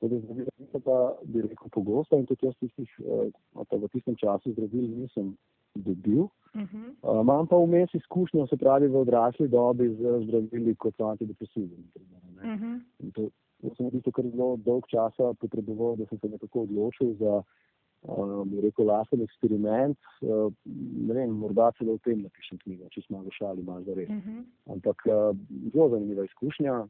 Zdravila 0.00 0.48
nisem 0.58 0.80
pa, 0.80 1.16
bi 1.24 1.42
rekel, 1.42 1.68
pogosto 1.72 2.16
in 2.16 2.26
tudi 2.26 2.46
jaz 2.46 2.56
tistih, 2.56 2.90
uh, 3.04 3.28
v 3.72 3.88
tistem 3.92 4.16
času 4.16 4.52
zdravil 4.52 4.88
nisem 4.96 5.36
dobil. 5.74 6.22
Uh 6.54 6.62
-huh. 6.62 6.86
uh, 7.02 7.20
imam 7.20 7.46
pa 7.46 7.56
vmes 7.56 7.94
izkušnjo, 7.94 8.46
se 8.46 8.56
pravi, 8.56 8.88
v 8.88 8.96
odrasli 8.96 9.48
dobi 9.48 9.88
z 9.88 10.24
zdravili 10.24 10.74
kot 10.74 10.96
so 10.96 11.04
antidepresivi. 11.04 11.76
Uh 12.42 12.42
-huh. 12.42 12.80
To 13.14 13.30
sem 13.76 13.86
v 13.86 13.92
bistvu 13.92 14.12
kar 14.12 14.24
zelo 14.24 14.56
dolg 14.56 14.86
časa 14.88 15.34
potreboval, 15.40 15.96
da 15.96 16.06
sem 16.06 16.18
se 16.18 16.28
nekako 16.28 16.62
odločil 16.62 17.14
za 17.20 17.42
bi 18.02 18.60
rekel, 18.64 18.86
lasten 18.86 19.22
eksperiment. 19.22 19.98
Ne 20.22 21.14
vem, 21.14 21.30
morda 21.30 21.70
celo 21.78 21.98
v 21.98 22.04
tem 22.04 22.22
napišem 22.24 22.58
knjigo, 22.64 22.88
če 22.94 23.02
smo 23.06 23.20
v 23.24 23.32
šali, 23.36 23.62
malo 23.62 23.84
za 23.84 23.94
res. 23.94 24.08
Uh 24.08 24.14
mhm. 24.14 24.38
-huh. 24.38 24.44
Ampak 24.72 25.02
zelo 25.72 25.88
zanimiva 25.88 26.24
izkušnja. 26.24 26.86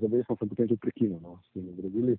Zavestno 0.00 0.36
sem 0.36 0.48
potem 0.48 0.68
tudi 0.68 0.80
prekinil 0.80 1.20
no, 1.20 1.38
s 1.44 1.52
temi 1.52 1.72
zdravili, 1.72 2.16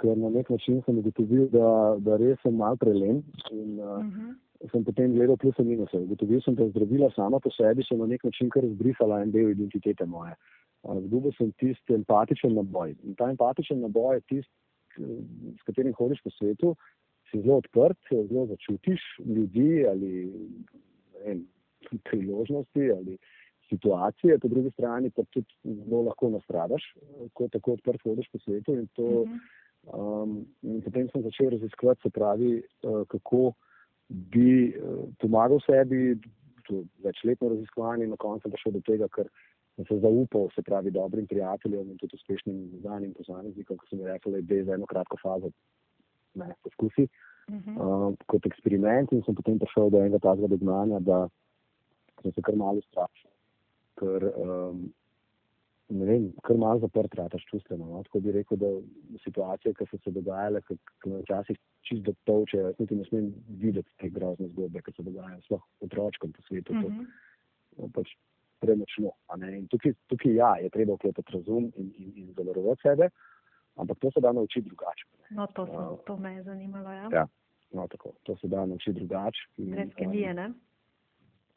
ker 0.00 0.16
na 0.16 0.30
nek 0.30 0.50
način 0.50 0.82
sem 0.86 0.98
ugotovil, 0.98 1.48
da, 1.52 1.96
da 1.98 2.16
res 2.16 2.40
sem 2.42 2.56
mal 2.56 2.76
prelen. 2.76 3.22
In, 3.52 3.80
uh 3.80 4.02
-huh. 4.02 4.34
Sem 4.72 4.84
potem 4.84 5.12
gledal 5.12 5.36
plus 5.36 5.58
in 5.58 5.66
minus. 5.68 5.92
Ugotovil 5.92 6.40
sem, 6.40 6.54
da 6.54 6.68
zdravila 6.68 7.10
sama 7.10 7.40
po 7.40 7.50
sebi 7.50 7.82
so 7.82 7.96
na 7.96 8.06
nek 8.06 8.24
način 8.24 8.48
kar 8.48 8.64
zbrisala 8.64 9.22
en 9.22 9.30
del 9.30 9.50
identitete 9.50 10.06
moje. 10.06 10.34
Zgubil 10.82 11.32
sem 11.36 11.52
tisti 11.52 11.94
empatičen 11.94 12.54
naboj. 12.54 12.94
In 13.04 13.14
ta 13.14 13.28
empatičen 13.30 13.80
naboj 13.80 14.14
je 14.14 14.20
tisti, 14.20 14.65
s 14.96 15.62
katerim 15.66 15.94
hodiš 15.94 16.22
po 16.24 16.30
svetu, 16.30 16.74
si 17.30 17.40
zelo 17.42 17.56
odprt, 17.62 17.98
zelo 18.10 18.46
začutiš 18.46 19.02
ljudi 19.26 19.86
ali 19.88 20.12
vem, 21.24 21.46
priložnosti 22.04 22.90
ali 22.90 23.18
situacije, 23.68 24.38
po 24.38 24.48
drugi 24.48 24.70
strani 24.70 25.10
pa 25.10 25.22
tudi 25.30 25.46
zelo 25.64 26.02
lahko 26.02 26.30
nastradaš, 26.30 26.82
ko 27.32 27.48
tako 27.48 27.72
odprt 27.72 28.02
hodiš 28.02 28.28
po 28.32 28.38
svetu. 28.38 28.74
In, 28.74 28.86
to, 28.94 29.24
mhm. 29.26 29.38
um, 29.92 30.36
in 30.62 30.82
potem 30.82 31.08
sem 31.12 31.22
začel 31.22 31.50
raziskovati, 31.50 32.02
se 32.02 32.10
pravi, 32.10 32.62
uh, 32.82 33.02
kako 33.08 33.52
bi 34.08 34.70
uh, 34.70 35.04
pomagal 35.18 35.60
sebi, 35.66 36.18
to 36.66 36.84
večletno 37.04 37.48
raziskovanje, 37.48 38.04
in 38.04 38.10
na 38.10 38.16
koncu 38.16 38.50
prišel 38.50 38.72
do 38.72 38.80
tega, 38.86 39.08
ker 39.08 39.28
sem 39.76 39.84
se 39.84 39.98
zaupal, 40.00 40.48
se 40.54 40.62
pravi, 40.62 40.90
dobrim 40.90 41.26
prijateljem 41.26 41.90
in 41.90 41.96
tudi 42.00 42.16
uspešnim 42.16 42.60
znanim 42.80 43.14
posameznikom, 43.14 43.78
ki 43.78 43.88
so 43.90 43.96
mi 43.96 44.08
rekli, 44.08 44.42
da 44.42 44.54
je 44.54 44.64
za 44.64 44.74
eno 44.74 44.86
kratko 44.86 45.18
fazo 45.22 45.50
ne 46.34 46.54
poskusi 46.62 47.08
uh 47.48 47.54
-huh. 47.54 48.08
uh, 48.08 48.14
kot 48.26 48.46
eksperiment 48.46 49.12
in 49.12 49.22
sem 49.22 49.34
potem 49.34 49.58
prišel 49.58 49.90
do 49.90 50.00
enega 50.00 50.18
takega 50.18 50.46
dognanja, 50.46 51.00
da 51.00 51.28
sem 52.22 52.32
se 52.32 52.42
kar 52.42 52.56
malo 52.56 52.80
strašil, 52.80 53.30
ker 54.00 54.32
um, 54.36 54.92
ne 55.88 56.04
vem, 56.04 56.32
kar 56.42 56.56
malo 56.56 56.80
zaprt 56.80 57.14
rataš 57.14 57.44
čustveno. 57.50 57.86
No? 57.86 58.02
Tako 58.02 58.20
bi 58.20 58.32
rekel, 58.32 58.56
da 58.56 58.70
situacije, 59.24 59.74
ki 59.74 59.86
so 59.90 59.98
se 60.04 60.10
dogajale, 60.10 60.60
ki 61.02 61.10
me 61.10 61.20
včasih 61.22 61.58
čist 61.80 62.02
do 62.02 62.14
toče, 62.24 62.56
jaz 62.58 62.78
niti 62.78 62.96
ne 62.96 63.04
smem 63.04 63.34
videti 63.48 63.90
te 63.96 64.08
grozne 64.08 64.48
zgodbe, 64.48 64.82
ki 64.82 64.92
se 64.96 65.02
dogajajo 65.02 65.40
sploh 65.40 65.62
otročkom 65.80 66.32
po 66.32 66.42
svetu. 66.42 66.72
Uh 66.72 66.78
-huh. 66.78 67.06
to, 67.76 67.88
pač 67.94 68.16
premočno. 68.60 69.10
Tukaj, 69.70 69.92
tukaj 70.06 70.34
ja, 70.34 70.56
je 70.62 70.70
treba 70.70 70.92
uklepati 70.92 71.32
razum 71.32 71.72
in, 71.76 71.92
in, 71.98 72.12
in 72.16 72.34
zavarovati 72.36 72.82
sebe, 72.82 73.08
ampak 73.76 73.98
to 73.98 74.10
se 74.10 74.20
da 74.20 74.32
naučiti 74.32 74.68
drugače. 74.68 75.06
No, 75.30 75.46
to, 75.46 75.66
so, 75.66 75.92
uh, 75.92 75.98
to 76.06 76.16
me 76.16 76.34
je 76.34 76.42
zanimalo. 76.42 76.92
Ja. 76.92 77.08
Ja, 77.12 77.26
no, 77.72 77.88
tako, 77.88 78.12
to 78.22 78.36
se 78.36 78.48
da 78.48 78.66
naučiti 78.66 78.98
drugače. 78.98 79.40
Brez 79.56 79.88
kemije, 79.96 80.34
ne? 80.34 80.52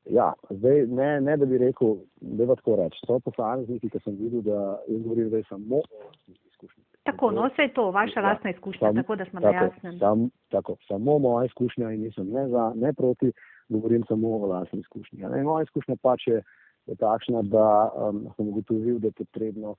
Ja, 0.05 0.33
zdaj 0.49 0.85
ne, 0.87 1.21
ne 1.21 1.37
da 1.37 1.45
bi 1.45 1.57
rekel, 1.57 1.95
da 2.21 2.43
je 2.43 2.55
tako 2.55 2.75
reči. 2.75 2.99
So 3.07 3.19
posamezniki, 3.19 3.89
ki 3.89 3.99
sem 4.03 4.15
videl, 4.17 4.41
da 4.41 4.79
jaz 4.87 5.01
govorim, 5.03 5.29
da 5.29 5.37
je 5.37 5.43
samo 5.49 5.81
izkušnja. 6.27 6.83
Tako, 7.03 7.31
no, 7.31 7.45
vse 7.47 7.61
je 7.61 7.73
to 7.73 7.91
vaša 7.91 8.21
lastna 8.21 8.49
izkušnja, 8.49 8.87
sam, 8.87 8.95
tako 8.95 9.15
da 9.15 9.25
smo 9.25 9.39
na 9.39 9.49
jasnem. 9.49 9.99
Sam, 9.99 10.29
tako, 10.49 10.75
samo 10.87 11.19
moja 11.19 11.45
izkušnja 11.45 11.91
in 11.91 12.01
nisem 12.01 12.29
ne 12.29 12.47
za, 12.47 12.71
ne 12.75 12.93
proti, 12.93 13.31
govorim 13.69 14.03
samo 14.07 14.27
o 14.27 14.45
lastni 14.45 14.79
izkušnji. 14.79 15.19
Ja, 15.19 15.43
moja 15.43 15.63
izkušnja 15.63 15.95
pač 16.01 16.27
je 16.27 16.43
je 16.89 16.95
takšna, 16.99 17.41
da 17.41 17.69
um, 17.93 18.25
sem 18.35 18.47
ugotovil, 18.47 18.99
da 18.99 19.07
je 19.07 19.17
potrebno 19.21 19.75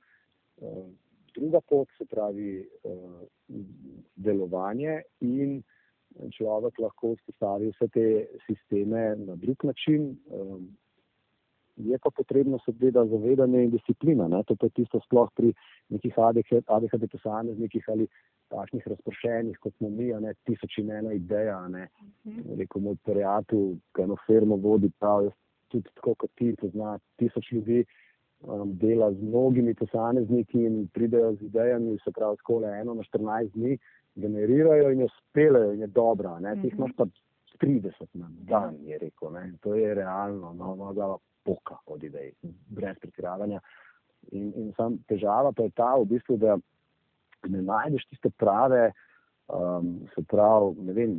um, 0.61 0.92
druga 1.34 1.61
pot, 1.61 1.88
se 1.98 2.06
pravi 2.06 2.68
um, 2.84 3.20
delovanje 4.16 5.02
in 5.20 5.61
človek 6.34 6.78
lahko 6.78 7.14
vzpostavi 7.16 7.70
vse 7.70 7.88
te 7.94 8.06
sisteme 8.46 9.16
na 9.16 9.36
drug 9.36 9.64
način. 9.64 10.16
Um, 10.30 10.70
je 11.76 11.98
pa 11.98 12.11
potrebno 12.11 12.58
seveda 12.64 13.06
zavedanje 13.06 13.62
in 13.64 13.70
disciplina. 13.70 14.28
Ne? 14.28 14.42
To 14.44 14.56
je 14.62 14.70
tisto 14.70 15.00
sploh 15.00 15.30
pri 15.36 15.52
nekih 15.88 16.14
ADHD 16.18 17.06
posameznikih 17.12 17.84
ali 17.88 18.08
takšnih 18.50 18.86
razprošenih, 18.86 19.58
kot 19.58 19.74
smo 19.78 19.88
mi, 19.88 20.11
ne 20.12 20.34
tisoč 20.44 20.78
in 20.82 20.90
ena 20.90 21.12
ideja. 21.12 21.68
Ne? 21.68 21.88
Mhm. 22.26 22.58
Rekel 22.58 22.82
moj 22.82 22.96
prijatelj, 23.04 23.78
ki 23.94 24.02
eno 24.02 24.16
firmo 24.26 24.56
vodi, 24.56 24.90
prav, 24.98 25.24
jaz 25.24 25.32
tudi 25.70 25.88
tako 25.94 26.14
kot 26.24 26.30
ti, 26.38 26.52
pozna 26.60 26.98
tisoč 27.20 27.52
ljudi, 27.52 27.84
um, 28.42 28.74
dela 28.78 29.12
z 29.12 29.22
mnogimi 29.22 29.74
posamezniki 29.74 30.64
in 30.66 30.84
pridejo 30.94 31.34
z 31.38 31.48
idejami, 31.48 31.98
se 32.04 32.12
pravi, 32.12 32.36
tako 32.42 32.60
le 32.64 32.76
eno 32.80 32.94
na 32.94 33.06
14 33.08 33.54
dni, 33.54 33.78
generirajo 34.14 34.90
in 34.90 35.00
jo 35.06 35.08
spelejo 35.18 35.72
in 35.72 35.80
je 35.80 35.86
dobra. 35.86 36.30
-hmm. 36.30 36.62
Tih 36.62 36.74
imaš 36.78 36.92
pa 36.96 37.06
30 37.60 38.06
na 38.14 38.30
dan, 38.30 38.76
je 38.82 38.98
rekel. 38.98 39.32
Ne? 39.32 39.52
To 39.60 39.74
je 39.74 39.94
realno, 39.94 40.52
no, 40.52 40.74
no, 40.74 40.92
da 40.92 41.16
poka 41.44 41.76
od 41.86 42.02
idej, 42.02 42.32
brez 42.68 42.98
pretiravanja. 43.00 43.60
In, 44.32 44.52
in 44.56 44.72
sam 44.76 44.98
težava 45.08 45.52
pa 45.52 45.62
je 45.62 45.70
ta, 45.70 45.94
v 45.96 46.04
bistvu, 46.04 46.36
da 46.36 46.58
ne 47.48 47.62
najdeš 47.62 48.04
tiste 48.10 48.30
prave, 48.30 48.92
um, 49.48 50.00
se 50.14 50.22
pravi, 50.22 50.74
ne 50.84 50.92
vem, 50.92 51.14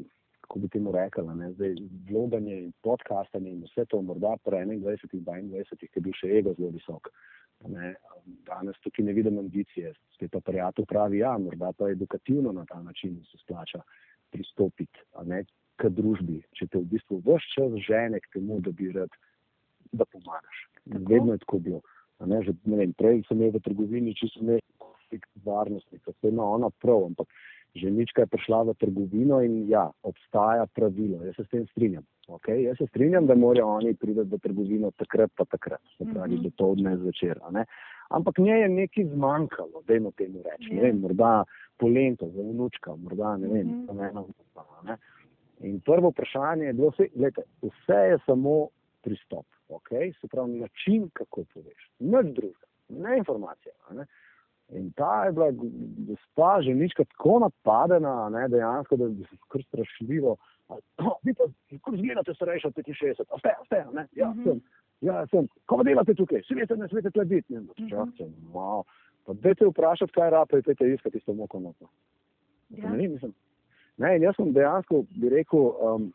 kako 0.51 0.59
bi 0.59 0.69
temu 0.69 0.91
rekli, 0.91 1.23
zdaj 1.53 1.75
vloganje 2.09 2.55
in 2.59 2.71
podcastanje 2.83 3.51
in 3.51 3.63
vse 3.63 3.85
to, 3.85 4.01
morda 4.01 4.35
po 4.43 4.51
21, 4.51 4.81
22, 4.83 5.75
ki 5.77 5.87
je 5.95 6.01
bil 6.03 6.15
še 6.19 6.27
ego 6.39 6.51
zelo 6.57 6.73
visok. 6.75 7.07
Ne, 7.71 7.93
danes 8.43 8.75
tukaj 8.83 9.05
ne 9.05 9.13
vidim 9.15 9.39
ambicije, 9.39 9.93
spet 10.17 10.33
pa 10.33 10.41
prijatelj 10.43 10.89
pravi, 10.91 11.21
ja, 11.21 11.37
morda 11.37 11.71
pa 11.77 11.87
edukativno 11.93 12.51
na 12.51 12.65
ta 12.67 12.81
način 12.83 13.15
se 13.31 13.39
splača 13.45 13.79
pristopiti 14.31 15.05
ne, 15.23 15.45
k 15.79 15.87
družbi, 15.87 16.41
če 16.59 16.67
te 16.67 16.83
v 16.83 16.89
bistvu 16.97 17.21
vse 17.23 17.55
čas 17.55 17.79
žene 17.87 18.19
k 18.19 18.35
temu, 18.35 18.59
da 18.59 18.75
bi 18.75 18.91
rad, 18.91 19.15
da 19.93 20.03
pomagaš. 20.03 20.65
Tako? 20.83 21.05
Vedno 21.13 21.37
je 21.37 21.45
tako 21.45 21.63
bilo. 21.69 21.81
Ne, 22.27 22.43
že, 22.43 22.57
ne 22.67 22.83
vem, 22.83 22.91
prej 22.99 23.23
sem 23.29 23.39
imel 23.39 23.55
v 23.55 23.63
trgovini 23.63 24.17
čisto 24.19 24.43
ne 24.43 24.59
konflikt 24.83 25.31
varnostnika, 25.47 26.11
vse 26.11 26.35
ima 26.35 26.43
ona 26.43 26.67
prav, 26.83 27.07
ampak 27.07 27.31
ženička 27.75 28.21
je 28.21 28.27
prišla 28.27 28.63
v 28.63 28.73
trgovino 28.73 29.41
in 29.41 29.69
ja, 29.69 29.89
obstaja 30.03 30.65
pravilo. 30.75 31.23
Jaz 31.23 31.35
se 31.35 31.43
s 31.43 31.49
tem 31.49 31.67
strinjam. 31.67 32.03
Okay? 32.27 32.63
Jaz 32.67 32.77
se 32.77 32.87
strinjam, 32.87 33.27
da 33.27 33.35
morajo 33.35 33.67
oni 33.67 33.93
priti 33.93 34.19
v 34.19 34.39
trgovino 34.39 34.91
takrat, 34.91 35.31
pa 35.35 35.45
takrat, 35.45 35.81
se 35.97 36.05
pravi, 36.13 36.35
mm 36.35 36.39
-hmm. 36.39 36.43
do 36.43 36.49
povdne 36.57 36.97
zvečer. 36.97 37.39
Ampak 38.09 38.37
nje 38.37 38.51
je 38.51 38.69
nekaj 38.69 39.05
zmanjkalo, 39.05 39.81
da 39.87 39.93
jim 39.93 40.11
temu 40.11 40.43
reči. 40.43 40.69
Yeah. 40.73 40.87
Ja. 40.87 40.93
Morda 40.93 41.43
polento 41.77 42.29
za 42.29 42.41
vnučka, 42.41 42.95
morda 42.95 43.37
ne 43.37 43.47
vem, 43.47 43.67
mm 43.67 43.87
-hmm. 43.87 44.09
eno 44.09 44.23
vnučka. 44.23 44.61
Ne? 44.83 44.97
In 45.59 45.79
prvo 45.79 46.09
vprašanje 46.09 46.65
je 46.65 46.73
bilo, 46.73 46.89
vse, 46.89 47.07
gledajte, 47.15 47.41
vse 47.61 47.99
je 48.11 48.17
samo 48.25 48.67
pristop, 49.01 49.45
okay? 49.69 50.21
se 50.21 50.27
pravi, 50.27 50.59
način, 50.59 51.09
kako 51.13 51.43
poveš. 51.53 51.91
Nič 51.99 52.35
drugega, 52.35 52.67
ne 52.89 53.17
informacija. 53.17 53.73
Ne? 53.91 54.05
In 54.71 54.91
ta 54.95 55.25
je 55.25 55.31
bila 55.31 55.49
gospa 56.07 56.61
že 56.61 56.73
ničkrat 56.73 57.07
tako 57.17 57.39
napadena, 57.39 58.29
ne, 58.29 58.47
dejansko, 58.47 58.95
da 58.95 59.05
je 59.05 59.27
kar 59.47 59.63
strašljivo. 59.67 60.37
No, 60.97 61.15
vi 61.23 61.33
pa, 61.33 61.43
kako 61.69 61.95
izgledate 61.95 62.33
starejši 62.33 62.67
od 62.67 62.73
65? 62.73 63.21
A 63.29 63.39
ste, 63.39 63.49
a 63.49 63.65
ste, 63.65 63.85
ne? 63.93 64.07
Ja, 64.15 64.29
mhm. 64.29 64.39
-huh. 64.39 64.43
sem. 64.43 64.61
Ja, 65.01 65.25
sem. 65.27 65.47
Ko 65.65 65.83
delate 65.83 66.13
tukaj? 66.13 66.41
Svete, 66.47 66.77
ne 66.77 66.87
svete 66.87 67.11
tle 67.11 67.25
biti. 67.25 67.53
Ne, 67.53 67.59
uh 67.59 67.67
-huh. 67.67 67.89
čakaj, 67.89 68.27
malo. 68.53 68.83
Pa 69.25 69.33
dajte 69.33 69.65
vprašati, 69.65 70.11
kaj 70.11 70.29
rapa 70.29 70.57
in 70.57 70.63
pejte 70.63 70.93
iskati 70.93 71.17
isto 71.17 71.33
moko 71.33 71.59
noto. 71.59 71.89
Ja. 72.69 72.89
Ne, 72.89 73.07
nisem. 73.07 73.33
Ne, 73.97 74.15
in 74.15 74.23
jaz 74.23 74.35
sem 74.35 74.53
dejansko, 74.53 75.03
bi 75.09 75.29
rekel, 75.29 75.59
um, 75.59 76.13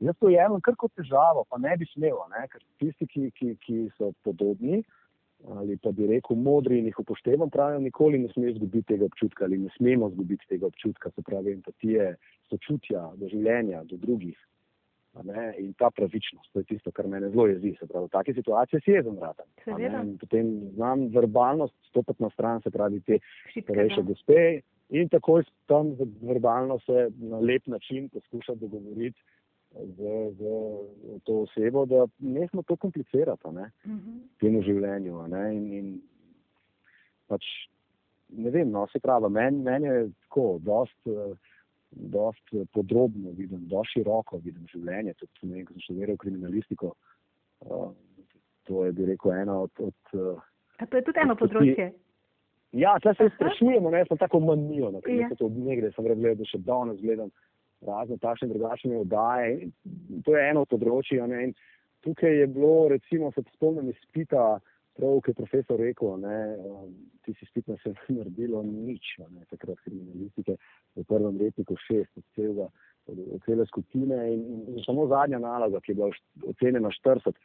jaz 0.00 0.16
to 0.20 0.28
jemljem 0.28 0.60
kar 0.60 0.76
kot 0.76 0.92
težavo, 0.98 1.44
pa 1.50 1.58
ne 1.58 1.76
bi 1.76 1.86
smel, 1.92 2.18
ne, 2.30 2.48
ker 2.48 2.60
tisti, 2.78 3.06
ki, 3.06 3.30
ki, 3.38 3.56
ki 3.66 3.90
so 3.98 4.12
podobni, 4.24 4.82
ali 5.52 5.76
pa 5.76 5.92
bi 5.92 6.06
rekel 6.06 6.36
modri 6.36 6.78
in 6.78 6.86
jih 6.88 6.98
upoštevam, 6.98 7.50
pravijo, 7.50 7.80
nikoli 7.80 8.18
ne 8.18 8.28
smeš 8.32 8.54
izgubiti 8.54 8.94
tega 8.94 9.04
občutka 9.04 9.44
ali 9.44 9.58
ne 9.58 9.68
smemo 9.76 10.08
izgubiti 10.08 10.46
tega 10.48 10.66
občutka, 10.66 11.10
se 11.10 11.22
pravi 11.22 11.52
empatije, 11.52 12.14
sočutja 12.48 13.10
do 13.20 13.28
življenja, 13.28 13.84
do 13.84 13.96
drugih. 13.96 14.38
In 15.62 15.68
ta 15.78 15.92
pravičnost, 15.94 16.48
to 16.52 16.58
je 16.58 16.64
tisto, 16.72 16.90
kar 16.90 17.06
me 17.06 17.20
zelo 17.20 17.46
jezi. 17.46 17.76
Se 17.78 17.86
pravi, 17.86 18.08
v 18.08 18.14
takej 18.16 18.34
situaciji 18.34 18.80
si 18.82 18.96
jezen 18.96 19.14
vrata. 19.20 19.44
Potem 20.20 20.48
znam 20.74 21.06
verbalnost 21.14 21.74
stopiti 21.86 22.22
na 22.22 22.30
stran, 22.34 22.62
se 22.62 22.72
pravi, 22.74 22.98
te 23.06 23.20
starejše 23.60 24.02
gospe 24.02 24.40
in 24.90 25.08
takoj 25.08 25.44
tam 25.70 25.94
verbalno 26.22 26.80
se 26.82 27.06
na 27.30 27.38
lep 27.38 27.66
način 27.66 28.08
poskušati 28.08 28.58
dogovoriti 28.60 29.20
z, 29.74 30.30
z 30.38 30.40
to 31.24 31.40
osebo, 31.42 31.86
da 31.86 32.06
ne 32.18 32.48
smo 32.48 32.62
to 32.62 32.76
komplicirati 32.76 33.48
ne, 33.52 33.70
uh 33.84 33.90
mhm. 33.90 33.98
-huh. 33.98 34.20
temu 34.40 34.62
življenju. 34.62 35.28
Ne, 35.28 35.56
in, 35.56 35.72
in 35.72 36.00
pač, 37.26 37.44
ne 38.28 38.50
vem, 38.50 38.70
no, 38.70 38.86
se 38.92 38.98
pravi, 38.98 39.30
meni 39.30 39.62
men 39.62 39.84
je 39.84 40.10
tako, 40.22 40.58
dost, 40.62 40.98
dost 41.90 42.54
podrobno 42.72 43.30
vidim, 43.30 43.68
dost 43.68 43.90
široko 43.92 44.40
vidim 44.44 44.66
življenje. 44.72 45.14
Tudi, 45.14 45.54
ne 45.54 45.64
ko 45.64 45.72
sem 45.72 45.80
študiral 45.80 46.16
kriminalistiko, 46.16 46.94
uh, 47.60 47.92
to 48.64 48.84
je, 48.84 48.92
bi 48.92 49.06
rekel, 49.06 49.32
ena 49.32 49.60
od. 49.60 49.70
od 49.78 49.94
A 50.78 50.86
to 50.86 50.96
je 50.96 51.02
tudi 51.02 51.20
eno 51.22 51.36
področje. 51.36 51.92
Ja, 52.72 52.98
tle 52.98 53.14
se 53.14 53.28
sprašujemo, 53.36 53.90
ne, 53.90 54.04
sem 54.08 54.18
tako 54.18 54.40
manijo, 54.40 54.90
no, 54.90 55.00
ker 55.00 55.14
ja. 55.14 55.28
to 55.38 55.48
nekde 55.48 55.92
sem 55.94 56.04
gledal, 56.04 56.34
da 56.34 56.44
še 56.44 56.58
danes 56.58 56.98
gledam 57.00 57.30
razne 57.86 58.18
takšne 58.22 58.48
drugačne 58.48 58.98
oddaje. 58.98 59.70
To 60.24 60.36
je 60.36 60.44
eno 60.50 60.64
od 60.64 60.72
področji, 60.74 61.20
ne, 61.30 61.42
in 61.48 61.54
tukaj 62.04 62.40
je 62.40 62.46
bilo, 62.46 62.88
recimo, 62.92 63.32
se 63.32 63.44
spomnim 63.54 63.90
izpita, 63.92 64.58
prav, 64.94 65.20
ki 65.24 65.32
je 65.32 65.38
profesor 65.40 65.80
rekel, 65.80 66.16
ne, 66.22 66.38
um, 66.60 66.90
ti 67.24 67.34
si 67.34 67.48
spit 67.48 67.68
na 67.68 67.76
se 67.82 67.94
naredilo 68.08 68.62
nič, 68.62 69.16
ne, 69.24 69.44
takrat 69.50 69.80
kriminalistike, 69.86 70.56
v 70.94 71.06
prvem 71.08 71.38
letniku 71.40 71.76
šest, 71.86 72.12
od 72.20 72.26
celega, 72.36 72.68
od 73.10 73.40
cele 73.44 73.66
skupine 73.66 74.20
in, 74.32 74.44
in, 74.54 74.60
in 74.74 74.84
samo 74.84 75.08
zadnja 75.10 75.40
naloga, 75.42 75.80
ki 75.82 75.92
je 75.92 75.98
bila 75.98 76.10
ocenjena 76.54 76.92
40 76.94 77.40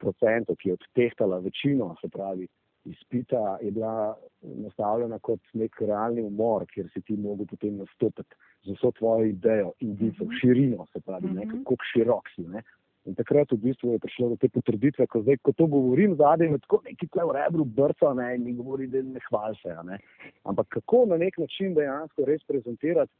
procentov, 0.00 0.58
ki 0.60 0.70
je 0.70 0.78
odtehtala 0.78 1.40
večino, 1.44 1.94
se 2.00 2.08
pravi, 2.12 2.48
izpita 2.84 3.58
je 3.62 3.70
bila 3.70 4.16
nastavljena 4.42 5.18
kot 5.18 5.40
nek 5.52 5.80
realni 5.80 6.22
umor, 6.22 6.66
kjer 6.74 6.88
si 6.92 7.00
ti 7.00 7.16
mogel 7.16 7.46
potem 7.46 7.76
nastopiti 7.76 8.36
z 8.64 8.76
vso 8.76 8.90
tvojo 8.98 9.24
idejo 9.24 9.72
in 9.80 9.96
vizo, 10.00 10.24
mhm. 10.24 10.36
širino, 10.40 10.86
se 10.92 11.00
pravi, 11.00 11.26
mm 11.26 11.36
-hmm. 11.36 11.64
kako 11.64 11.76
širok 11.92 12.28
si. 12.34 12.42
Ne? 12.42 12.62
In 13.04 13.14
takrat 13.14 13.52
v 13.52 13.56
bistvu 13.56 13.92
je 13.92 13.98
prišlo 13.98 14.28
do 14.28 14.36
te 14.36 14.48
potrditve, 14.48 15.06
ko 15.06 15.22
zdaj, 15.22 15.36
ko 15.42 15.52
to 15.52 15.66
govorim, 15.66 16.14
zadaj 16.16 16.52
je 16.52 16.58
tako 16.58 16.80
neki 16.84 17.08
tle 17.08 17.24
v 17.24 17.36
rebru 17.36 17.64
brca 17.64 18.12
ne? 18.14 18.34
in 18.36 18.44
mi 18.44 18.52
govori, 18.54 18.86
da 18.86 19.02
ne 19.02 19.20
hvali 19.28 19.56
se. 19.62 19.76
Ne? 19.84 19.98
Ampak 20.44 20.68
kako 20.68 21.06
na 21.06 21.16
nek 21.16 21.38
način 21.38 21.74
dejansko 21.74 22.24
res 22.24 22.44
prezentirati 22.44 23.12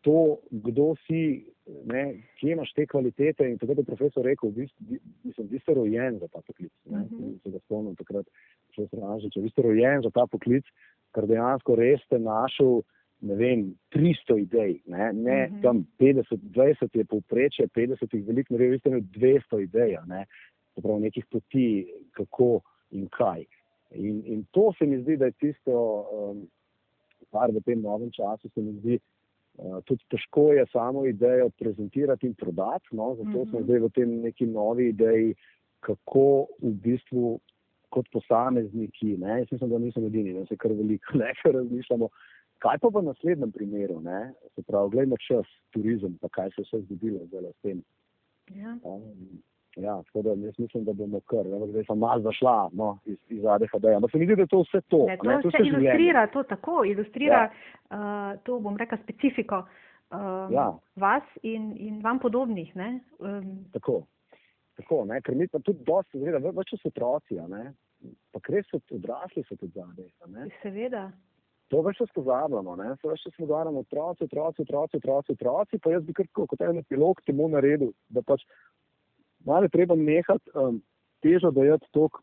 to, 0.00 0.38
kdo 0.50 0.94
si, 1.06 1.44
ne, 1.84 2.02
kje 2.38 2.52
imaš 2.52 2.72
te 2.72 2.86
kvalitete. 2.86 3.46
In 3.50 3.58
tako 3.58 3.76
je 3.78 3.84
profesor 3.84 4.24
rekel, 4.24 4.52
vi, 4.56 4.68
vi, 4.88 4.98
vi 5.50 5.58
ste 5.58 5.74
rojen 5.74 6.18
za 6.18 6.28
ta 6.28 6.40
poklic. 6.46 6.72
Uh 6.84 6.98
mhm. 6.98 7.06
-huh. 7.10 7.42
Se 7.42 7.50
ga 7.50 7.58
spomnim 7.58 7.96
takrat, 7.96 8.26
raže, 8.92 9.30
če 9.30 9.40
vi 9.40 9.50
ste 9.50 9.62
rojen 9.62 10.02
za 10.02 10.10
ta 10.10 10.26
poklic, 10.26 10.64
ker 11.14 11.26
dejansko 11.26 11.76
res 11.76 12.00
ste 12.06 12.18
našel. 12.18 12.82
Ne 13.24 13.34
vem, 13.34 13.60
300 13.94 14.38
idej, 14.38 14.80
ne, 14.86 15.12
ne 15.12 15.46
uh 15.46 15.50
mhm. 15.50 15.58
-huh. 15.58 15.62
tam 15.62 15.86
50, 15.98 16.36
20 16.36 16.98
je 16.98 17.04
povprečje, 17.04 17.68
50 17.68 18.14
jih 18.16 18.26
veliko, 18.26 18.54
ne 18.54 18.66
vi 18.66 18.78
ste 18.78 18.88
imeli 18.88 19.06
200 19.16 19.62
idej, 19.62 19.96
ne, 20.06 20.26
prav 20.82 21.00
nekih 21.00 21.24
poti, 21.30 21.92
kako 22.12 22.60
in 22.90 23.08
kaj. 23.08 23.44
In, 23.90 24.22
in 24.26 24.44
to 24.50 24.72
se 24.78 24.86
mi 24.86 25.02
zdi, 25.02 25.16
da 25.16 25.24
je 25.24 25.32
tisto, 25.32 25.72
um, 26.12 26.48
kar 27.30 27.50
v 27.50 27.62
tem 27.64 27.80
novem 27.80 28.10
času 28.10 28.48
se 28.48 28.60
mi 28.60 28.72
zdi, 28.72 28.94
uh, 28.94 29.13
tudi 29.84 30.04
težko 30.10 30.52
je 30.52 30.66
samo 30.72 31.06
idejo 31.06 31.50
prezentirati 31.58 32.26
in 32.26 32.34
prodati. 32.34 32.88
No? 32.92 33.14
Zato 33.14 33.28
mm 33.28 33.34
-hmm. 33.34 33.50
smo 33.50 33.62
zdaj 33.62 33.78
v 33.78 33.90
tem 33.94 34.20
neki 34.20 34.46
novi 34.46 34.88
ideji, 34.88 35.34
kako 35.80 36.46
v 36.62 36.70
bistvu 36.70 37.40
kot 37.88 38.08
posamezniki, 38.12 39.16
ne? 39.16 39.38
jaz 39.38 39.52
mislim, 39.52 39.70
da 39.70 39.78
nisem 39.78 40.06
edini, 40.06 40.32
da 40.34 40.46
se 40.46 40.56
kar 40.56 40.72
veliko 40.72 41.18
nekaj 41.18 41.52
razmišljamo. 41.58 42.08
Kaj 42.58 42.78
pa 42.78 42.88
v 42.88 43.02
naslednjem 43.02 43.52
primeru, 43.52 44.00
ne? 44.00 44.32
se 44.54 44.62
pravi, 44.62 44.90
gledamo 44.90 45.16
čas, 45.28 45.46
turizem, 45.70 46.18
pa 46.20 46.28
kaj 46.28 46.50
se 46.50 46.62
je 46.62 46.64
vse 46.64 46.80
zgodilo 46.86 47.26
zdaj 47.26 47.50
s 47.52 47.60
tem. 47.62 47.82
Ja. 48.54 48.78
Um, 48.82 49.42
Ja, 49.76 50.02
tako 50.06 50.22
da 50.22 50.30
jaz 50.30 50.58
mislim, 50.58 50.84
da 50.84 50.92
bomo 50.92 51.20
kar, 51.20 51.46
ne, 51.46 51.66
zdaj 51.66 51.84
sem 51.84 51.98
malo 51.98 52.22
zašla 52.22 52.70
no, 52.72 52.98
iz, 53.04 53.16
iz 53.28 53.44
ADHD. 53.44 53.84
Ampak 53.96 54.10
se 54.10 54.18
mi 54.18 54.26
zdi, 54.26 54.36
da 54.36 54.42
je 54.42 54.46
to 54.46 54.60
vse 54.62 54.80
to. 54.80 55.06
Ne, 55.08 55.16
to 55.16 55.28
ne, 55.28 55.38
to 55.42 55.50
se 55.50 55.62
ilustrira, 55.66 56.26
to 56.26 56.42
tako, 56.42 56.84
ilustrira 56.84 57.40
ja. 57.42 57.50
uh, 57.90 58.40
to, 58.42 58.60
bom 58.60 58.76
rekla, 58.76 58.98
specifiko 59.02 59.58
uh, 59.58 60.52
ja. 60.54 60.68
vas 60.96 61.22
in, 61.42 61.72
in 61.76 62.00
vam 62.02 62.18
podobnih. 62.18 62.72
Um. 63.18 63.64
Tako, 63.72 64.02
tako 64.76 65.04
ne, 65.04 65.20
ker 65.20 65.34
mi 65.34 65.48
pa 65.48 65.58
tudi 65.58 65.84
dosti, 65.84 66.18
zgleda, 66.18 66.38
več 66.38 66.74
so 66.78 66.88
otroci, 66.88 67.40
ne, 67.48 67.72
pa 68.32 68.42
res 68.48 68.70
so 68.70 68.82
odrasli 68.94 69.42
so 69.48 69.56
tudi 69.56 69.72
zadej. 69.74 70.10
Seveda. 70.62 71.08
To 71.72 71.80
več 71.82 71.98
se 71.98 72.06
spozabljamo, 72.10 72.76
ne, 72.76 72.92
se 73.00 73.08
več 73.08 73.24
se 73.24 73.32
spozabljamo, 73.34 73.82
otroci, 73.86 74.28
otroci, 74.28 74.62
otroci, 74.62 75.00
otroci, 75.00 75.32
otroci, 75.32 75.78
pa 75.82 75.94
jaz 75.94 76.04
bi 76.06 76.14
kar 76.14 76.28
kot 76.36 76.60
en 76.60 76.82
epilog 76.82 77.22
temu 77.26 77.48
naredil, 77.50 77.94
da 78.12 78.22
pač 78.22 78.44
malo 79.44 79.68
treba 79.68 79.96
nehati 79.96 80.50
um, 80.54 80.80
težo 81.22 81.50
dajati 81.50 81.88
tok 81.92 82.20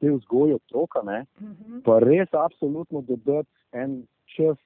te 0.00 0.10
vzgoje 0.10 0.54
otroka, 0.54 1.02
ne, 1.02 1.24
uh 1.40 1.42
mhm. 1.42 1.74
-huh. 1.74 1.82
pa 1.84 1.98
res 1.98 2.28
absolutno 2.32 3.00
dodati 3.00 3.50
en 3.72 4.06
čas 4.36 4.58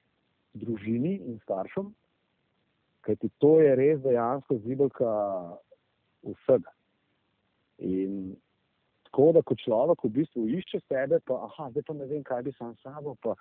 družini 0.53 1.19
in 1.25 1.39
staršem, 1.43 1.93
kajti 3.01 3.29
to 3.37 3.59
je 3.59 3.75
res 3.75 4.01
dejansko 4.01 4.57
zibelka 4.57 5.11
vsega. 6.23 6.71
In 7.77 8.35
tako, 9.03 9.31
da 9.31 9.41
ko 9.41 9.55
človek 9.55 10.03
v 10.03 10.09
bistvu 10.09 10.47
išče 10.59 10.81
sebe, 10.87 11.19
pa 11.25 11.39
aha, 11.47 11.69
zdaj 11.71 11.83
pa 11.87 11.93
ne 11.93 12.05
vem, 12.05 12.23
kaj 12.23 12.43
bi 12.43 12.53
sam 12.57 12.75
sabo, 12.83 13.15
pa 13.23 13.35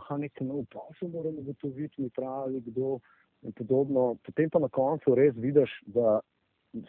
aha, 0.00 0.16
nekaj 0.16 0.46
nov 0.46 0.64
posel 0.72 1.12
moram 1.12 1.38
ugotoviti, 1.38 2.02
mi 2.02 2.10
pravi 2.10 2.62
kdo 2.66 2.98
in 3.42 3.52
podobno. 3.52 4.16
Potem 4.24 4.50
pa 4.50 4.58
na 4.58 4.68
koncu 4.68 5.14
res 5.14 5.36
vidiš, 5.36 5.70
da 5.86 6.20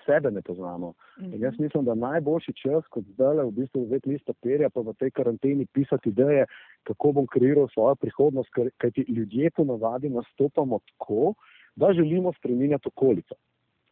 sebe 0.06 0.32
ne 0.32 0.42
poznamo. 0.42 0.94
In 1.20 1.42
jaz 1.42 1.54
mhm. 1.54 1.64
mislim, 1.64 1.86
da 1.86 1.96
najboljši 1.96 2.54
čas, 2.54 2.88
kot 2.90 3.06
zdaj, 3.14 3.38
je 3.38 3.44
v 3.44 3.52
bistvu 3.52 3.86
vzeti 3.86 4.10
list 4.10 4.26
papirja, 4.26 4.70
pa 4.70 4.82
v 4.82 4.94
tej 5.00 5.12
karanteni 5.12 5.66
pisati 5.66 6.10
ideje, 6.10 6.46
kako 6.84 7.12
bom 7.12 7.28
kreiral 7.28 7.68
svojo 7.74 7.96
prihodnost, 7.96 8.50
ker 8.54 8.92
ti 8.92 9.06
ljudje 9.08 9.52
ponovadi 9.52 10.10
nastopamo 10.10 10.80
tako, 10.92 11.34
da 11.76 11.94
želimo 11.94 12.34
spremenjati 12.34 12.88
okolico. 12.88 13.36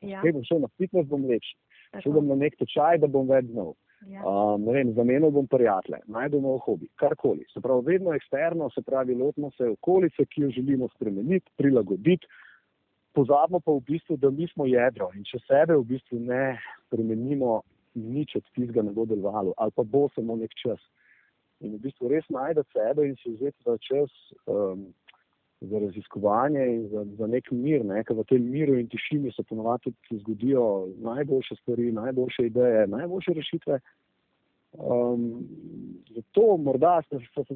Ja. 0.01 0.21
Če 0.23 0.33
bom 0.33 0.43
šel 0.43 0.59
na 0.65 0.69
fitness, 0.77 1.09
bom 1.09 1.25
lepši. 1.29 1.55
Če 2.01 2.09
bom 2.09 2.27
na 2.27 2.35
nek 2.35 2.55
tečaj, 2.57 3.01
da 3.03 3.07
bom 3.11 3.27
več 3.29 3.51
znal. 3.51 3.73
Ja. 4.09 4.23
Um, 4.25 4.65
Zamenil 4.95 5.29
bom 5.29 5.45
prijatelje, 5.47 5.99
najdemo 6.09 6.55
nov 6.55 6.63
hobi, 6.65 6.87
karkoli. 6.97 7.45
Se 7.53 7.61
pravi, 7.61 7.85
vedno 7.85 8.15
eksterno, 8.17 8.69
se 8.73 8.81
pravi, 8.81 9.13
lotimo 9.13 9.51
se 9.57 9.67
okolice, 9.69 10.25
ki 10.25 10.47
jo 10.47 10.49
želimo 10.55 10.87
spremeniti, 10.95 11.51
prilagoditi 11.57 12.27
pozabimo 13.13 13.59
pa 13.59 13.71
v 13.71 13.83
bistvu, 13.87 14.17
da 14.17 14.29
mi 14.29 14.47
smo 14.53 14.65
jedro 14.65 15.11
in 15.15 15.23
če 15.27 15.39
sebe 15.47 15.75
v 15.77 15.85
bistvu 15.95 16.19
ne 16.19 16.57
spremenimo, 16.87 17.61
nič 17.95 18.37
od 18.39 18.45
tistega 18.55 18.83
ne 18.87 18.93
bo 18.95 19.05
delovalo 19.05 19.53
ali 19.57 19.71
pa 19.75 19.83
bo 19.83 20.07
samo 20.15 20.37
nek 20.39 20.53
čas. 20.55 20.79
In 21.61 21.75
v 21.75 21.83
bistvu 21.85 22.09
res 22.09 22.25
najdete 22.31 22.71
sebe 22.73 23.07
in 23.07 23.15
si 23.21 23.35
vzeti 23.35 23.57
ta 23.67 23.75
čas 23.77 24.11
um, 24.47 24.87
za 25.61 25.79
raziskovanje 25.79 26.63
in 26.65 26.87
za, 26.89 27.03
za 27.19 27.27
nek 27.27 27.51
mir, 27.51 27.83
ne? 27.85 28.01
ker 28.03 28.17
v 28.17 28.25
tem 28.31 28.47
miru 28.49 28.79
in 28.79 28.87
tišini 28.89 29.33
se 29.35 29.43
ponovadi 29.43 29.91
tudi 30.07 30.21
zgodijo 30.23 30.63
najboljše 31.05 31.59
stvari, 31.61 31.91
najboljše 31.91 32.47
ideje, 32.49 32.87
najboljše 32.87 33.35
rešitve. 33.37 33.79
Um, 34.71 35.43
zato 36.15 36.57
morda 36.57 37.01
ste 37.05 37.19
se 37.35 37.55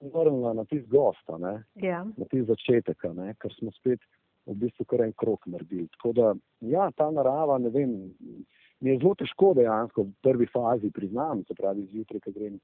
vrnili 0.00 0.56
na 0.56 0.64
tisti 0.64 0.88
gost, 0.90 1.28
ja. 1.76 2.04
na 2.16 2.24
tisti 2.24 2.44
začetek, 2.48 3.06
ker 3.38 3.54
smo 3.58 3.70
spet 3.78 4.00
v 4.46 4.56
bistvu 4.60 4.84
kar 4.90 5.04
en 5.04 5.12
krok 5.16 5.46
naredili. 5.46 5.88
Tako 5.96 6.12
da, 6.12 6.34
ja, 6.60 6.90
ta 6.96 7.10
narava, 7.10 7.58
ne 7.58 7.70
vem, 7.72 7.92
mi 8.80 8.90
je 8.90 8.98
zelo 8.98 9.14
težko 9.18 9.54
dejansko 9.56 10.04
v 10.04 10.12
prvi 10.22 10.48
fazi 10.52 10.90
priznam, 10.92 11.44
se 11.48 11.56
pravi, 11.58 11.86
zjutraj, 11.92 12.20
ko 12.24 12.34
grem 12.34 12.58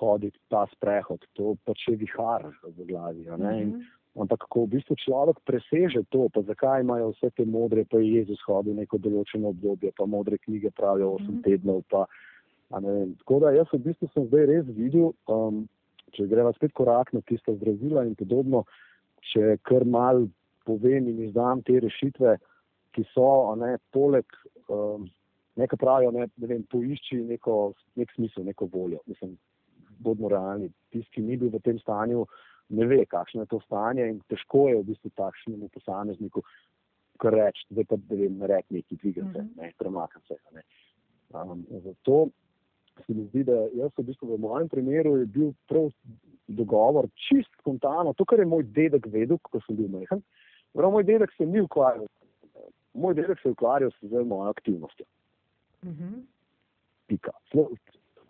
hoditi 0.00 0.38
ta 0.52 0.66
sprehod, 0.74 1.24
to 1.34 1.56
pa 1.64 1.74
še 1.78 1.96
vihar 1.98 2.46
v 2.62 2.86
glavi. 2.86 3.26
Mm 3.26 3.40
-hmm. 3.40 3.88
Ampak, 4.20 4.44
ko 4.50 4.64
v 4.64 4.74
bistvu 4.76 4.96
človek 4.96 5.38
preseže 5.46 6.02
to, 6.10 6.28
pa 6.34 6.42
zakaj 6.42 6.80
imajo 6.80 7.10
vse 7.10 7.30
te 7.30 7.44
modre, 7.44 7.84
pa 7.84 7.98
je 7.98 8.14
Jezus 8.14 8.42
hodil 8.46 8.74
neko 8.74 8.98
določeno 8.98 9.48
obdobje, 9.48 9.92
pa 9.96 10.06
modre 10.06 10.38
knjige 10.38 10.70
pravijo 10.70 11.16
8 11.18 11.22
mm 11.22 11.36
-hmm. 11.36 11.42
tednov. 11.42 11.82
Pa, 11.88 12.06
Tako 13.18 13.38
da 13.40 13.50
jaz 13.50 13.66
v 13.72 13.82
bistvu 13.82 14.08
sem 14.14 14.26
zdaj 14.26 14.46
res 14.46 14.66
videl, 14.66 15.10
um, 15.26 15.64
če 16.14 16.28
greva 16.30 16.52
spet 16.52 16.72
korak 16.72 17.12
na 17.12 17.20
tiste 17.26 17.54
zdravila 17.56 18.04
in 18.06 18.14
podobno, 18.14 18.62
če 19.32 19.56
kar 19.66 19.84
mal 19.84 20.28
povem 20.70 21.08
in 21.10 21.24
izdam 21.26 21.62
te 21.66 21.78
rešitve, 21.82 22.36
ki 22.94 23.04
so 23.12 23.26
ne, 23.58 23.76
poleg 23.94 24.26
um, 24.68 25.06
nekaj 25.60 25.78
pravijo, 25.78 26.14
ne, 26.14 26.26
ne 26.36 26.50
vem, 26.50 26.64
poišči 26.70 27.20
neko, 27.28 27.58
nek 28.00 28.14
smisel, 28.16 28.46
neko 28.46 28.68
voljo. 28.72 29.02
Mislim, 29.10 29.36
bodimo 30.00 30.30
realni. 30.32 30.70
Tisti, 30.90 31.18
ki 31.18 31.26
ni 31.26 31.36
bil 31.38 31.52
v 31.52 31.60
tem 31.62 31.78
stanju, 31.82 32.24
ne 32.74 32.86
ve, 32.86 33.04
kakšno 33.06 33.44
je 33.44 33.50
to 33.50 33.60
stanje 33.66 34.06
in 34.08 34.18
težko 34.30 34.68
je 34.70 34.80
v 34.80 34.88
bistvu 34.92 35.10
takšnemu 35.18 35.68
posamezniku 35.74 36.42
kar 37.20 37.36
reči, 37.36 37.66
da 37.76 37.84
pa 37.88 37.98
ne 38.00 38.18
vem, 38.22 38.42
reči 38.48 38.76
neki 38.78 38.96
dvigate, 38.96 39.42
mm 39.42 39.46
-hmm. 39.46 39.62
ne, 39.62 39.72
premakam 39.78 40.22
se. 40.28 40.36
Ne. 40.54 40.62
Um, 41.34 41.66
zato 41.84 42.28
se 43.06 43.14
mi 43.14 43.26
zdi, 43.26 43.44
da 43.44 43.52
jaz 43.74 43.90
v 43.98 44.02
bistvu 44.02 44.34
v 44.34 44.40
mojem 44.40 44.68
primeru 44.68 45.16
je 45.16 45.26
bil 45.26 45.52
prav 45.68 45.90
dogovor 46.48 47.08
čist 47.14 47.52
spontano, 47.60 48.12
to, 48.12 48.24
kar 48.24 48.38
je 48.38 48.46
moj 48.46 48.62
dedek 48.62 49.06
vedel, 49.06 49.38
ko 49.38 49.60
sem 49.66 49.76
bil 49.76 49.88
majhen, 49.88 50.22
Prav 50.72 50.90
moj 50.90 51.04
dedek 51.04 51.32
se 51.36 51.46
ni 51.46 51.60
ukvarjal, 51.60 52.06
moj 52.94 53.14
dedek 53.14 53.40
se 53.42 53.48
je 53.48 53.52
ukvarjal 53.52 53.90
z 54.02 54.24
mojo 54.24 54.50
aktivnostjo. 54.50 55.06
Uh 55.82 55.88
mhm. 55.88 56.04
-huh. 56.04 56.22
Pika. 57.06 57.32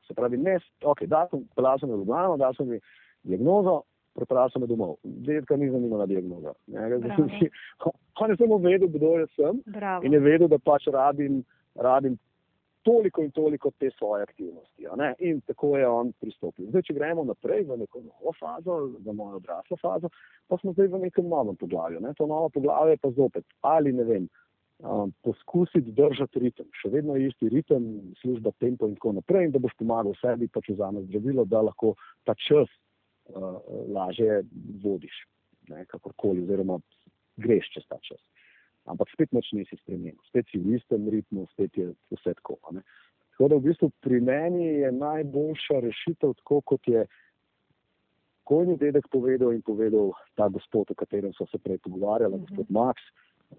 Se 0.06 0.14
pravi, 0.14 0.36
ne, 0.36 0.58
ok, 0.84 1.02
da 1.06 1.26
sem 1.30 1.48
pelal 1.56 1.78
sem 1.78 1.90
v 1.90 1.92
Ljubljano, 1.92 2.36
da 2.36 2.52
sem 2.56 2.68
mi 2.68 2.80
diagnozo, 3.22 3.82
prepeljal 4.14 4.50
sem 4.50 4.60
me 4.62 4.66
domov. 4.66 4.96
Dedka 5.04 5.56
ni 5.56 5.70
zanimala 5.70 6.06
diagnoza. 6.06 6.52
On 8.20 8.30
je 8.30 8.36
samo 8.36 8.58
vedel, 8.58 8.88
kdo 8.88 9.18
jaz 9.18 9.28
sem 9.36 9.62
Bravo. 9.66 10.04
in 10.04 10.12
je 10.12 10.18
vedel, 10.20 10.48
da 10.48 10.58
pač 10.58 10.86
rabim, 10.86 11.44
rabim 11.74 12.18
toliko 12.82 13.22
in 13.22 13.30
toliko 13.30 13.70
te 13.78 13.90
svoje 13.98 14.22
aktivnosti. 14.22 14.86
In 15.18 15.40
tako 15.40 15.76
je 15.78 15.88
on 15.88 16.12
pristopil. 16.20 16.68
Zdaj, 16.70 16.82
če 16.82 16.94
gremo 16.94 17.24
naprej 17.24 17.64
v 17.68 17.76
neko 17.82 18.02
novo 18.04 18.32
fazo, 18.38 18.76
v 18.98 19.14
mojo 19.14 19.40
odraslo 19.40 19.76
fazo, 19.80 20.10
pa 20.48 20.58
smo 20.58 20.72
zdaj 20.72 20.88
v 20.88 21.02
nekem 21.06 21.28
novem 21.28 21.56
poglavju. 21.56 22.00
Ne? 22.00 22.14
To 22.18 22.26
novo 22.26 22.48
poglavje 22.48 22.96
pa 22.96 23.10
zopet, 23.16 23.44
ali 23.60 23.92
ne 23.92 24.04
vem, 24.04 24.28
um, 24.78 25.12
poskusiti 25.22 25.92
držati 25.92 26.40
ritem, 26.40 26.70
še 26.82 26.92
vedno 26.94 27.16
je 27.16 27.28
isti 27.28 27.48
ritem, 27.52 27.90
služba 28.22 28.52
tempo 28.58 28.88
in 28.88 28.96
tako 28.96 29.16
naprej, 29.20 29.48
in 29.48 29.54
da 29.56 29.62
boš 29.62 29.76
pomagal 29.78 30.16
sebi, 30.20 30.48
pa 30.48 30.64
če 30.64 30.78
vzameš 30.78 31.10
zdravilo, 31.10 31.44
da 31.44 31.60
lahko 31.68 31.94
ta 32.24 32.34
čas 32.48 32.70
uh, 33.34 33.60
lažje 33.92 34.42
vodiš, 34.82 35.24
ne? 35.68 35.84
kakorkoli, 35.92 36.46
oziroma 36.48 36.80
greš 37.40 37.72
čez 37.76 37.88
ta 37.88 38.00
čas 38.04 38.20
ampak 38.84 39.10
spet 39.12 39.32
nič 39.32 39.52
nisi 39.52 39.76
spremenil, 39.82 40.16
spet 40.28 40.48
si 40.50 40.58
v 40.58 40.76
istem 40.76 41.08
ritmu, 41.08 41.46
spet 41.52 41.76
je 41.76 41.92
vse 42.16 42.34
tako. 42.40 42.58
Ne? 42.72 42.84
Tako 43.32 43.48
da 43.48 43.56
v 43.56 43.66
bistvu 43.68 43.90
pri 44.04 44.20
meni 44.20 44.66
je 44.84 44.92
najboljša 44.92 45.80
rešitev, 45.80 46.34
tako 46.42 46.60
kot 46.60 46.88
je 46.88 47.06
kojni 48.44 48.76
dedek 48.76 49.06
povedal 49.08 49.54
in 49.54 49.62
povedal 49.62 50.12
ta 50.34 50.48
gospod, 50.48 50.90
o 50.90 50.94
katerem 50.94 51.32
so 51.32 51.46
se 51.46 51.58
prej 51.58 51.78
pogovarjali, 51.78 52.34
mm 52.34 52.40
-hmm. 52.44 52.48
gospod 52.48 52.66
Max, 52.70 52.96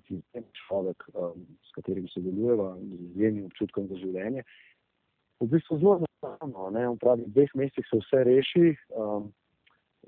ki 0.08 0.22
je 0.34 0.44
človek, 0.68 1.04
um, 1.14 1.46
s 1.64 1.72
katerim 1.76 2.08
se 2.08 2.20
delujeva, 2.20 2.78
z 2.80 2.94
izjemnim 3.12 3.46
občutkom 3.46 3.88
za 3.88 3.96
življenje. 3.96 4.44
V 5.40 5.48
bistvu 5.48 5.78
zelo 5.80 5.98
enostavno, 5.98 6.68
on 6.92 6.98
pravi, 6.98 7.24
v 7.24 7.34
dveh 7.36 7.56
mesecih 7.56 7.86
se 7.90 7.98
vse 7.98 8.24
reši, 8.24 8.76
um, 8.96 9.32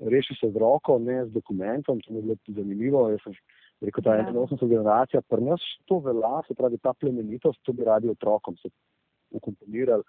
reši 0.00 0.34
se 0.40 0.50
z 0.50 0.56
roko, 0.56 0.98
ne 0.98 1.26
z 1.26 1.30
dokumentom, 1.32 2.00
to 2.00 2.12
mi 2.12 2.18
je 2.18 2.22
bilo 2.22 2.36
zanimivo. 2.48 3.08
Jaz 3.10 3.20
sem 3.24 3.34
Rekel, 3.80 4.02
da 4.02 4.14
je 4.14 4.26
81. 4.32 4.68
generacija, 4.68 5.22
pri 5.28 5.44
nas 5.44 5.60
to 5.84 5.98
velja, 5.98 6.42
se 6.48 6.54
pravi, 6.54 6.78
ta 6.78 6.92
plemenitost, 6.92 7.60
to 7.62 7.72
bi 7.72 7.84
radi 7.84 8.08
otrokom 8.08 8.56
se 8.56 8.70
ukomponirali 9.34 10.02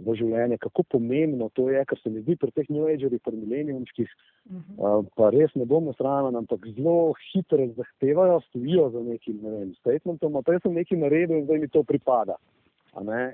v 0.00 0.14
življenje, 0.16 0.58
kako 0.62 0.84
pomembno 0.96 1.50
to 1.56 1.68
je, 1.70 1.82
ker 1.88 1.98
se 2.00 2.10
mi 2.12 2.22
zdi 2.22 2.36
pri 2.40 2.52
teh 2.56 2.68
New 2.72 2.86
Agerih, 2.88 3.20
pri 3.24 3.36
milenijumskih, 3.36 4.08
uh 4.10 4.56
-huh. 4.56 5.00
uh, 5.00 5.06
pa 5.16 5.30
res 5.30 5.54
ne 5.54 5.64
bomo 5.64 5.92
sramen, 5.98 6.36
ampak 6.36 6.66
zelo 6.76 7.12
hitro 7.32 7.66
zahtevajo, 7.76 8.40
stojijo 8.48 8.90
za 8.90 9.00
nekim, 9.00 9.40
ne 9.42 9.50
vem, 9.50 9.74
statementom, 9.74 10.42
pa 10.44 10.52
jaz 10.52 10.62
sem 10.62 10.74
nekaj 10.74 10.98
naredil 10.98 11.36
in 11.38 11.44
zdaj 11.44 11.58
mi 11.58 11.68
to 11.68 11.82
pripada. 11.82 12.36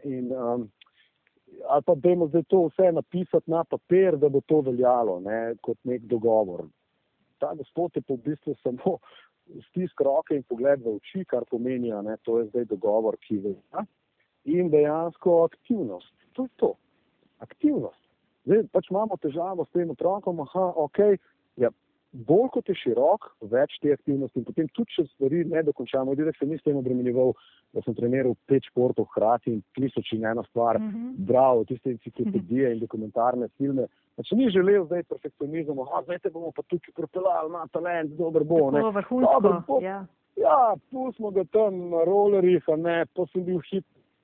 In, 0.04 0.32
um, 0.32 0.68
ali 1.68 1.82
pa 1.82 1.94
dajmo 1.94 2.28
zdaj 2.28 2.42
to 2.48 2.66
vse 2.66 2.92
napisati 2.92 3.50
na 3.50 3.64
papir, 3.64 4.16
da 4.16 4.28
bo 4.28 4.40
to 4.40 4.60
veljalo, 4.60 5.20
ne, 5.20 5.54
kot 5.60 5.78
nek 5.84 6.02
dogovor. 6.02 6.66
Ta 7.38 7.54
gospod 7.54 7.90
je 7.94 8.02
pa 8.02 8.14
v 8.14 8.22
bistvu 8.24 8.54
samo 8.62 8.98
stisk 9.70 10.00
roke 10.00 10.34
in 10.34 10.42
pogled 10.48 10.82
v 10.82 10.96
oči, 10.96 11.24
kar 11.24 11.44
pomeni, 11.50 11.90
da 11.90 12.16
je 12.16 12.48
zdaj 12.50 12.64
dogovor, 12.72 13.16
ki 13.20 13.38
velja. 13.44 13.86
In 14.44 14.70
dejansko 14.70 15.44
aktivnost. 15.44 16.12
To 16.38 16.46
je 16.46 16.52
to. 16.56 16.74
Aktivnost. 17.38 18.00
Zdaj 18.46 18.66
pač 18.72 18.90
imamo 18.90 19.16
težavo 19.22 19.64
s 19.66 19.74
tem 19.74 19.90
otrokom, 19.90 20.40
aha, 20.40 20.66
ok, 20.86 20.98
ja, 21.56 21.70
bolj 22.12 22.48
kot 22.54 22.68
je 22.68 22.74
širok, 22.80 23.28
več 23.50 23.76
te 23.82 23.92
aktivnosti 23.92 24.38
in 24.38 24.46
potem 24.46 24.68
tudi, 24.72 24.94
če 24.96 25.06
stvari 25.10 25.44
ne 25.44 25.62
dokončamo, 25.66 26.14
tudi, 26.14 26.30
da 26.30 26.32
se 26.38 26.48
nisem 26.48 26.76
obremenjeval, 26.80 27.34
da 27.74 27.82
sem 27.84 27.94
treniral 27.94 28.36
pet 28.46 28.64
športov 28.70 29.08
hkrati 29.10 29.52
in 29.52 29.62
tisoč 29.76 30.12
in 30.16 30.24
ena 30.24 30.42
stvar, 30.50 30.80
mm 30.80 30.90
-hmm. 30.90 31.14
bral 31.28 31.64
tiste 31.64 31.90
enciklopedije 31.90 32.72
in 32.72 32.80
dokumentarne 32.80 33.48
filme, 33.58 33.86
Znači, 34.16 34.34
ni 34.34 34.50
želel 34.50 34.84
zdaj 34.84 35.02
perfekcionizmu, 35.02 35.84
da 35.84 36.02
zdaj 36.02 36.18
te 36.18 36.30
bomo 36.30 36.50
pa 36.56 36.62
tukaj 36.62 36.92
propeljali, 36.94 37.48
ima 37.48 37.66
talent, 37.72 38.10
dober 38.10 38.44
bo. 38.44 38.70
Ne, 38.70 38.80
vrhunsko. 38.90 39.40
Bo. 39.66 39.80
Ja, 39.82 40.06
ja 40.36 40.74
pustimo 40.90 41.30
ga 41.30 41.44
tam 41.44 41.90
na 41.90 42.04
rollerjih, 42.04 42.64
a 42.68 42.76
ne, 42.76 43.04
pa 43.14 43.26
sem 43.32 43.44
bil 43.44 43.60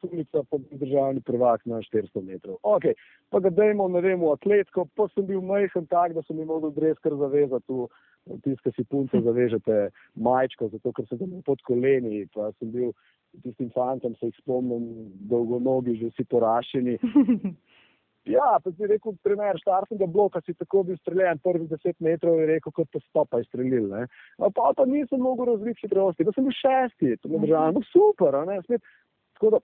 hit. 0.08 0.28
Tunica 0.32 0.42
po 0.50 0.58
državni 0.70 1.20
prvak 1.20 1.66
na 1.66 1.80
400 1.82 2.22
metrov. 2.22 2.56
Ok, 2.62 2.82
pa 3.30 3.40
ga 3.40 3.50
dajmo, 3.50 3.88
ne 3.88 4.00
vem, 4.00 4.20
v 4.20 4.32
atletko, 4.32 4.86
pa 4.96 5.08
sem 5.14 5.26
bil 5.26 5.40
majhen 5.40 5.86
tak, 5.86 6.14
da 6.14 6.22
sem 6.22 6.38
imel 6.40 6.70
dres 6.74 6.98
kar 6.98 7.14
zavezati 7.16 7.72
v 8.26 8.38
tiska 8.42 8.70
si 8.76 8.84
punce 8.84 9.20
zavežete 9.26 9.90
majčko, 10.14 10.68
zato 10.68 10.92
ker 10.92 11.06
sem 11.08 11.18
bil 11.18 11.42
pod 11.46 11.62
koleni, 11.66 12.26
pa 12.34 12.52
sem 12.58 12.70
bil 12.70 12.92
tistim 13.42 13.70
fantom, 13.74 14.14
se 14.18 14.28
jih 14.28 14.40
spomnim, 14.42 15.10
dolgonogi, 15.30 15.96
že 16.00 16.12
vsi 16.12 16.24
porašeni. 16.30 16.98
Ja, 18.22 18.60
pa 18.62 18.70
si 18.70 18.86
rekel, 18.86 19.16
primer 19.26 19.56
štartnega 19.58 20.06
bloka, 20.06 20.38
si 20.46 20.54
tako 20.54 20.84
bil 20.86 20.98
streljen, 21.00 21.40
prvih 21.42 21.66
deset 21.66 21.96
metrov 21.98 22.38
je 22.38 22.44
rekel, 22.52 22.70
kot 22.70 22.86
pa 22.94 23.00
stopa 23.02 23.40
je 23.40 23.48
strelil. 23.48 23.88
Ne? 23.90 24.04
Pa 24.38 24.70
pa 24.76 24.84
nisem 24.86 25.18
mogel 25.18 25.48
razviti 25.50 25.88
hitrosti, 25.88 26.22
da 26.22 26.30
sem 26.30 26.46
bil 26.46 26.54
šesti, 26.54 27.16
to 27.18 27.32
je 27.32 27.40
državno 27.42 27.82
no, 27.82 27.88
super, 27.90 28.38
ne, 28.46 28.60
smet. 28.68 28.86
Tako 29.34 29.50
da, 29.56 29.60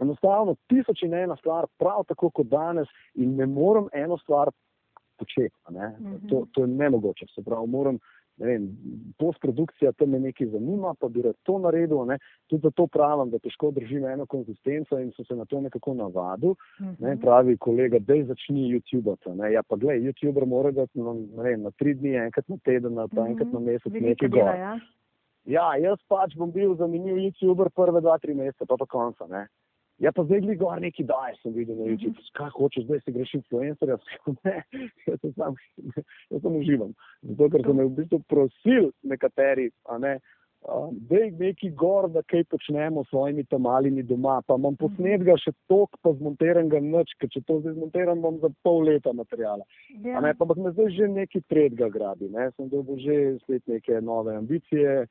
enostavno, 0.00 0.56
tisoč 0.68 1.02
in 1.02 1.14
ena 1.14 1.36
stvar, 1.36 1.66
prav 1.78 2.04
tako 2.08 2.30
kot 2.30 2.46
danes 2.46 2.88
in 3.14 3.36
ne 3.36 3.46
morem 3.46 3.88
eno 3.92 4.18
stvar 4.18 4.50
početi, 5.18 5.56
ne? 5.70 5.88
Mm 5.98 6.06
-hmm. 6.06 6.28
to, 6.30 6.46
to 6.52 6.60
je 6.60 6.66
nemogoče, 6.66 7.26
se 7.34 7.42
pravi, 7.42 7.68
moram 7.68 7.98
vem, 8.36 8.68
postprodukcija 9.18 9.92
tam 9.92 10.10
me 10.10 10.20
nekaj 10.20 10.46
zanima, 10.46 10.94
pa 11.00 11.08
bi 11.08 11.22
rad 11.22 11.34
to 11.42 11.58
naredil. 11.58 12.04
Ne. 12.06 12.18
Tudi 12.46 12.62
zato 12.62 12.86
pravim, 12.86 13.30
da 13.30 13.38
težko 13.38 13.70
držim 13.70 14.06
eno 14.06 14.26
konzistenco 14.26 14.98
in 14.98 15.12
so 15.16 15.24
se 15.24 15.36
na 15.36 15.44
to 15.44 15.60
nekako 15.60 15.94
navadil. 15.94 16.50
Uh 16.50 16.56
-huh. 16.78 16.94
ne, 16.98 17.14
mhm. 17.14 17.20
pravi 17.20 17.56
kolega, 17.56 17.98
da 17.98 18.14
je 18.14 18.24
začni 18.24 18.72
YouTube. 18.72 19.50
Ja, 19.52 19.62
pa 19.62 19.76
gledaj, 19.76 20.00
YouTuber 20.00 20.46
mora 20.46 20.70
da 20.70 20.86
no, 20.94 21.14
na 21.56 21.70
tri 21.70 21.94
dni, 21.94 22.14
enkrat 22.14 22.48
na 22.48 22.56
teden, 22.64 22.94
pa 22.94 23.02
uh 23.02 23.10
-huh. 23.10 23.30
enkrat 23.30 23.52
na 23.52 23.60
mesec 23.60 23.92
nekaj 23.92 24.28
gor. 24.28 24.42
Ja? 24.42 24.78
ja, 25.44 25.76
jaz 25.76 25.98
pač 26.08 26.36
bom 26.36 26.52
bil 26.52 26.74
zanimiv 26.74 27.16
YouTuber 27.16 27.68
prve 27.74 28.00
dva, 28.00 28.18
tri 28.18 28.34
mesece, 28.34 28.66
pa 28.66 28.76
pa 28.76 28.86
konca. 28.86 29.26
Ne. 29.26 29.46
Ja, 30.02 30.10
pa 30.12 30.24
zdaj 30.26 30.40
gli 30.42 30.56
gor 30.58 30.80
neki 30.82 31.04
daj, 31.06 31.36
sem 31.42 31.54
videl 31.54 31.78
na 31.78 31.86
YouTube. 31.92 32.18
Mhm. 32.18 32.34
Kaj 32.38 32.50
hočeš, 32.56 32.84
zdaj 32.88 33.00
si 33.04 33.16
greš 33.16 33.34
influencerja? 33.40 33.98
Ne, 34.44 34.58
jaz 35.06 35.18
sem 35.20 35.32
sam, 35.38 35.56
jaz 36.30 36.40
sem 36.42 36.56
uživam. 36.58 36.94
Zato, 37.22 37.50
ker 37.54 37.66
so 37.66 37.74
me 37.78 37.86
v 37.86 37.96
bistvu 38.00 38.22
prosili 38.30 38.90
nekateri, 39.06 39.68
a 39.86 39.98
ne, 40.02 40.16
da 40.90 41.16
je 41.16 41.30
neki 41.38 41.70
gor, 41.70 42.08
da 42.10 42.22
kaj 42.22 42.44
počnemo 42.50 43.04
s 43.04 43.08
svojimi 43.08 43.44
tam 43.44 43.62
malimi 43.66 44.02
doma, 44.02 44.40
pa 44.46 44.54
imam 44.58 44.76
posnet 44.78 45.22
ga 45.26 45.34
še 45.38 45.52
tok, 45.70 45.98
pa 46.02 46.12
zmontiran 46.18 46.68
ga 46.70 46.78
nič, 46.82 47.14
ker 47.18 47.30
če 47.34 47.42
to 47.46 47.58
zdaj 47.62 47.74
zmontiram, 47.78 48.22
bom 48.22 48.38
za 48.42 48.50
pol 48.62 48.84
leta 48.86 49.12
materijala. 49.14 49.66
Ja. 50.04 50.22
Ne, 50.22 50.34
pa 50.38 50.46
me 50.54 50.70
zdaj 50.70 50.90
že 50.98 51.08
neki 51.10 51.42
tretjega 51.50 51.90
grabi, 51.90 52.30
ne, 52.30 52.50
sem 52.56 52.70
dobil 52.70 52.98
že 53.02 53.18
spet 53.42 53.66
neke 53.66 54.00
nove 54.00 54.36
ambicije 54.38 55.06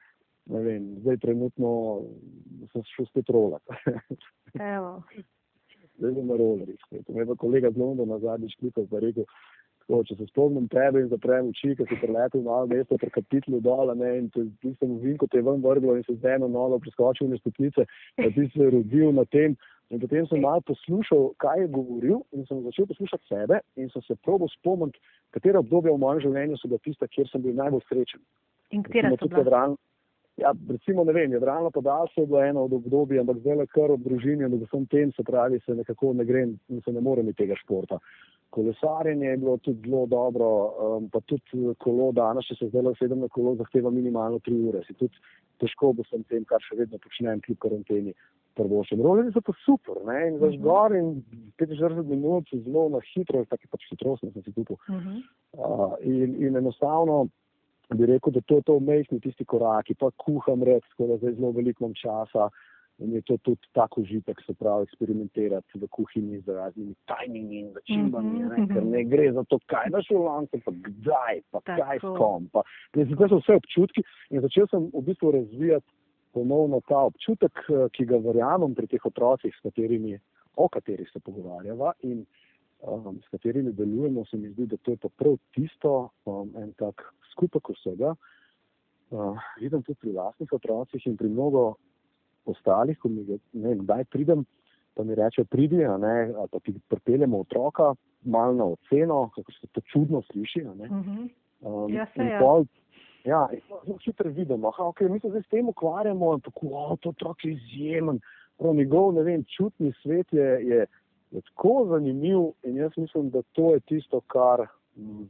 ne 0.51 0.61
vem, 0.65 0.87
zdaj 1.01 1.17
trenutno 1.23 1.71
sem 2.73 2.83
šel 2.95 3.07
spet 3.09 3.29
rolat. 3.33 3.63
zdaj 5.97 6.13
sem 6.17 6.27
na 6.27 6.37
rolerjih 6.39 6.79
spet. 6.87 7.09
Me 7.09 7.23
je 7.23 7.39
kolega 7.39 7.71
z 7.71 7.77
Londona 7.77 8.19
zadnjič 8.19 8.55
klikal 8.59 8.87
in 8.89 9.03
rekel, 9.05 9.27
tako, 9.81 10.01
če 10.07 10.17
se 10.17 10.27
spomnim 10.29 10.67
tebe 10.71 11.01
in 11.03 11.09
zaprem 11.11 11.51
oči, 11.51 11.75
ko 11.77 11.85
si 11.89 11.99
preletel 12.01 12.43
malo 12.45 12.69
mesto 12.71 12.97
pri 13.01 13.11
kapitlu 13.13 13.61
dol, 13.63 13.91
ne, 13.97 14.13
in 14.21 14.29
ti 14.33 14.73
sem 14.79 14.95
v 14.95 15.01
vinko 15.03 15.27
te 15.31 15.41
ven 15.43 15.61
vrglo 15.63 15.97
in 15.97 16.07
se 16.07 16.15
zdaj 16.19 16.39
eno 16.39 16.49
novo 16.51 16.79
preskočil 16.79 17.29
na 17.31 17.39
stopnice, 17.41 17.85
da 18.17 18.31
ti 18.31 18.47
se 18.55 18.71
rodil 18.77 19.13
na 19.17 19.25
tem. 19.25 19.57
In 19.91 19.99
potem 19.99 20.23
sem 20.29 20.39
malo 20.39 20.63
poslušal, 20.63 21.33
kaj 21.43 21.65
je 21.65 21.71
govoril, 21.75 22.21
in 22.31 22.45
sem 22.47 22.61
začel 22.63 22.87
poslušati 22.87 23.27
sebe, 23.27 23.59
in 23.75 23.89
sem 23.91 24.03
se 24.05 24.15
probo 24.23 24.47
spomniti, 24.47 25.01
katera 25.35 25.59
obdobja 25.59 25.91
v 25.91 25.99
mojem 25.99 26.21
življenju 26.29 26.59
so 26.61 26.71
bila 26.71 26.79
tista, 26.85 27.09
kjer 27.11 27.27
sem 27.27 27.43
bil 27.43 27.57
najbolj 27.57 27.83
srečen. 27.89 28.23
In 28.71 28.85
katera 28.87 29.11
so 29.19 29.27
bila? 29.27 29.73
Ja, 30.37 30.53
recimo, 30.69 31.03
ne 31.03 31.13
vem, 31.13 31.33
jadralno 31.33 31.71
podaljšanje 31.71 32.23
je 32.23 32.27
bilo 32.27 32.43
eno 32.43 32.63
od 32.63 32.73
obdobij, 32.73 33.19
ampak 33.19 33.37
zdaj 33.43 33.55
le 33.55 33.65
kar 33.67 33.91
ob 33.91 34.03
družini, 34.05 34.47
da 34.49 34.65
vsem 34.65 34.85
tem 34.87 35.11
se 35.11 35.23
pravi, 35.27 35.59
se 35.65 35.75
nekako 35.75 36.13
ne 36.13 36.25
grem 36.25 36.55
in 36.69 36.81
se 36.81 36.91
ne 36.91 37.01
morem 37.01 37.33
tega 37.33 37.55
športa. 37.59 37.99
Kolesarjenje 38.51 39.27
je 39.27 39.37
bilo 39.37 39.57
tudi 39.57 39.89
zelo 39.89 40.05
dobro, 40.05 40.47
um, 40.87 41.09
pa 41.09 41.21
tudi 41.27 41.75
kolo 41.79 42.11
danes, 42.11 42.47
če 42.47 42.57
se 42.57 42.67
zdaj 42.71 42.83
le 42.87 42.93
sedem 42.99 43.23
na 43.23 43.29
kolo, 43.31 43.55
zahteva 43.59 43.91
minimalno 43.91 44.39
tri 44.43 44.55
ure. 44.55 44.83
Si 44.87 44.95
tudi 44.99 45.15
težko 45.63 45.93
bo 45.93 46.03
sem 46.09 46.23
tem, 46.27 46.43
kar 46.47 46.63
še 46.65 46.79
vedno 46.79 46.99
počnem, 46.99 47.43
kljub 47.45 47.59
karanteni. 47.67 48.15
Prvošem. 48.59 48.99
Rolerji 48.99 49.31
so 49.31 49.39
pa 49.47 49.53
super, 49.63 50.01
ne, 50.03 50.17
in 50.27 50.33
zaš 50.41 50.57
mhm. 50.57 50.63
gor 50.65 50.91
in 50.91 51.13
45 51.61 52.01
minut, 52.09 52.49
zelo 52.65 52.89
na 52.91 52.99
hitro, 53.13 53.45
tako 53.47 53.69
pač 53.71 53.85
hitrost, 53.87 54.25
ne 54.27 54.33
sem 54.33 54.43
si 54.43 54.51
kupil. 54.51 54.75
Uh 54.75 54.97
-huh. 54.97 55.21
uh, 55.55 55.93
in, 56.03 56.35
in 56.35 56.59
enostavno, 56.59 57.29
bi 57.95 58.05
rekel, 58.05 58.33
da 58.33 58.41
to 58.41 58.55
je 58.55 58.61
to 58.61 58.73
umestni 58.73 59.19
tisti 59.19 59.45
koraki, 59.45 59.95
pa 59.95 60.11
kuham 60.17 60.63
red, 60.63 60.83
tako 60.91 61.07
da 61.07 61.17
zdaj 61.17 61.33
zelo 61.33 61.51
veliko 61.51 61.85
imam 61.85 61.95
časa 62.01 62.49
in 63.01 63.13
je 63.13 63.21
to 63.21 63.37
tudi 63.37 63.67
tako 63.73 64.01
užitek, 64.01 64.41
se 64.45 64.53
pravi, 64.53 64.83
eksperimentirati 64.83 65.79
v 65.79 65.87
kuhinji 65.87 66.39
z 66.45 66.53
raznimi 66.53 66.93
tajnimi 67.05 67.59
in 67.59 67.71
začimbami, 67.73 68.29
mm 68.29 68.49
-hmm. 68.49 68.73
ker 68.73 68.83
ne 68.85 69.03
gre 69.03 69.31
za 69.33 69.43
to, 69.43 69.59
kaj 69.65 69.89
daš 69.89 70.09
v 70.09 70.21
lance, 70.23 70.59
pa 70.65 70.71
kdaj, 70.71 71.41
pa 71.51 71.59
tako. 71.61 71.81
kaj 71.81 71.97
s 71.97 72.01
kom. 72.17 72.49
Pa, 72.53 72.61
ne, 72.95 73.05
zdaj 73.05 73.29
so 73.29 73.39
vse 73.39 73.55
občutki 73.55 74.03
in 74.29 74.41
začel 74.41 74.67
sem 74.67 74.89
v 74.93 75.01
bistvu 75.01 75.31
razvijati 75.31 75.87
ponovno 76.33 76.81
ta 76.87 76.99
občutek, 76.99 77.65
ki 77.91 78.05
ga 78.05 78.17
verjamem 78.17 78.75
pri 78.75 78.87
teh 78.87 79.05
otrocih, 79.05 79.55
s 79.55 79.61
katerimi, 79.63 80.19
o 80.55 80.67
katerih 80.69 81.09
se 81.13 81.19
pogovarjava 81.19 81.93
in 82.03 82.25
um, 82.81 83.19
s 83.23 83.29
katerimi 83.31 83.71
delujemo, 83.71 84.25
se 84.25 84.37
mi 84.37 84.49
zdi, 84.49 84.65
da 84.65 84.77
to 84.77 84.91
je 84.91 84.97
pa 84.97 85.09
prav 85.17 85.37
tisto, 85.55 86.09
um, 86.25 86.51
en 86.55 86.73
tak 86.79 87.01
skupek 87.31 87.69
vsega. 87.69 88.15
Uh, 89.11 89.37
vidim 89.59 89.83
tudi 89.83 89.99
pri 89.99 90.11
vlastnih 90.11 90.53
otrocih 90.53 91.07
in 91.07 91.17
pri 91.17 91.29
mnogo 91.29 91.75
ostalih, 92.45 92.97
ko 92.99 93.09
mi 93.09 93.25
ne 93.27 93.39
vem, 93.53 93.83
kdaj 93.83 94.05
pridem 94.05 94.45
pa 94.93 95.03
mi 95.03 95.15
reče, 95.15 95.43
pridi, 95.43 95.85
ali 95.85 96.47
pa 96.51 96.59
ti 96.59 96.73
pripeljemo 96.89 97.39
otroka, 97.39 97.93
malo 98.23 98.53
na 98.53 98.65
oceno, 98.65 99.29
kako 99.35 99.51
se 99.51 99.67
to 99.67 99.81
čudno 99.81 100.21
sliši. 100.21 100.61
Mhm. 100.61 101.27
Um, 101.61 101.93
ja, 101.93 102.05
se 102.15 102.21
je. 102.21 102.39
Ja, 103.23 103.49
zelo 103.85 103.97
hitro 104.05 104.29
vidimo, 104.29 104.71
da 104.77 104.83
okay, 104.83 105.09
mi 105.09 105.19
se 105.19 105.29
zdaj 105.29 105.41
s 105.41 105.47
tem 105.47 105.69
ukvarjamo, 105.69 106.39
tako 106.39 106.67
da 106.67 107.07
je 107.07 107.09
otrok 107.09 107.45
izjemen. 107.45 108.19
Prav 108.57 108.75
njegov 108.75 109.23
vem, 109.23 109.43
čutni 109.57 109.93
svet 110.01 110.33
je, 110.33 110.67
je, 110.67 110.85
je 111.31 111.41
tako 111.41 111.85
zanimiv 111.89 112.51
in 112.63 112.77
jaz 112.77 112.91
mislim, 112.97 113.29
da 113.29 113.41
to 113.51 113.73
je 113.73 113.79
tisto, 113.79 114.21
kar 114.27 114.67
m, 114.97 115.29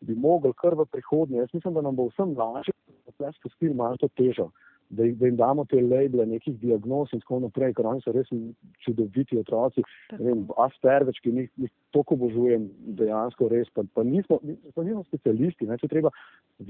bi 0.00 0.14
mogli 0.14 0.52
kar 0.56 0.74
v 0.74 0.86
prihodnje. 0.86 1.38
Jaz 1.38 1.48
mislim, 1.52 1.74
da 1.74 1.82
nam 1.82 1.96
bo 1.96 2.08
vsem 2.08 2.34
lažje, 2.38 2.74
da 3.06 3.12
se 3.12 3.38
spustili 3.38 3.74
malo 3.74 3.96
to 3.96 4.08
težo 4.08 4.50
da, 4.88 5.04
da 5.04 5.26
jim 5.26 5.36
damo 5.36 5.64
te 5.64 5.80
labele, 5.80 6.26
nekih 6.26 6.56
diagnoz 6.60 7.12
in 7.12 7.20
tako 7.20 7.40
naprej, 7.44 7.74
ker 7.76 7.86
oni 7.86 8.00
so 8.04 8.12
res 8.12 8.30
čudoviti 8.84 9.38
otroci. 9.38 9.84
Aspergeč, 10.64 11.20
ki 11.24 11.32
jih, 11.34 11.50
jih 11.64 11.72
toliko 11.94 12.16
obožujem, 12.16 12.68
dejansko 13.00 13.50
res, 13.52 13.68
pa, 13.74 13.84
pa, 13.94 14.04
nismo, 14.06 14.40
pa 14.74 14.84
nismo 14.86 15.04
specialisti. 15.08 15.68
Ne, 15.68 15.76
treba 15.84 16.12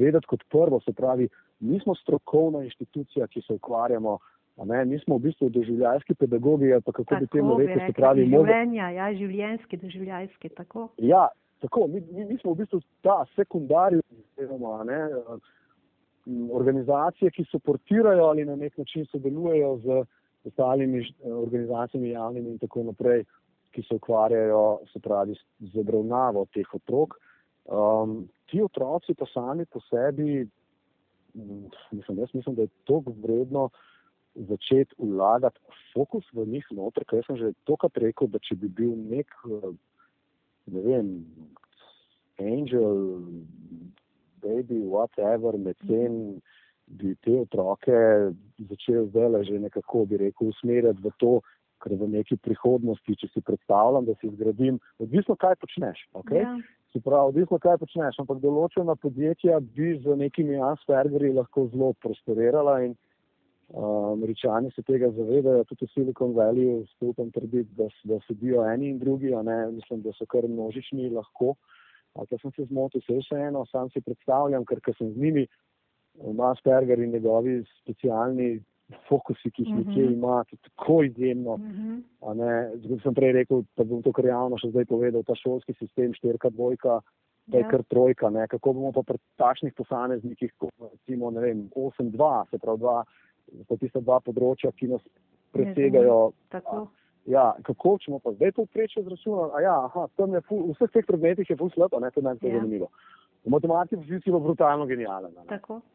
vedeti 0.01 0.31
kot 0.31 0.43
prvo, 0.51 0.81
se 0.85 0.93
pravi, 0.93 1.29
nismo 1.61 1.95
strokovna 2.03 2.65
inštitucija, 2.67 3.31
ki 3.31 3.45
se 3.47 3.59
ukvarjamo. 3.61 4.19
Mi 4.65 4.99
smo 4.99 5.17
v 5.17 5.29
bistvu 5.29 5.49
doživljajski 5.55 6.15
pedagogi, 6.15 6.73
pa 6.85 6.93
kako 6.93 7.05
tako 7.05 7.21
bi 7.21 7.27
temu 7.27 7.59
rekel, 7.59 7.87
se 7.87 7.93
pravi, 7.93 8.25
življenja, 8.27 8.89
ja, 8.91 9.13
življenjski, 9.15 9.77
doživljajski, 9.77 10.49
tako. 10.49 10.89
Ja, 10.99 11.29
tako, 11.63 11.87
mi, 11.87 12.03
mi, 12.11 12.25
mi 12.25 12.39
smo 12.39 12.57
v 12.57 12.65
bistvu 12.65 12.81
ta 13.07 13.21
sekundarij, 13.37 14.03
oziroma, 14.35 14.83
ne, 14.89 14.99
organizacije, 16.53 17.31
ki 17.31 17.45
soportirajo 17.51 18.25
ali 18.25 18.45
na 18.45 18.57
nek 18.57 18.79
način 18.79 19.07
sodelujejo 19.07 19.77
z 19.85 20.03
ostalimi 20.45 21.07
organizacijami, 21.25 22.11
javnimi 22.11 22.51
in 22.51 22.59
tako 22.59 22.83
naprej, 22.83 23.25
ki 23.71 23.83
se 23.83 23.95
ukvarjajo 23.95 24.79
se 24.93 25.01
pravi, 25.01 25.37
z 25.61 25.81
obravnavo 25.81 26.47
teh 26.55 26.75
otrok. 26.75 27.15
Um, 27.65 28.29
ti 28.51 28.63
otroci 28.63 29.15
pa 29.15 29.27
sami 29.33 29.67
po 29.67 29.81
sebi, 29.91 30.49
mislim, 31.91 32.19
jaz 32.19 32.35
mislim, 32.35 32.55
da 32.55 32.63
je 32.63 32.69
to 32.85 33.03
vredno 33.23 33.69
začeti 34.47 34.95
vlagati 34.99 35.59
fokus 35.93 36.25
v 36.33 36.47
njih 36.47 36.67
noter, 36.71 37.05
ker 37.05 37.25
sem 37.27 37.37
že 37.37 37.53
tokrat 37.67 37.97
rekel, 37.99 38.31
da 38.31 38.39
če 38.39 38.55
bi 38.61 38.69
bil 38.69 38.95
nek, 38.95 39.35
ne 40.71 40.83
vem, 40.85 41.11
angel, 42.39 43.19
baby, 44.43 44.85
whatever, 44.87 45.59
medtem 45.59 46.39
bi 46.87 47.15
te 47.25 47.35
otroke 47.43 47.99
začel 48.71 49.09
zdaj 49.11 49.45
že 49.45 49.59
nekako, 49.59 50.07
bi 50.07 50.17
rekel, 50.17 50.55
usmerjati 50.55 51.03
v 51.03 51.13
to, 51.19 51.33
kar 51.79 51.95
v 51.95 52.09
neki 52.11 52.39
prihodnosti, 52.43 53.17
če 53.21 53.29
si 53.33 53.41
predstavljam, 53.45 54.09
da 54.09 54.15
si 54.19 54.31
zgradim, 54.35 54.81
odvisno 54.99 55.37
kaj 55.39 55.59
počneš. 55.63 56.01
Okay? 56.23 56.43
Ja. 56.43 56.57
Se 56.93 57.01
pravi, 57.05 57.35
odvisno 57.35 57.59
kaj 57.63 57.79
počneš, 57.83 58.19
ampak 58.23 58.41
določena 58.43 58.97
podjetja 58.99 59.61
bi 59.61 59.95
z 60.03 60.17
nekimi 60.17 60.59
Aspergerji 60.73 61.37
lahko 61.37 61.69
zelo 61.75 61.93
prosperirala 62.03 62.81
in 62.87 62.97
američani 64.13 64.71
se 64.71 64.83
tega 64.83 65.11
zavedajo, 65.11 65.65
tudi 65.65 65.87
v 65.87 65.93
Silicon 65.93 66.33
Valley, 66.33 66.87
stupam 66.95 67.31
trditi, 67.31 67.69
da, 67.77 67.89
da 68.05 68.21
sedijo 68.27 68.65
eni 68.65 68.89
in 68.89 68.99
drugi, 68.99 69.35
a 69.35 69.43
ne, 69.43 69.71
mislim, 69.73 70.03
da 70.03 70.13
so 70.17 70.27
kar 70.27 70.49
množični 70.49 71.11
lahko. 71.11 71.55
Pa 72.15 72.25
sem 72.41 72.51
se 72.57 72.65
zmotil, 72.65 73.01
se 73.05 73.19
vseeno, 73.19 73.67
sam 73.67 73.91
si 73.91 74.01
predstavljam, 74.01 74.65
ker 74.65 74.81
sem 74.97 75.13
z 75.13 75.21
njimi, 75.21 75.47
ima 76.27 76.51
Asperger 76.51 76.99
in 76.99 77.13
njegovi 77.13 77.61
specialni 77.83 78.63
fokusi, 79.09 79.51
ki 79.51 79.63
jih 79.63 79.75
uh. 79.75 79.79
-huh. 79.79 79.87
nekje 79.87 80.05
ima, 80.13 80.45
tako 80.63 81.03
izjemno. 81.03 81.55
Uh 81.55 81.61
mhm. 81.61 82.01
-huh. 82.21 82.77
Zdaj 82.87 82.99
sem 83.03 83.15
prej 83.15 83.33
rekel, 83.33 83.63
da 83.77 83.85
bom 83.85 84.03
to 84.03 84.13
kar 84.13 84.25
javno 84.25 84.59
še 84.59 84.71
zdaj 84.71 84.85
povedal, 84.85 85.23
ta 85.23 85.35
šolski 85.35 85.73
sistem, 85.73 86.15
štirka, 86.15 86.51
dvojka, 86.51 87.01
da 87.47 87.59
je 87.59 87.63
ja. 87.63 87.69
kar 87.69 87.83
trojka, 87.83 88.31
ne? 88.31 88.49
kako 88.49 88.73
bomo 88.73 88.93
pa 88.93 89.03
pri 89.03 89.19
takšnih 89.37 89.73
posameznikih, 89.75 90.53
kot 90.59 90.73
recimo, 90.93 91.31
ne 91.31 91.41
vem, 91.41 91.71
8-2, 91.77 92.51
se 92.51 92.59
pravi, 92.59 92.79
dva, 92.79 93.05
pa 93.69 93.77
tista 93.77 94.01
dva 94.01 94.21
področja, 94.25 94.73
ki 94.77 94.91
nas 94.95 95.05
presegajo. 95.57 96.33
Ja, 97.29 97.53
kako 97.63 97.99
ćemo 98.01 98.19
pa 98.25 98.33
zdaj 98.33 98.55
to 98.57 98.65
preče 98.73 99.03
zračunati? 99.05 99.63
Ja, 99.63 99.85
aha, 99.85 100.07
je 100.35 100.41
ful, 100.49 100.63
v 100.71 100.77
vseh 100.79 100.93
teh 100.95 101.07
predmetih 101.07 101.51
je 101.51 101.57
ful 101.61 101.71
slabo, 101.75 102.01
ne, 102.01 102.11
to 102.11 102.23
je 102.23 102.25
meni 102.25 102.41
ja. 102.43 102.55
zanimivo. 102.57 102.89
V 103.45 103.53
matematiki 103.53 104.01
fizici 104.03 104.31
je 104.31 104.41
brutalno 104.41 104.87
genijalen. 104.87 105.35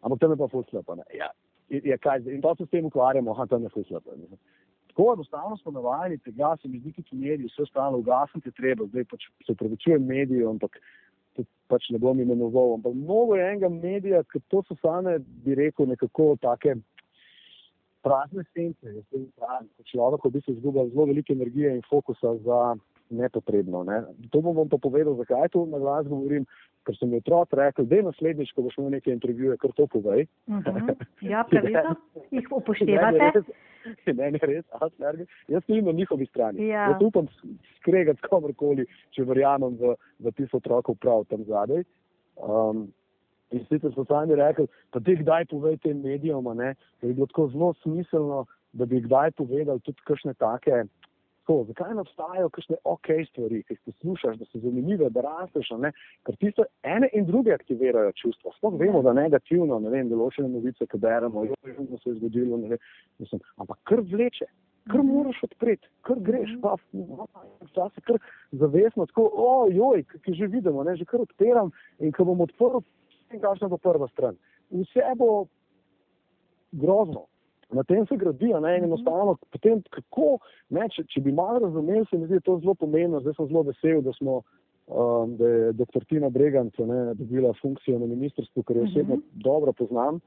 Ampak 0.02 0.20
tam 0.20 0.32
je 0.32 0.38
pa 0.38 0.48
ful 0.48 0.66
slabo. 0.70 1.00
Ja, 1.18 1.32
ja, 1.70 2.18
in 2.30 2.42
to 2.42 2.56
se 2.56 2.66
s 2.66 2.70
tem 2.70 2.86
ukvarjamo, 2.86 3.34
aha, 3.34 3.48
tam 3.50 3.64
je 3.64 3.74
ful 3.74 3.88
slabo. 3.90 4.14
Tako 4.94 5.14
enostavno 5.14 5.58
smo 5.58 5.72
navajeni 5.72 6.18
tega, 6.18 6.56
se 6.62 6.68
mi 6.68 6.80
zdi, 6.80 6.94
da 6.98 7.18
mediji 7.18 7.50
vse 7.50 7.66
stalo 7.66 7.98
ugasniti 7.98 8.52
treba, 8.52 8.86
zdaj 8.86 9.10
pač 9.10 9.26
se 9.46 9.52
upravičujem 9.58 10.06
medijem, 10.06 10.50
ampak 10.50 10.78
pač 11.68 11.90
ne 11.90 11.98
bom 11.98 12.20
imenoval. 12.20 12.76
Ampak 12.78 12.94
mnogo 12.94 13.36
je 13.36 13.48
enega 13.48 13.70
medija, 13.70 14.24
ker 14.30 14.42
to 14.54 14.62
so 14.68 14.78
same, 14.82 15.18
bi 15.46 15.56
rekel, 15.58 15.90
nekako 15.90 16.36
take 16.42 16.76
prazne 18.04 18.44
sence. 18.54 18.86
Človek 19.92 20.26
v 20.26 20.34
bistvu 20.38 20.58
izgublja 20.58 20.90
zelo 20.92 21.08
veliko 21.10 21.34
energije 21.34 21.72
in 21.78 21.82
fokusa 21.90 22.36
za 22.46 22.60
nepotrebno. 23.10 23.84
Ne. 23.84 24.04
To 24.32 24.42
bom 24.42 24.56
vam 24.58 24.70
pa 24.70 24.78
povedal, 24.78 25.16
zakaj 25.20 25.50
to 25.54 25.66
na 25.66 25.80
glas 25.80 26.08
govorim. 26.08 26.46
Ker 26.84 26.98
sem 27.00 27.14
otrok 27.16 27.54
rekel, 27.56 27.86
da 27.88 27.96
je 27.96 28.04
naslednjič, 28.10 28.50
ko 28.52 28.66
boš 28.66 28.76
imel 28.76 28.98
nekaj 28.98 29.14
intervjuje, 29.16 29.56
kar 29.62 29.72
to 29.72 29.88
povej. 29.88 30.28
Uh 30.48 30.60
mhm. 30.60 30.90
-huh. 30.90 31.06
Ja, 31.22 31.44
pravilno, 31.50 31.96
jih 32.32 32.48
upoštevate. 32.52 33.44
Ne, 34.06 34.32
ne, 34.32 34.40
res, 34.42 34.66
asperger. 34.72 35.28
Jaz 35.48 35.64
sem 35.66 35.86
na 35.86 35.92
njihovi 35.92 36.26
strani. 36.26 36.68
Ja. 36.68 36.90
Jaz 36.90 37.02
upam 37.02 37.28
skregati 37.80 38.22
komorkoli, 38.30 38.86
če 39.12 39.24
verjamem 39.24 39.76
v, 39.80 39.96
v 40.20 40.32
tisto 40.32 40.58
otrokov 40.58 40.96
prav 40.96 41.26
tam 41.30 41.44
zadaj. 41.44 41.84
Um, 42.36 42.94
In 43.54 43.66
sicer 43.70 43.94
so 43.94 44.06
sami 44.10 44.36
rekli, 44.36 44.66
da 44.94 45.00
ti 45.00 45.16
kdaj 45.22 45.46
povej 45.52 45.78
tem 45.86 46.02
medijem, 46.02 46.44
da 46.44 46.74
je 47.08 47.14
bilo 47.14 47.28
tako 47.30 47.48
zelo 47.54 47.74
smiselno, 47.84 48.46
da 48.74 48.86
bi 48.86 49.02
kdaj 49.02 49.32
povedal 49.38 49.80
tudi 49.80 50.02
kakšne 50.10 50.34
take. 50.34 50.86
Tako, 51.44 51.66
zakaj 51.68 51.94
ne 51.94 52.02
obstajajo 52.02 52.50
kakšne 52.56 52.78
ok 52.88 53.08
stvari, 53.30 53.58
ki 53.68 53.76
jih 53.76 53.80
poslušaš, 53.86 54.38
da 54.40 54.46
so 54.48 54.62
zanimive, 54.64 55.10
da 55.12 55.22
rasteš, 55.26 55.74
ker 56.24 56.38
ti 56.40 56.52
se 56.56 56.66
ene 56.88 57.10
in 57.14 57.26
druge 57.28 57.52
aktivirajo 57.54 58.14
čustva. 58.22 58.54
Sploh 58.56 58.78
vemo, 58.80 59.02
da 59.04 59.14
negativno, 59.14 59.80
ne 59.84 59.92
vem, 59.92 60.08
določene 60.10 60.48
novice, 60.48 60.88
ki 60.88 61.02
beremo, 61.04 61.44
jo 61.50 61.60
je 61.68 61.76
že 61.76 62.00
se 62.04 62.10
je 62.10 62.16
zgodilo, 62.22 62.62
ne 62.64 62.72
vem, 62.72 62.82
mislim, 63.20 63.44
ampak 63.60 63.82
kar 63.92 64.02
vleče, 64.08 64.48
kar 64.88 65.04
mhm. 65.04 65.12
moraš 65.12 65.44
odpreti, 65.50 65.92
kar 66.08 66.24
greš, 66.24 66.56
pa 66.64 66.78
včasih 67.68 68.08
kar 68.08 68.24
zavesno, 68.64 69.06
tako, 69.12 69.28
ojoj, 69.36 70.08
ki 70.24 70.40
že 70.40 70.48
vidimo, 70.48 70.88
ne, 70.88 70.96
že 70.96 71.06
kar 71.06 71.28
odpiram 71.28 71.76
in 72.00 72.16
ko 72.16 72.24
bom 72.32 72.48
odprl 72.48 72.80
in 73.34 73.42
kakšna 73.42 73.70
bo 73.70 73.78
prva 73.78 74.08
stran. 74.08 74.38
Vse 74.72 75.14
bo 75.18 75.46
grozno. 76.72 77.28
Na 77.74 77.84
tem 77.84 78.06
se 78.08 78.18
gradi, 78.18 78.54
ne 78.54 78.76
en 78.76 78.84
mhm. 78.84 78.92
enostavno. 78.92 79.38
Potem, 79.52 79.82
kako, 79.90 80.38
ne, 80.70 80.88
če, 80.94 81.06
če 81.10 81.24
bi 81.26 81.34
malo 81.34 81.64
razumeli, 81.66 82.06
se 82.10 82.18
mi 82.18 82.30
zdi 82.30 82.42
to 82.46 82.60
zelo 82.62 82.76
pomembno. 82.78 83.22
Zdaj 83.24 83.38
sem 83.40 83.50
zelo 83.50 83.64
vesel, 83.70 84.02
da, 84.06 84.14
smo, 84.18 84.42
um, 84.88 85.36
da 85.40 85.50
je 85.50 85.74
dr. 85.80 86.06
Tina 86.10 86.30
Breganca 86.30 86.86
dobila 87.18 87.54
funkcijo 87.62 88.00
na 88.00 88.10
ministrstvu, 88.10 88.64
ker 88.64 88.78
jo 88.78 88.88
osebno 88.90 89.16
uh 89.16 89.20
mhm. 89.20 89.28
-huh. 89.28 89.44
dobro 89.44 89.74
poznam. 89.74 90.22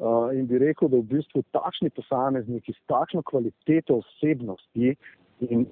Uh, 0.00 0.30
in 0.32 0.46
bi 0.46 0.58
rekel, 0.58 0.88
da 0.88 0.96
v 0.96 1.02
bistvu 1.02 1.42
takšni 1.52 1.90
posamezniki 1.90 2.72
s 2.72 2.80
takšno 2.86 3.22
kvaliteto 3.22 3.98
osebnosti 4.00 4.94
in 5.40 5.66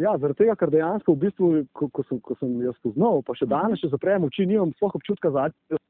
Ja, 0.00 0.14
zaradi 0.16 0.38
tega, 0.44 0.54
ker 0.56 0.70
dejansko, 0.72 1.12
v 1.12 1.26
bistvu, 1.26 1.48
ko, 1.76 1.90
ko, 1.92 2.04
sem, 2.08 2.20
ko 2.24 2.36
sem 2.40 2.54
jaz 2.64 2.76
spoznal, 2.80 3.20
pa 3.26 3.34
še 3.36 3.44
mhm. 3.44 3.52
danes, 3.52 3.82
če 3.82 3.92
zaprem 3.92 4.24
oči, 4.28 4.46
nimam 4.48 4.72
sploh 4.78 4.96
občutka 4.96 5.32
za 5.34 5.50
to, 5.68 5.80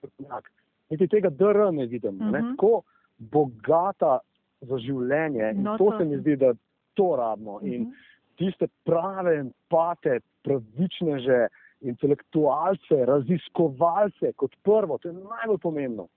niti 0.90 1.06
tega 1.12 1.30
DR 1.30 1.68
ne 1.72 1.86
vidim. 1.86 2.16
Uh 2.18 2.26
-huh. 2.26 2.32
ne? 2.32 2.40
Mhm. 2.40 2.50
Tako 2.56 2.82
bogata 3.18 4.18
za 4.60 4.78
življenje 4.78 5.50
in 5.54 5.62
no, 5.62 5.78
to, 5.78 5.90
to 5.90 5.98
se 5.98 6.04
mi 6.04 6.18
zdi, 6.18 6.36
da 6.36 6.52
to 6.94 7.16
rabimo. 7.16 7.54
Uh 7.54 7.62
-huh. 7.62 7.74
In 7.74 7.82
mhm. 7.82 7.90
tiste 8.36 8.66
prave 8.84 9.36
empate, 9.38 10.20
pravičneže, 10.42 11.46
intelektualce, 11.80 13.04
raziskovalce, 13.06 14.32
kot 14.36 14.56
prvo, 14.62 14.98
to 14.98 15.08
je 15.08 15.14
najbolj 15.14 15.58
pomembno. 15.58 16.08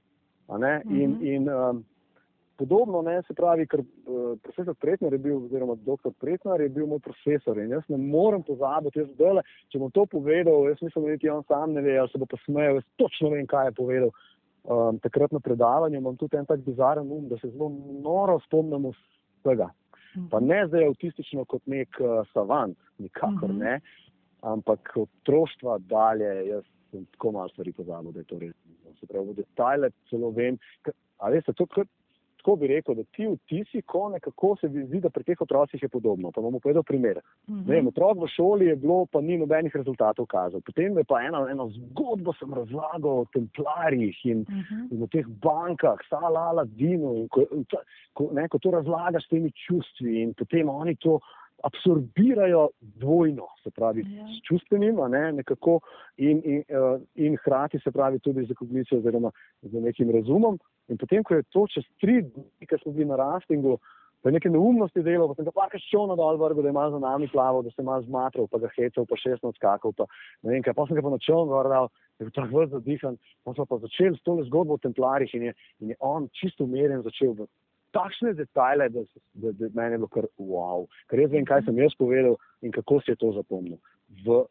Uh 0.47 0.55
-huh. 0.55 0.81
In, 0.89 1.27
in 1.27 1.49
um, 1.49 1.85
podobno, 2.57 3.01
ne, 3.01 3.21
se 3.27 3.33
pravi, 3.33 3.65
ker 3.67 3.81
uh, 3.81 4.33
profesor 4.43 4.75
Pretnar 4.75 5.13
je 5.13 5.19
bil, 5.19 5.37
oziroma 5.45 5.75
doktor 5.85 6.13
Pretnar 6.19 6.61
je 6.61 6.69
bil 6.69 6.87
moj 6.87 6.99
profesor 7.03 7.57
in 7.59 7.71
jaz 7.73 7.83
ne 7.89 7.97
morem 7.97 8.43
pozabiti, 8.43 9.01
jaz 9.01 9.09
zdaj, 9.15 9.41
če 9.73 9.81
bom 9.81 9.91
to 9.91 10.05
povedal, 10.11 10.67
jaz 10.69 10.81
mislim, 10.81 11.05
da 11.05 11.15
niti 11.15 11.31
on 11.33 11.43
sam 11.47 11.73
ne 11.73 11.81
ve, 11.81 11.97
ali 11.99 12.11
se 12.11 12.21
bo 12.21 12.29
posmejal, 12.29 12.79
jaz 12.79 12.89
točno 13.01 13.33
vem, 13.33 13.47
kaj 13.49 13.71
je 13.71 13.77
povedal. 13.79 14.13
Um, 14.63 14.99
takrat 15.03 15.33
na 15.35 15.41
predavanju 15.43 15.99
imam 15.99 16.15
tudi 16.17 16.37
en 16.39 16.45
tak 16.47 16.61
bizaren 16.63 17.09
um, 17.11 17.25
da 17.27 17.37
se 17.41 17.49
zelo 17.51 17.67
noro 18.03 18.37
spomnimo 18.45 18.93
vsega. 19.41 19.67
Pa 20.31 20.39
ne 20.39 20.61
zdaj 20.67 20.85
avtistično 20.87 21.43
kot 21.49 21.65
nek 21.67 21.97
uh, 21.99 22.21
savant, 22.33 22.77
nikakor 22.97 23.49
mm 23.49 23.57
-hmm. 23.57 23.63
ne, 23.63 23.79
ampak 24.41 24.93
od 24.95 25.09
otroštva 25.21 25.77
dalje, 25.89 26.47
jaz 26.47 26.63
sem 26.91 27.05
tako 27.05 27.31
malo 27.31 27.49
stvari 27.49 27.73
pozabil, 27.73 28.11
da 28.11 28.19
je 28.19 28.29
to 28.29 28.39
res. 28.39 28.55
Se 28.99 29.07
pravi, 29.07 29.33
detajle 29.33 29.89
celo 30.09 30.29
vem, 30.29 30.57
a 31.17 31.29
veste, 31.29 31.53
to, 31.53 31.65
kar 31.65 31.85
tako 32.43 32.55
bi 32.55 32.67
rekel, 32.67 32.95
da 32.95 33.03
ti 33.03 33.27
vtisi, 33.27 33.81
ko 33.81 34.09
nekako 34.09 34.55
se 34.61 34.67
zdi, 34.67 34.99
da 34.99 35.09
pri 35.09 35.23
teh 35.23 35.41
otrocih 35.41 35.83
je 35.83 35.89
podobno. 35.89 36.31
Pa 36.31 36.41
bomo 36.41 36.59
povedal 36.59 36.83
primer. 36.83 37.19
Uh 37.47 37.55
mhm. 37.55 37.71
-huh. 37.71 37.87
Otrok 37.87 38.17
v 38.17 38.27
šoli 38.27 38.65
je 38.65 38.75
bilo, 38.75 39.05
pa 39.05 39.21
ni 39.21 39.37
nobenih 39.37 39.75
rezultatov 39.75 40.25
kazal. 40.25 40.61
Potem 40.61 40.97
je 40.97 41.03
pa 41.03 41.21
eno, 41.21 41.47
eno 41.47 41.69
zgodbo 41.69 42.33
sem 42.33 42.53
razlagal 42.53 43.19
o 43.19 43.25
templarjih 43.33 44.25
in, 44.25 44.39
mhm. 44.39 44.59
-huh. 44.59 44.91
in 44.91 45.03
o 45.03 45.07
teh 45.07 45.25
bankah, 45.27 45.97
salala, 46.09 46.65
dino. 46.65 47.13
In 47.15 47.27
ko, 47.27 47.45
ko, 48.13 48.29
ne, 48.33 48.47
ko 48.47 48.59
to 48.59 48.71
razlagaš 48.71 49.25
s 49.25 49.29
temi 49.29 49.51
čustvi 49.51 50.21
in 50.21 50.33
potem 50.33 50.69
oni 50.69 50.95
to 50.95 51.19
absorbirajo 51.63 52.67
dvojno, 52.81 53.47
se 53.63 53.71
pravi, 53.71 54.03
ja. 54.03 54.27
s 54.27 54.41
čustvenim, 54.47 54.99
ne, 55.09 55.31
nekako, 55.39 55.79
in, 56.17 56.41
in, 56.43 56.63
uh, 56.69 57.01
in 57.15 57.37
hkrati 57.37 57.79
se 57.79 57.91
pravi 57.91 58.19
tudi 58.19 58.45
z 58.45 58.53
kognicijo, 58.59 58.99
oziroma 58.99 59.31
z 59.61 59.81
nekim 59.81 60.11
razumom. 60.11 60.59
In 60.91 60.99
potem, 60.99 61.23
ko 61.23 61.39
je 61.39 61.43
to 61.55 61.67
čez 61.71 61.87
tri 62.01 62.21
dni, 62.21 62.67
ki 62.67 62.81
smo 62.81 62.91
bili 62.91 63.07
na 63.07 63.15
rastingu, 63.15 63.77
pa 64.21 64.29
je 64.29 64.33
neke 64.33 64.49
neumnosti 64.49 65.03
delo, 65.03 65.27
pa 65.27 65.35
sem 65.35 65.47
ga 65.47 65.55
pa 65.55 65.69
še 65.71 65.79
šel 65.87 66.11
dol 66.19 66.37
vrgo, 66.39 66.63
da 66.63 66.71
malo 66.75 66.95
za 66.95 66.99
nami 67.03 67.27
plaval, 67.31 67.63
da 67.63 67.71
se 67.71 67.83
malo 67.83 68.03
zmatral, 68.07 68.47
pa 68.51 68.59
ga 68.59 68.71
hecel, 68.75 69.07
pa 69.07 69.19
šest 69.19 69.43
odskakal, 69.47 69.95
pa 69.95 70.07
ne 70.43 70.55
vem 70.55 70.63
kaj, 70.63 70.75
pa 70.75 70.87
sem 70.87 70.99
ga 70.99 71.03
pa 71.03 71.15
načel 71.15 71.47
vrgal, 71.47 71.89
da 72.19 72.23
je 72.23 72.27
bil 72.29 72.35
tako 72.35 72.59
vrst 72.59 72.75
zadihan, 72.75 73.17
pa 73.43 73.55
smo 73.55 73.67
pa 73.67 73.79
začeli 73.83 74.19
s 74.19 74.23
tole 74.27 74.45
zgodbo 74.47 74.75
o 74.75 74.83
templarjih 74.83 75.35
in 75.39 75.49
je, 75.49 75.55
in 75.79 75.91
je 75.95 75.99
on 75.99 76.27
čisto 76.39 76.67
umerjen 76.67 77.03
začel 77.07 77.35
v 77.39 77.47
takšne 77.93 78.33
detajle, 78.37 78.89
da, 78.89 79.05
da, 79.33 79.53
da 79.59 79.69
meni 79.73 79.95
je 79.95 80.01
bilo 80.01 80.09
kar 80.11 80.27
wow. 80.39 80.87
Ker 81.11 81.23
jaz 81.23 81.31
vem, 81.31 81.45
kaj 81.45 81.63
sem 81.67 81.79
jaz 81.81 81.95
povedal 81.99 82.37
in 82.61 82.73
kako 82.75 82.99
si 83.01 83.13
je 83.13 83.19
to 83.21 83.31
zapomnil. 83.37 83.79
V 84.25 84.43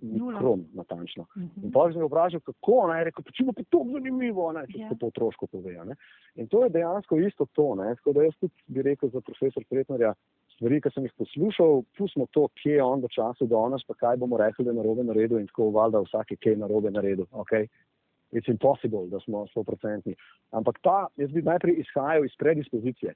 mikrom, 0.00 0.64
natančno. 0.74 1.26
Uh 1.34 1.42
mhm. 1.42 1.50
-huh. 1.56 1.64
In 1.64 1.72
pa 1.72 1.92
sem 1.92 2.00
ga 2.00 2.06
vprašal, 2.06 2.40
kako 2.40 2.86
naj 2.88 3.04
rekel, 3.04 3.24
če 3.32 3.44
bo 3.44 3.52
to 3.68 3.84
zanimivo, 3.92 4.52
ne, 4.52 4.66
če 4.66 4.78
yeah. 4.78 4.88
To 4.88 4.96
po 5.00 5.06
otroško 5.06 5.46
pove. 5.46 5.72
Ne. 5.84 5.94
In 6.34 6.48
to 6.48 6.64
je 6.64 6.70
dejansko 6.70 7.18
isto 7.18 7.46
to. 7.52 7.74
Ne. 7.74 7.94
Tako 7.94 8.12
da 8.12 8.22
jaz 8.22 8.36
tudi 8.40 8.54
bi 8.66 8.82
rekel 8.82 9.08
za 9.08 9.20
profesor 9.20 9.64
Pretnerja, 9.70 10.14
stvari, 10.54 10.80
ki 10.80 10.90
sem 10.94 11.04
jih 11.04 11.12
poslušal, 11.18 11.82
pustimo 11.98 12.26
to, 12.30 12.48
kje 12.62 12.74
je 12.74 12.82
on 12.82 13.00
v 13.00 13.08
času 13.08 13.46
do 13.46 13.68
nas, 13.68 13.84
pa 13.84 13.94
kaj 13.94 14.16
bomo 14.16 14.36
rekli, 14.36 14.64
da 14.64 14.70
je 14.70 14.76
narobe 14.76 15.02
naredil 15.02 15.38
in 15.38 15.46
tako 15.46 15.70
valjda 15.70 16.00
vsak 16.00 16.30
je 16.30 16.36
kaj 16.36 16.56
narobe 16.56 16.90
naredil. 16.90 17.26
Okay 17.32 17.66
it's 18.32 18.48
impossible, 18.48 19.06
da 19.08 19.20
smo 19.20 19.46
100%. 19.54 20.14
Ampak 20.50 20.78
ta, 20.82 21.06
jaz 21.16 21.30
bi 21.32 21.42
najprej 21.42 21.80
izhajal 21.80 22.24
iz 22.24 22.36
predispozicije. 22.38 23.14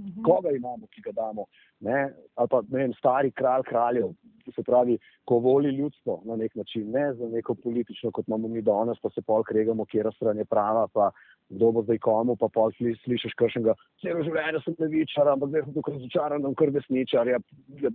-hmm. 0.00 0.22
Koga 0.24 0.50
imamo, 0.50 0.86
ki 0.86 1.00
ga 1.00 1.12
damo, 1.12 1.46
ne? 1.80 2.12
ali 2.34 2.48
pa 2.48 2.62
ne 2.68 2.78
vem, 2.78 2.92
stari 2.94 3.30
kralj 3.30 3.62
kraljev, 3.68 4.12
se 4.54 4.62
pravi, 4.62 4.98
ko 5.24 5.38
voli 5.38 5.70
ljudstvo 5.76 6.22
na 6.24 6.36
nek 6.36 6.54
način, 6.54 6.90
ne 6.90 7.12
za 7.14 7.28
neko 7.28 7.54
politično, 7.54 8.10
kot 8.10 8.28
imamo 8.28 8.48
mi 8.48 8.62
danes, 8.62 8.98
pa 9.02 9.10
se 9.10 9.22
pol 9.22 9.44
kregamo, 9.46 9.84
kje 9.84 9.98
je 10.04 10.12
stran 10.16 10.38
je 10.38 10.44
prava, 10.44 10.86
pa 10.92 11.10
kdo 11.48 11.72
bo 11.72 11.82
zdaj 11.82 11.98
komu, 11.98 12.36
pa 12.36 12.48
pol 12.48 12.72
slišiš 13.04 13.34
kršnega, 13.38 13.74
celo 14.02 14.24
življenje 14.26 14.62
sem 14.64 14.76
levičar, 14.78 15.28
ampak 15.28 15.52
zdaj 15.52 15.66
sem 15.66 15.74
tukaj 15.78 15.98
razočaran, 15.98 16.54
kar 16.58 16.74
desničar. 16.74 17.28
Ja, 17.28 17.38
ja, 17.82 17.90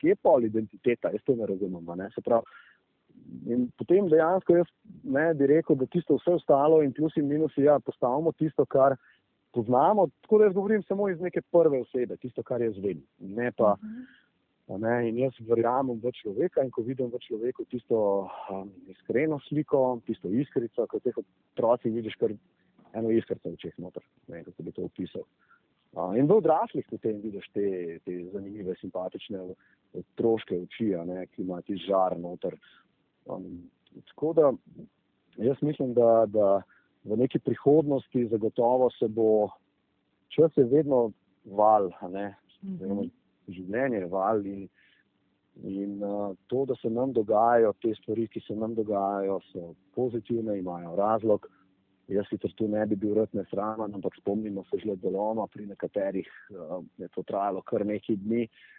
kje 0.00 0.14
je 0.14 0.16
pol 0.22 0.44
identiteta, 0.44 1.12
jaz 1.12 1.24
to 1.24 1.36
ne 1.36 1.48
razumem. 1.48 1.88
Ne? 1.96 2.10
Se 2.14 2.24
pravi, 2.24 2.44
In 3.48 3.68
potem 3.76 4.08
dejansko 4.08 4.56
jaz 4.60 4.68
ne 5.04 5.26
bi 5.36 5.48
rekel, 5.50 5.76
da 5.76 5.86
tisto 5.86 6.16
vse 6.18 6.38
ostalo 6.38 6.82
in 6.82 6.92
plusi 6.96 7.20
in 7.20 7.28
minusi, 7.28 7.64
ja, 7.66 7.78
postavimo 7.80 8.32
tisto, 8.32 8.64
kar 8.66 8.96
poznamo. 9.56 10.08
Tako 10.22 10.38
da 10.38 10.44
jaz 10.48 10.54
govorim 10.54 10.82
samo 10.82 11.08
iz 11.08 11.20
neke 11.20 11.42
prve 11.52 11.80
osebe, 11.80 12.16
tisto, 12.16 12.42
kar 12.42 12.62
jaz 12.62 12.78
vem. 12.84 13.02
Ne 13.18 13.50
pa, 13.56 13.74
ne, 14.76 14.94
in 15.08 15.18
jaz 15.22 15.36
verjamem 15.48 16.00
v 16.02 16.12
človeka 16.20 16.64
in 16.64 16.70
ko 16.74 16.84
vidim 16.84 17.12
v 17.12 17.20
človeku 17.24 17.64
tisto 17.72 18.28
um, 18.52 18.72
iskreno 18.92 19.40
sliko, 19.48 20.00
tisto 20.06 20.28
iskrico, 20.28 20.86
ko 20.86 21.00
teh 21.00 21.16
otroci 21.16 21.92
vidiš 21.92 22.18
kar 22.20 22.34
eno 22.96 23.12
iskrico 23.12 23.52
v 23.52 23.60
čeh 23.60 23.76
noter, 23.78 24.04
ne, 24.28 24.44
kako 24.44 24.66
bi 24.66 24.76
to 24.76 24.88
opisal. 24.88 25.24
Uh, 25.96 26.12
in 26.20 26.28
v 26.28 26.36
odraslih 26.36 26.84
potem 26.90 27.20
vidiš 27.24 27.48
te, 27.54 27.68
te 28.04 28.18
zanimive, 28.32 28.76
simpatične 28.80 29.40
otroške 29.96 30.58
oči, 30.66 30.92
ne, 31.08 31.24
ki 31.32 31.42
ima 31.46 31.62
ti 31.64 31.78
žar 31.80 32.18
noter. 32.20 32.58
Um, 33.28 33.70
tako 34.06 34.32
da 34.32 34.52
jaz 35.36 35.56
mislim, 35.60 35.94
da, 35.94 36.24
da 36.26 36.62
v 37.04 37.16
neki 37.16 37.38
prihodnosti 37.38 38.26
zagotovo 38.26 38.90
se 38.90 39.08
bo 39.08 39.48
čas 40.28 40.56
je 40.56 40.64
vedno 40.64 41.10
val, 41.44 41.90
ne, 42.10 42.34
mhm. 42.62 43.08
življenje 43.48 43.96
je 43.96 44.06
val 44.06 44.46
in, 44.46 44.66
in 45.64 46.02
uh, 46.04 46.34
to, 46.46 46.64
da 46.64 46.76
se 46.82 46.90
nam 46.90 47.12
dogajajo 47.12 47.72
te 47.82 47.94
stvari, 48.02 48.28
ki 48.28 48.42
se 48.46 48.56
nam 48.56 48.74
dogajajo, 48.74 49.40
so 49.52 49.72
pozitivne, 49.94 50.58
imajo 50.58 50.96
razlog. 50.96 51.48
Jaz 52.08 52.24
sicer 52.30 52.52
tu 52.56 52.64
ne 52.72 52.86
bi 52.88 52.96
bil 52.96 53.12
rad 53.18 53.34
nesramen, 53.36 53.92
ampak 53.94 54.14
spomnimo 54.16 54.62
se 54.70 54.78
že 54.80 54.94
deloma, 54.96 55.46
pri 55.52 55.66
nekaterih 55.66 56.28
uh, 56.50 56.84
je 56.96 57.08
to 57.14 57.22
trajalo 57.22 57.62
kar 57.62 57.84
nekaj 57.86 58.16
dni. 58.16 58.46
Uh, 58.48 58.77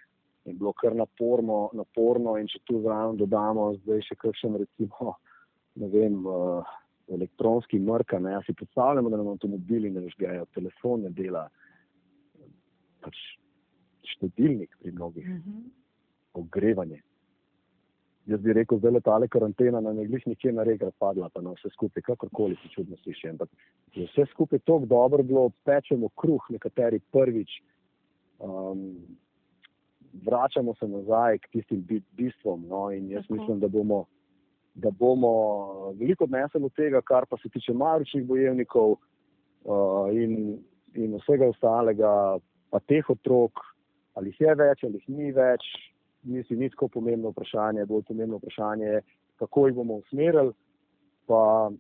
je 0.50 0.58
bilo 0.58 0.74
kar 0.74 0.96
naporno, 0.96 1.70
naporno 1.74 2.36
in 2.38 2.48
če 2.50 2.62
tu 2.68 2.82
zraven 2.84 3.18
dodamo 3.18 3.72
zdaj 3.84 4.06
še 4.08 4.18
kakšen, 4.20 4.58
recimo, 4.62 5.16
ne 5.80 5.90
vem, 5.94 6.20
uh, 6.26 6.78
elektronski 7.10 7.80
mrka, 7.80 8.20
ne, 8.20 8.36
ja 8.38 8.42
si 8.46 8.54
predstavljamo, 8.54 9.10
da 9.10 9.18
nam 9.18 9.34
avtomobili 9.34 9.92
ne 9.94 10.08
žgejo, 10.10 10.46
telefon 10.54 11.06
ne 11.08 11.14
dela, 11.16 11.48
pač 13.04 13.18
štedilnik 14.16 14.76
pri 14.82 14.92
mnogih, 14.92 15.28
mm 15.28 15.38
-hmm. 15.46 15.70
ogrevanje. 16.34 17.02
Jaz 18.30 18.42
bi 18.42 18.54
rekel, 18.54 18.80
da 18.80 18.88
je 18.88 18.94
letale 18.94 19.28
karantena 19.28 19.80
na 19.82 19.94
neglih 19.94 20.28
nikjer 20.28 20.54
na 20.54 20.64
rega 20.64 20.92
padla, 21.00 21.30
pa 21.34 21.42
na 21.42 21.52
vse 21.52 21.70
skupaj, 21.74 22.02
kakorkoli 22.02 22.56
se 22.62 22.70
čudno 22.76 22.98
sliši. 22.98 23.30
Ampak 23.30 23.50
je 23.96 24.06
vse 24.06 24.26
skupaj 24.32 24.60
tako 24.60 24.86
dobro 24.86 25.24
bilo, 25.24 25.50
pečemo 25.66 26.10
kruh, 26.10 26.46
nekateri 26.50 27.00
prvič. 27.12 27.50
Um, 28.40 28.96
vračamo 30.14 30.74
se 30.74 30.88
nazaj 30.88 31.38
k 31.38 31.48
tistim 31.52 31.86
bistvom. 32.12 32.66
No, 32.68 32.92
in 32.92 33.10
jaz 33.12 33.24
Tako. 33.24 33.34
mislim, 33.34 33.60
da 33.60 33.68
bomo, 33.68 34.06
da 34.74 34.92
bomo 34.92 35.32
veliko 36.00 36.24
odnesli 36.24 36.64
od 36.64 36.74
tega, 36.74 37.02
kar 37.02 37.26
pa 37.30 37.38
se 37.38 37.50
tiče 37.50 37.74
maričnih 37.74 38.26
bojevnikov 38.26 38.92
uh, 38.92 40.14
in, 40.14 40.58
in 40.94 41.16
vsega 41.16 41.50
ostalega, 41.50 42.40
pa 42.70 42.80
teh 42.80 43.10
otrok, 43.10 43.52
ali 44.14 44.30
jih 44.30 44.42
je 44.42 44.56
več, 44.56 44.84
ali 44.84 45.02
jih 45.02 45.10
ni 45.10 45.32
več. 45.32 45.66
Mislim, 46.24 46.60
ni 46.60 46.70
tako 46.70 46.88
pomembno 46.88 47.32
vprašanje, 47.32 47.86
bolj 47.86 48.04
pomembno 48.08 48.38
vprašanje 48.38 48.86
je, 48.86 49.02
kako 49.40 49.68
jih 49.68 49.76
bomo 49.76 50.02
usmerili, 50.02 50.52
pa 51.26 51.72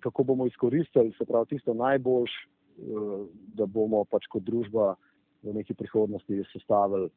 kako 0.00 0.22
bomo 0.24 0.46
izkoristili, 0.46 1.12
se 1.18 1.24
pravi, 1.26 1.46
tisto 1.50 1.74
najboljš, 1.74 2.30
uh, 2.32 3.24
da 3.58 3.66
bomo 3.66 4.04
pač 4.04 4.28
kot 4.30 4.42
družba 4.46 4.94
v 5.42 5.54
neki 5.54 5.74
prihodnosti 5.74 6.44
sestavili 6.52 7.10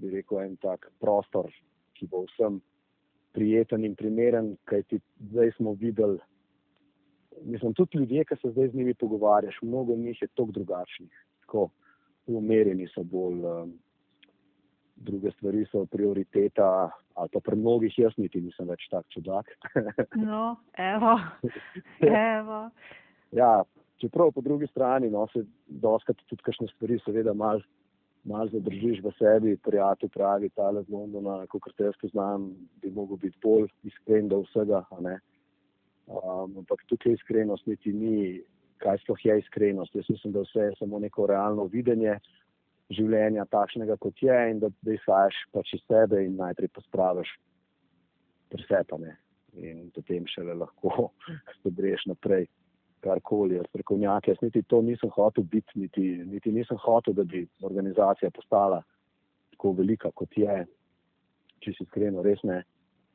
bi 0.00 0.10
rekel, 0.10 0.40
en 0.42 0.56
tak 0.62 0.90
prostor, 1.00 1.50
ki 1.94 2.08
bo 2.10 2.24
vsem 2.26 2.60
prijeten 3.32 3.84
in 3.84 3.94
primeren, 3.96 4.56
kajti 4.68 5.00
zdaj 5.30 5.52
smo 5.56 5.74
videli, 5.80 6.18
mislim, 7.44 7.74
tudi 7.74 7.98
ljudje, 7.98 8.24
ki 8.24 8.36
se 8.42 8.50
zdaj 8.50 8.68
z 8.68 8.74
njimi 8.74 8.94
pogovarjaš, 8.94 9.58
mnogo 9.62 9.96
njih 9.96 10.22
je 10.22 10.28
toliko 10.34 10.52
drugačnih, 10.52 11.24
tako 11.40 11.68
umerjeni 12.26 12.88
so 12.94 13.02
bolj, 13.02 13.44
um, 13.44 13.72
druge 14.96 15.30
stvari 15.30 15.64
so 15.70 15.86
prioriteta, 15.86 16.90
ali 17.14 17.28
pa 17.32 17.40
pri 17.40 17.56
mnogih 17.56 17.98
jaz 17.98 18.12
niti 18.16 18.40
nisem 18.40 18.68
več 18.68 18.86
tak 18.90 19.06
čudak. 19.08 19.48
no, 20.28 20.56
evo, 20.78 21.16
evo. 22.00 22.60
ja, 23.32 23.62
čeprav 23.98 24.32
po 24.32 24.40
drugi 24.40 24.66
strani, 24.66 25.10
no, 25.10 25.26
se 25.32 25.44
doskrat 25.66 26.22
tudi 26.28 26.42
kakšne 26.42 26.68
stvari 26.74 27.00
seveda 27.04 27.34
malo 27.34 27.60
malo 28.24 28.48
zadržiš 28.52 29.02
v 29.02 29.12
sebi, 29.18 29.56
prijatelj 29.56 30.10
pravi, 30.14 30.50
ta 30.54 30.70
le 30.70 30.82
z 30.82 30.94
Londona, 30.94 31.42
kot 31.50 31.74
te 31.76 31.88
jaz 31.88 31.96
poznam, 32.00 32.52
bi 32.82 32.90
mogel 32.90 33.18
biti 33.22 33.38
bolj 33.42 33.68
iskren 33.88 34.28
do 34.28 34.42
vsega. 34.46 34.84
Um, 34.92 36.58
ampak 36.62 36.84
tukaj 36.90 37.16
iskrenost 37.16 37.66
niti 37.66 37.92
ni, 37.92 38.42
kaj 38.82 39.02
sploh 39.02 39.24
je 39.24 39.38
iskrenost. 39.38 39.94
Jaz 39.94 40.10
mislim, 40.10 40.32
da 40.32 40.46
vse 40.46 40.68
je 40.68 40.78
samo 40.78 40.98
neko 40.98 41.26
realno 41.26 41.66
videnje 41.70 42.18
življenja 42.92 43.46
takšnega, 43.50 43.96
kot 43.96 44.22
je 44.22 44.38
in 44.50 44.60
da, 44.62 44.70
da 44.82 44.94
izhajaš 44.94 45.38
pač 45.54 45.74
iz 45.78 45.84
sebe 45.86 46.22
in 46.26 46.36
najprej 46.36 46.70
pospraviš 46.76 47.30
presepane 48.52 49.16
in 49.56 49.88
potem 49.94 50.26
šele 50.28 50.54
lahko 50.56 51.10
stebreš 51.60 52.06
naprej 52.10 52.46
karkoli, 53.02 53.60
strokovnjake. 53.68 54.30
Jaz 54.30 54.42
niti 54.42 54.62
to 54.62 54.82
nisem 54.82 55.10
hotel 55.14 55.44
biti, 55.44 55.78
niti, 55.80 56.06
niti 56.26 56.52
nisem 56.52 56.78
hotel, 56.82 57.14
da 57.14 57.24
bi 57.24 57.44
organizacija 57.62 58.30
postala 58.30 58.82
tako 59.50 59.72
velika, 59.78 60.10
kot 60.14 60.38
je. 60.38 60.62
Če 61.62 61.74
si 61.76 61.84
iskreno, 61.86 62.22
res 62.26 62.42
ne, 62.46 62.62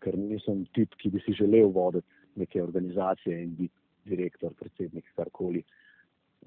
ker 0.03 0.15
nisem 0.19 0.63
tip, 0.75 0.95
ki 1.01 1.11
bi 1.11 1.23
si 1.25 1.35
želel 1.35 1.71
voditi 1.75 2.07
neke 2.39 2.61
organizacije 2.63 3.41
in 3.43 3.55
biti 3.57 3.75
direktor, 4.07 4.53
predsednik, 4.59 5.09
karkoli. 5.15 5.63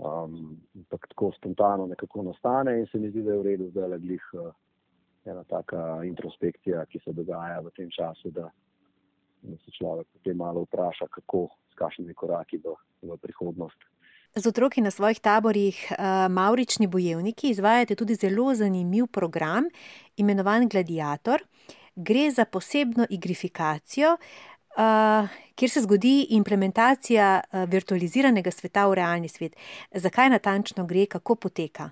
Um, 0.00 0.56
ampak 0.78 1.08
tako 1.10 1.32
spontano 1.36 1.86
nekako 1.90 2.22
nastane 2.22 2.78
in 2.78 2.86
se 2.88 2.98
mi 2.98 3.10
zdi, 3.10 3.24
da 3.26 3.34
je 3.34 3.40
v 3.40 3.46
redu 3.48 3.66
zdaj 3.72 3.88
le 3.90 3.98
glih 4.00 4.28
uh, 4.38 4.52
ena 5.28 5.42
taka 5.44 6.04
introspekcija, 6.06 6.86
ki 6.88 7.02
se 7.04 7.12
dogaja 7.12 7.60
v 7.60 7.72
tem 7.76 7.90
času, 7.92 8.30
da, 8.32 8.48
da 9.42 9.56
se 9.64 9.70
človek 9.70 10.06
potem 10.12 10.36
malo 10.36 10.64
vpraša, 10.66 11.06
kako, 11.10 11.48
s 11.72 11.74
kakšnimi 11.74 12.14
koraki 12.14 12.58
do 12.58 12.76
v 13.02 13.16
prihodnost. 13.16 13.78
Z 14.34 14.46
otroki 14.46 14.80
na 14.80 14.90
svojih 14.90 15.20
taborih 15.20 15.74
uh, 15.90 16.30
Maurični 16.30 16.86
bojevniki 16.86 17.50
izvajate 17.50 17.96
tudi 17.96 18.14
zelo 18.14 18.54
zanimiv 18.54 19.06
program, 19.06 19.64
imenovan 20.16 20.68
Gladiator. 20.68 21.42
Gre 21.96 22.30
za 22.30 22.44
posebno 22.44 23.06
igrifikacijo, 23.10 24.12
uh, 24.14 25.28
kjer 25.54 25.70
se 25.70 25.80
zgodi 25.80 26.26
implementacija 26.30 27.40
uh, 27.40 27.64
virtualiziranega 27.68 28.50
sveta 28.50 28.86
v 28.86 28.94
realni 28.94 29.28
svet. 29.28 29.56
Zakaj 29.90 30.30
natančno 30.30 30.86
gre, 30.86 31.06
kako 31.06 31.34
poteka? 31.34 31.90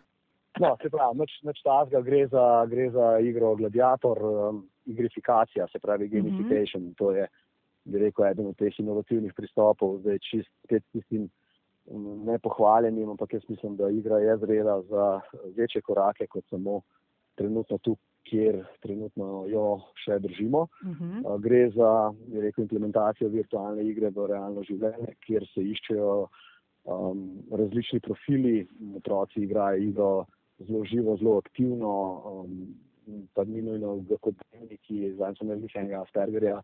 No, 0.60 0.76
se 0.82 0.90
pravi, 0.90 1.18
noč, 1.18 1.34
noč 1.42 1.58
tazga, 1.62 2.00
gre, 2.02 2.26
za, 2.30 2.66
gre 2.70 2.90
za 2.90 3.18
igro 3.18 3.54
Gladiator, 3.56 4.22
um, 4.22 4.62
igrifikacija, 4.86 5.66
se 5.72 5.78
pravi 5.78 6.06
mhm. 6.06 6.14
gamification. 6.16 6.82
Mm 6.82 6.88
-hmm. 6.88 6.98
To 6.98 7.10
je, 7.10 7.28
bi 7.88 8.02
rekel, 8.02 8.26
eden 8.28 8.50
od 8.50 8.56
teh 8.58 8.80
inovativnih 8.80 9.34
pristopov, 9.36 9.98
zdaj 10.02 10.20
čist 10.30 10.50
spet 10.64 10.84
tistim 10.92 11.28
um, 11.86 12.24
nepohvaljenim, 12.28 13.10
ampak 13.14 13.38
jaz 13.38 13.48
mislim, 13.48 13.76
da 13.76 13.90
igra 13.90 14.18
je 14.24 14.36
zrela 14.44 14.82
za 14.90 15.08
večje 15.56 15.82
korake 15.82 16.26
kot 16.26 16.44
samo 16.50 16.80
trenutno 17.38 17.78
tu, 17.78 17.96
kjer 18.28 18.60
trenutno 18.84 19.46
jo 19.48 19.80
še 20.04 20.18
držimo. 20.20 20.66
Uh 20.84 20.88
-huh. 20.88 21.20
uh, 21.24 21.40
gre 21.40 21.70
za 21.70 22.12
rekel, 22.32 22.62
implementacijo 22.62 23.28
virtualne 23.28 23.84
igre 23.84 24.10
v 24.10 24.26
realno 24.26 24.62
življenje, 24.62 25.14
kjer 25.26 25.46
se 25.54 25.64
iščejo 25.64 26.28
um, 26.84 27.22
različni 27.50 28.00
profili, 28.00 28.66
otroci 28.96 29.40
igrajo 29.40 29.80
igro 29.82 30.26
zelo 30.58 30.84
živo, 30.84 31.16
zelo 31.16 31.38
aktivno, 31.38 31.94
um, 32.32 32.74
pa 33.34 33.44
ni 33.44 33.62
nujno 33.62 34.04
kot 34.20 34.34
dnevniki, 34.50 35.12
zdaj 35.14 35.34
sem 35.38 35.46
imel 35.46 35.64
nekaj 35.64 35.94
Aspergerja, 36.02 36.60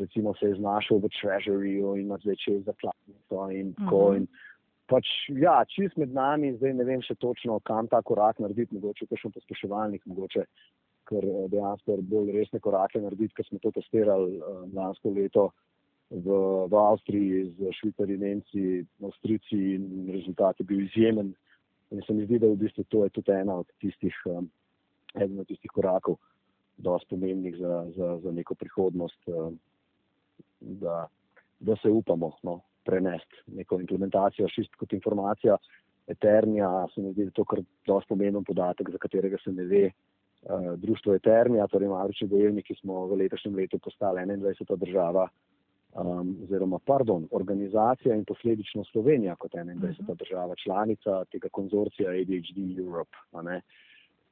recimo 0.00 0.34
se 0.34 0.46
je 0.46 0.54
znašel 0.54 0.98
v 0.98 1.10
Treasuryju 1.14 1.94
in 1.96 2.06
ima 2.06 2.18
zdaj 2.22 2.36
čez 2.44 2.64
zakladnico 2.64 3.50
in 3.50 3.74
tako. 3.74 3.96
Uh 3.96 4.12
-huh. 4.12 4.16
in, 4.16 4.26
pač, 4.86 5.06
ja, 5.28 5.64
čist 5.64 5.96
med 5.96 6.12
nami, 6.12 6.56
zdaj 6.56 6.74
ne 6.74 6.84
vem 6.84 7.02
še 7.02 7.14
točno, 7.14 7.60
kam 7.60 7.88
ta 7.88 8.02
korak 8.02 8.38
narediti, 8.38 8.74
mogoče 8.74 9.06
kakšen 9.06 9.32
pospeševalnik, 9.32 10.06
mogoče 10.06 10.44
kar 11.08 11.24
eh, 11.24 11.46
dejansko 11.52 11.98
bolj 12.02 12.32
resne 12.38 12.60
korake 12.60 13.00
narediti, 13.00 13.34
ker 13.36 13.46
smo 13.48 13.60
to 13.62 13.72
testirali 13.78 14.38
uh, 14.38 14.64
lansko 14.74 15.12
leto 15.16 15.50
v, 16.10 16.36
v 16.70 16.80
Avstriji 16.80 17.46
z 17.58 17.72
Švicarji, 17.80 18.18
Nemci, 18.20 18.84
Avstrici 19.04 19.60
in 19.76 20.10
rezultat 20.12 20.60
je 20.60 20.68
bil 20.68 20.84
izjemen. 20.84 21.34
In 21.92 22.02
se 22.06 22.16
mi 22.16 22.24
zdi, 22.26 22.40
da 22.40 22.48
v 22.50 22.60
bistvu 22.64 22.84
to 22.88 23.04
je 23.04 23.12
tudi 23.18 23.32
ena 23.32 23.60
od 23.62 23.68
tistih, 23.82 24.14
um, 24.30 24.48
eden 25.14 25.40
od 25.40 25.48
tistih 25.48 25.70
korakov, 25.74 26.18
dosti 26.76 27.14
pomembnih 27.14 27.56
za, 27.60 27.84
za, 27.96 28.08
za 28.24 28.32
neko 28.32 28.56
prihodnost, 28.58 29.20
um, 29.28 29.58
da, 30.80 31.06
da 31.60 31.76
se 31.82 31.88
upamo 31.88 32.32
no, 32.42 32.60
prenesti 32.84 33.42
neko 33.46 33.80
implementacijo, 33.80 34.48
čist 34.48 34.74
kot 34.80 34.92
informacija. 34.92 35.56
Eternija, 36.06 36.86
se 36.94 37.00
mi 37.00 37.12
zdi, 37.12 37.22
da 37.22 37.28
je 37.28 37.36
to 37.38 37.44
kar 37.44 37.62
dosti 37.86 38.08
pomemben 38.08 38.44
podatek, 38.44 38.90
za 38.90 38.98
katerega 38.98 39.36
se 39.44 39.52
ne 39.52 39.64
ve. 39.64 39.90
Uh, 40.44 40.74
društvo 40.76 41.14
Eternija, 41.14 41.66
torej 41.72 41.88
Mavrični 41.88 42.28
bojevniki, 42.28 42.74
smo 42.80 43.06
v 43.06 43.16
letošnjem 43.22 43.54
letu 43.56 43.78
postali 43.78 44.20
21. 44.20 44.76
država 44.76 45.28
um, 45.94 46.36
oziroma 46.42 46.78
pardon, 46.84 47.28
organizacija 47.30 48.14
in 48.14 48.24
posledično 48.24 48.84
Slovenija 48.84 49.36
kot 49.36 49.54
21. 49.54 49.74
Uh 49.74 50.06
-huh. 50.06 50.16
država 50.16 50.54
članica 50.54 51.24
tega 51.24 51.48
konzorcija 51.48 52.10
ADHD 52.10 52.78
Europe. 52.78 53.16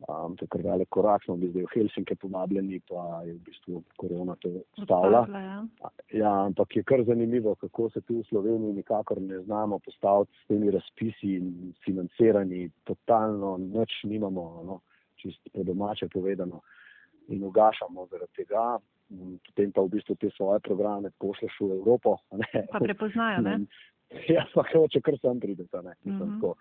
Um, 0.09 0.37
to 0.37 0.45
je 0.45 0.49
kar 0.49 0.63
velik 0.65 0.89
korak, 0.89 1.25
smo 1.25 1.37
bili 1.37 1.53
zdaj 1.53 1.63
v 1.63 1.73
Helsinki 1.75 2.15
povabljeni, 2.19 2.81
pa 2.89 3.23
je 3.27 3.35
v 3.35 3.41
bistvu 3.47 3.83
korona 3.97 4.37
to 4.43 4.51
stavila. 4.83 5.27
Ja. 5.31 5.59
ja, 6.13 6.33
ampak 6.47 6.77
je 6.77 6.83
kar 6.83 7.05
zanimivo, 7.07 7.55
kako 7.55 7.91
se 7.91 8.01
tu 8.01 8.19
v 8.21 8.27
Sloveniji 8.29 8.73
nikakor 8.73 9.21
ne 9.21 9.39
znamo 9.47 9.79
postaviti 9.79 10.33
s 10.45 10.47
temi 10.49 10.71
razpisi 10.71 11.35
in 11.39 11.75
financirani, 11.85 12.71
totalno 12.85 13.57
nič 13.59 14.03
nimamo, 14.05 14.47
no, 14.67 14.81
čisto 15.17 15.51
po 15.55 15.63
domače 15.63 16.09
povedano, 16.09 16.61
in 17.29 17.45
ugašamo 17.45 18.07
zaradi 18.11 18.43
tega 18.43 18.79
potem 19.47 19.73
pa 19.73 19.81
v 19.85 19.93
bistvu 19.93 20.17
te 20.17 20.31
svoje 20.37 20.61
programe 20.65 21.13
pošleš 21.21 21.53
v 21.61 21.77
Evropo. 21.81 22.17
Pa 22.73 22.79
prepoznajo, 22.81 23.43
ne? 23.43 23.57
Ja, 24.29 24.45
pa 24.53 24.61
hoče 24.69 25.01
kar 25.01 25.17
sem 25.17 25.41
prideti, 25.41 25.73
ne. 25.73 25.95
Mm 26.05 26.21
-hmm. 26.21 26.55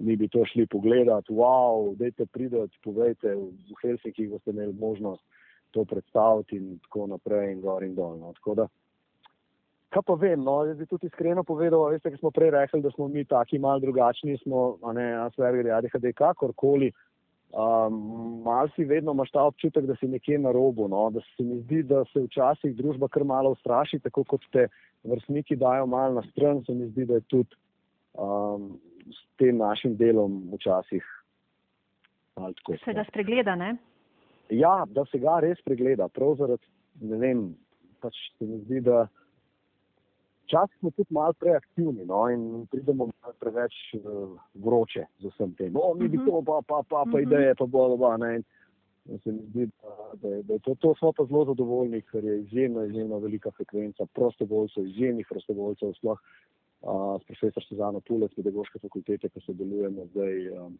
Mi 0.00 0.16
bi 0.16 0.28
to 0.28 0.44
šli 0.44 0.66
pogledati, 0.66 1.32
wow, 1.32 1.94
dajte 1.96 2.26
prideti, 2.26 2.78
povejte, 2.84 3.32
v 3.34 3.78
Helsinki 3.82 4.28
boste 4.28 4.52
imeli 4.52 4.72
možnost 4.72 5.22
to 5.70 5.84
predstaviti 5.84 6.56
in 6.56 6.78
tako 6.84 7.06
naprej 7.06 7.52
in 7.52 7.60
gor 7.60 7.84
in 7.84 7.94
dol. 7.94 8.18
No. 8.18 8.34
Kaj 9.90 10.02
pa 10.06 10.14
vem, 10.14 10.44
no, 10.44 10.60
jaz 10.68 10.78
bi 10.78 10.86
tudi 10.86 11.08
iskreno 11.08 11.44
povedal, 11.44 11.88
veste, 11.90 12.12
ki 12.12 12.20
smo 12.20 12.30
prej 12.30 12.52
rekli, 12.54 12.82
da 12.82 12.90
smo 12.94 13.08
mi 13.08 13.24
taki 13.24 13.58
mal 13.58 13.80
drugačni, 13.80 14.36
smo, 14.42 14.76
a 14.82 14.92
ne, 14.92 15.06
Asperger, 15.24 15.72
ADHD, 15.78 16.12
kakorkoli, 16.14 16.92
Um, 17.50 18.42
mal 18.44 18.68
si 18.76 18.84
vedno 18.84 19.10
imaš 19.12 19.30
ta 19.30 19.42
občutek, 19.42 19.86
da 19.86 19.96
si 19.96 20.06
nekje 20.06 20.38
na 20.38 20.52
robu. 20.52 20.88
No? 20.88 21.08
Da 21.10 21.20
se 21.20 21.42
mi 21.42 21.58
zdi, 21.60 21.82
da 21.82 22.04
se 22.12 22.22
včasih 22.22 22.76
družba 22.76 23.08
kar 23.08 23.24
malo 23.24 23.50
ustraši, 23.50 23.98
tako 23.98 24.24
kot 24.24 24.44
te 24.52 24.68
vrstniki 25.02 25.56
dajo 25.56 25.86
malo 25.86 26.20
na 26.20 26.22
stran. 26.30 26.62
Se 26.64 26.74
mi 26.74 26.86
zdi, 26.92 27.04
da 27.10 27.18
je 27.18 27.26
tudi 27.26 27.58
um, 28.14 28.78
s 29.06 29.22
tem 29.38 29.56
našim 29.56 29.96
delom 29.96 30.42
včasih 30.54 31.04
malo 32.36 32.52
tako. 32.52 32.76
Se 32.84 32.92
ga 32.92 33.04
spregleda, 33.08 33.54
ne? 33.54 33.76
Ja, 34.50 34.84
da 34.88 35.04
se 35.10 35.18
ga 35.18 35.38
res 35.40 35.60
pregleda. 35.64 36.08
Prav 36.08 36.34
zaradi, 36.40 36.66
ne 37.00 37.18
vem, 37.22 37.42
pač 38.02 38.16
se 38.38 38.46
mi 38.46 38.58
zdi, 38.64 38.80
da 38.86 39.06
včasih 40.48 40.78
smo 40.78 40.90
tudi 40.90 41.14
malo 41.14 41.36
preaktivni 41.38 42.06
no, 42.06 42.24
in 42.30 42.66
pridemo 42.70 43.10
malo 43.10 43.34
preveč 43.42 43.76
uh, 43.98 44.38
vroče 44.54 45.06
z 45.18 45.34
vsem 45.34 45.54
tem. 45.58 45.76
O, 45.76 45.92
mi 45.94 46.08
bi 46.08 46.18
mhm. 46.18 46.26
to, 46.26 46.42
pa, 46.46 46.62
pa, 46.66 46.82
pa, 46.82 47.04
pa 47.04 47.18
mhm. 47.18 47.22
ideje, 47.28 47.54
pa 47.54 47.66
bo 47.66 47.88
dobro. 47.94 48.18
Se 49.24 49.32
mi 49.32 49.42
zdi, 49.48 49.64
da, 49.82 49.94
da, 50.22 50.42
da 50.46 50.58
to, 50.62 50.74
to 50.78 50.92
smo 50.98 51.12
pa 51.16 51.24
zelo 51.24 51.44
zadovoljni, 51.48 52.02
ker 52.10 52.24
je 52.24 52.40
izjemno, 52.40 52.84
izjemno 52.84 53.18
velika 53.18 53.50
frekvenca 53.50 54.06
prostovoljcev, 54.14 54.86
izjemnih 54.86 55.26
prostovoljcev, 55.30 55.94
sploh 55.96 56.20
s 56.80 57.24
profesor 57.26 57.62
Suzano 57.64 58.00
Pulec, 58.00 58.32
pedagoške 58.34 58.78
fakultete, 58.80 59.28
ki 59.28 59.42
sodelujemo 59.44 60.06
zdaj, 60.14 60.36
um, 60.56 60.78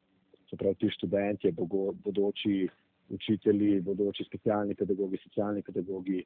se 0.49 0.57
pravi 0.57 0.79
ti 0.81 0.89
študenti, 0.97 1.53
bodoči 1.53 2.69
učitelji, 3.11 3.81
bodoči 3.81 4.25
specialni 4.25 4.75
pedagogi, 4.75 5.19
socialni 5.25 5.63
pedagogi, 5.63 6.25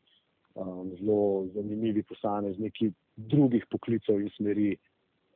um, 0.55 0.93
zelo 0.99 1.47
zanimivi 1.55 2.03
posamezniki 2.03 2.93
drugih 3.17 3.67
poklicov 3.71 4.21
in 4.21 4.31
smeri. 4.37 4.75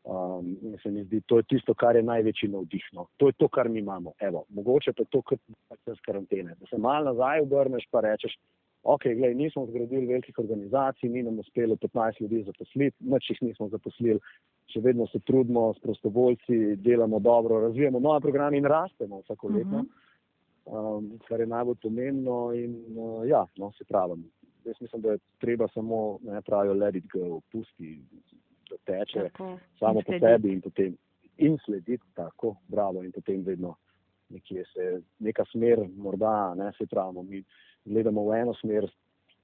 Um, 0.08 0.54
in 0.62 0.76
se 0.82 0.88
mi 0.88 1.02
zdi, 1.04 1.18
to 1.26 1.36
je 1.36 1.44
tisto, 1.50 1.74
kar 1.76 1.96
je 1.96 2.02
največji 2.02 2.48
navdih. 2.48 2.84
No. 2.96 3.08
To 3.20 3.28
je 3.28 3.34
to, 3.36 3.48
kar 3.52 3.68
mi 3.68 3.82
imamo. 3.82 4.14
Evo, 4.24 4.44
mogoče 4.48 4.94
pa 4.96 5.02
je 5.02 5.10
to 5.12 5.20
kot 5.22 5.40
čas 5.84 5.98
karantene. 6.06 6.54
Da 6.60 6.66
se 6.70 6.78
malo 6.78 7.10
nazaj 7.10 7.42
obrneš 7.42 7.84
pa 7.90 8.00
rečeš, 8.00 8.38
ok, 8.82 9.02
gledaj, 9.02 9.34
nismo 9.34 9.66
zgradili 9.66 10.06
velikih 10.06 10.38
organizacij, 10.38 11.10
ni 11.10 11.22
nam 11.22 11.38
uspelo 11.38 11.76
15 11.76 12.22
ljudi 12.22 12.42
zaposliti, 12.42 12.96
nič 13.00 13.30
jih 13.30 13.42
nismo 13.42 13.68
zaposlili, 13.68 14.20
še 14.68 14.80
vedno 14.80 15.06
se 15.06 15.18
trudimo 15.18 15.72
s 15.74 15.82
prostovoljci, 15.82 16.76
delamo 16.76 17.18
dobro, 17.18 17.60
razvijamo 17.60 18.00
nove 18.00 18.20
programe 18.20 18.58
in 18.58 18.64
rastemo 18.64 19.20
vsako 19.20 19.48
leto, 19.48 19.68
uh 19.68 19.84
-huh. 19.84 20.98
um, 20.98 21.18
kar 21.28 21.40
je 21.40 21.46
najbolj 21.46 21.76
pomembno 21.82 22.52
in 22.52 22.76
uh, 22.96 23.28
ja, 23.28 23.46
no, 23.56 23.72
se 23.78 23.84
pravim 23.84 24.30
jaz 24.68 24.80
mislim, 24.80 25.02
da 25.02 25.10
je 25.10 25.18
treba 25.38 25.68
samo, 25.68 26.18
ne 26.22 26.42
pravijo, 26.42 26.74
let 26.74 26.94
it 26.94 27.04
go, 27.12 27.40
pusti, 27.52 28.00
da 28.70 28.76
teče 28.84 29.20
tako, 29.22 29.58
samo 29.78 30.00
po 30.06 30.12
sebi 30.20 30.52
in 30.52 30.60
potem 30.60 30.96
in 31.36 31.58
slediti 31.64 32.04
tako, 32.14 32.56
bravo, 32.68 33.04
in 33.04 33.12
potem 33.12 33.42
vedno 33.42 33.74
nekje 34.28 34.64
se 34.74 35.02
neka 35.18 35.44
smer, 35.52 35.88
morda 35.96 36.54
ne 36.54 36.72
se 36.78 36.86
pravimo, 36.86 37.22
mi 37.22 37.44
gledamo 37.84 38.24
v 38.28 38.40
eno 38.40 38.54
smer, 38.54 38.88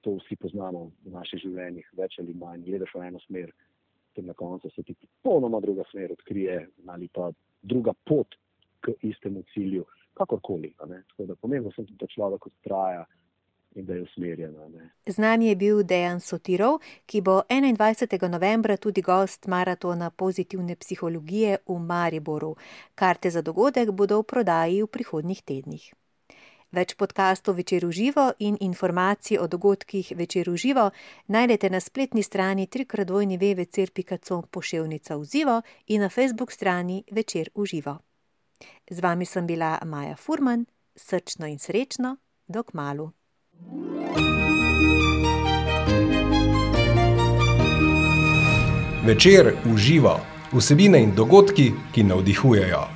to 0.01 0.17
vsi 0.19 0.35
poznamo 0.35 0.91
v 1.05 1.13
naših 1.13 1.41
življenjih, 1.41 1.87
več 1.97 2.19
ali 2.21 2.33
manj, 2.33 2.63
gledaš 2.67 2.93
v 2.93 3.07
eno 3.07 3.19
smer, 3.25 3.51
potem 4.09 4.29
na 4.29 4.33
koncu 4.37 4.69
se 4.75 4.83
ti 4.83 4.93
popolnoma 4.93 5.59
druga 5.59 5.83
smer 5.91 6.11
odkrije 6.11 6.67
ali 6.87 7.09
pa 7.13 7.31
druga 7.61 7.93
pot 8.05 8.37
k 8.85 8.93
istemu 9.01 9.43
cilju, 9.53 9.85
kakorkoli. 10.13 10.73
Tako 10.77 11.25
da 11.25 11.35
pomembno 11.35 11.71
tudi, 11.71 11.95
da 11.99 12.07
človek 12.07 12.45
ustraja 12.47 13.05
in 13.75 13.85
da 13.85 13.93
je 13.93 14.01
usmerjena. 14.01 14.67
Ne. 14.69 14.89
Z 15.05 15.17
nami 15.17 15.47
je 15.47 15.55
bil 15.55 15.83
Dejan 15.83 16.19
Sotirov, 16.19 16.79
ki 17.05 17.21
bo 17.21 17.41
21. 17.49 18.29
novembra 18.31 18.77
tudi 18.77 19.01
gost 19.01 19.47
maratona 19.47 20.09
pozitivne 20.09 20.75
psihologije 20.75 21.57
v 21.67 21.79
Mariboru. 21.79 22.55
Karte 22.95 23.29
za 23.29 23.41
dogodek 23.41 23.91
bodo 23.91 24.21
v 24.21 24.23
prodaji 24.23 24.83
v 24.83 24.87
prihodnjih 24.87 25.41
tednih. 25.43 25.93
Več 26.75 26.91
podkastov 26.99 27.55
Večer 27.55 27.85
v 27.87 27.95
živo 27.95 28.33
in 28.43 28.57
informacij 28.59 29.39
o 29.39 29.47
dogodkih 29.47 30.11
Večer 30.11 30.49
v 30.51 30.57
živo 30.59 30.89
najdete 31.31 31.69
na 31.71 31.79
spletni 31.79 32.23
strani 32.23 32.67
trikratvojni 32.67 33.39
www.com 33.39 34.43
poševnica 34.51 35.15
v 35.15 35.23
živo 35.23 35.61
in 35.87 36.03
na 36.03 36.09
facebook 36.09 36.51
strani 36.51 37.03
Večer 37.07 37.47
v 37.55 37.63
živo. 37.63 38.03
Z 38.91 38.99
vami 38.99 39.23
sem 39.23 39.47
bila 39.47 39.79
Maja 39.85 40.19
Furman, 40.19 40.65
srčno 40.95 41.47
in 41.47 41.59
srečno, 41.59 42.17
dok 42.47 42.73
malu. 42.73 43.11
Večer 49.05 49.55
uživa 49.71 50.19
vsebine 50.51 50.99
in 50.99 51.15
dogodki, 51.15 51.71
ki 51.95 52.03
navdihujejo. 52.03 52.94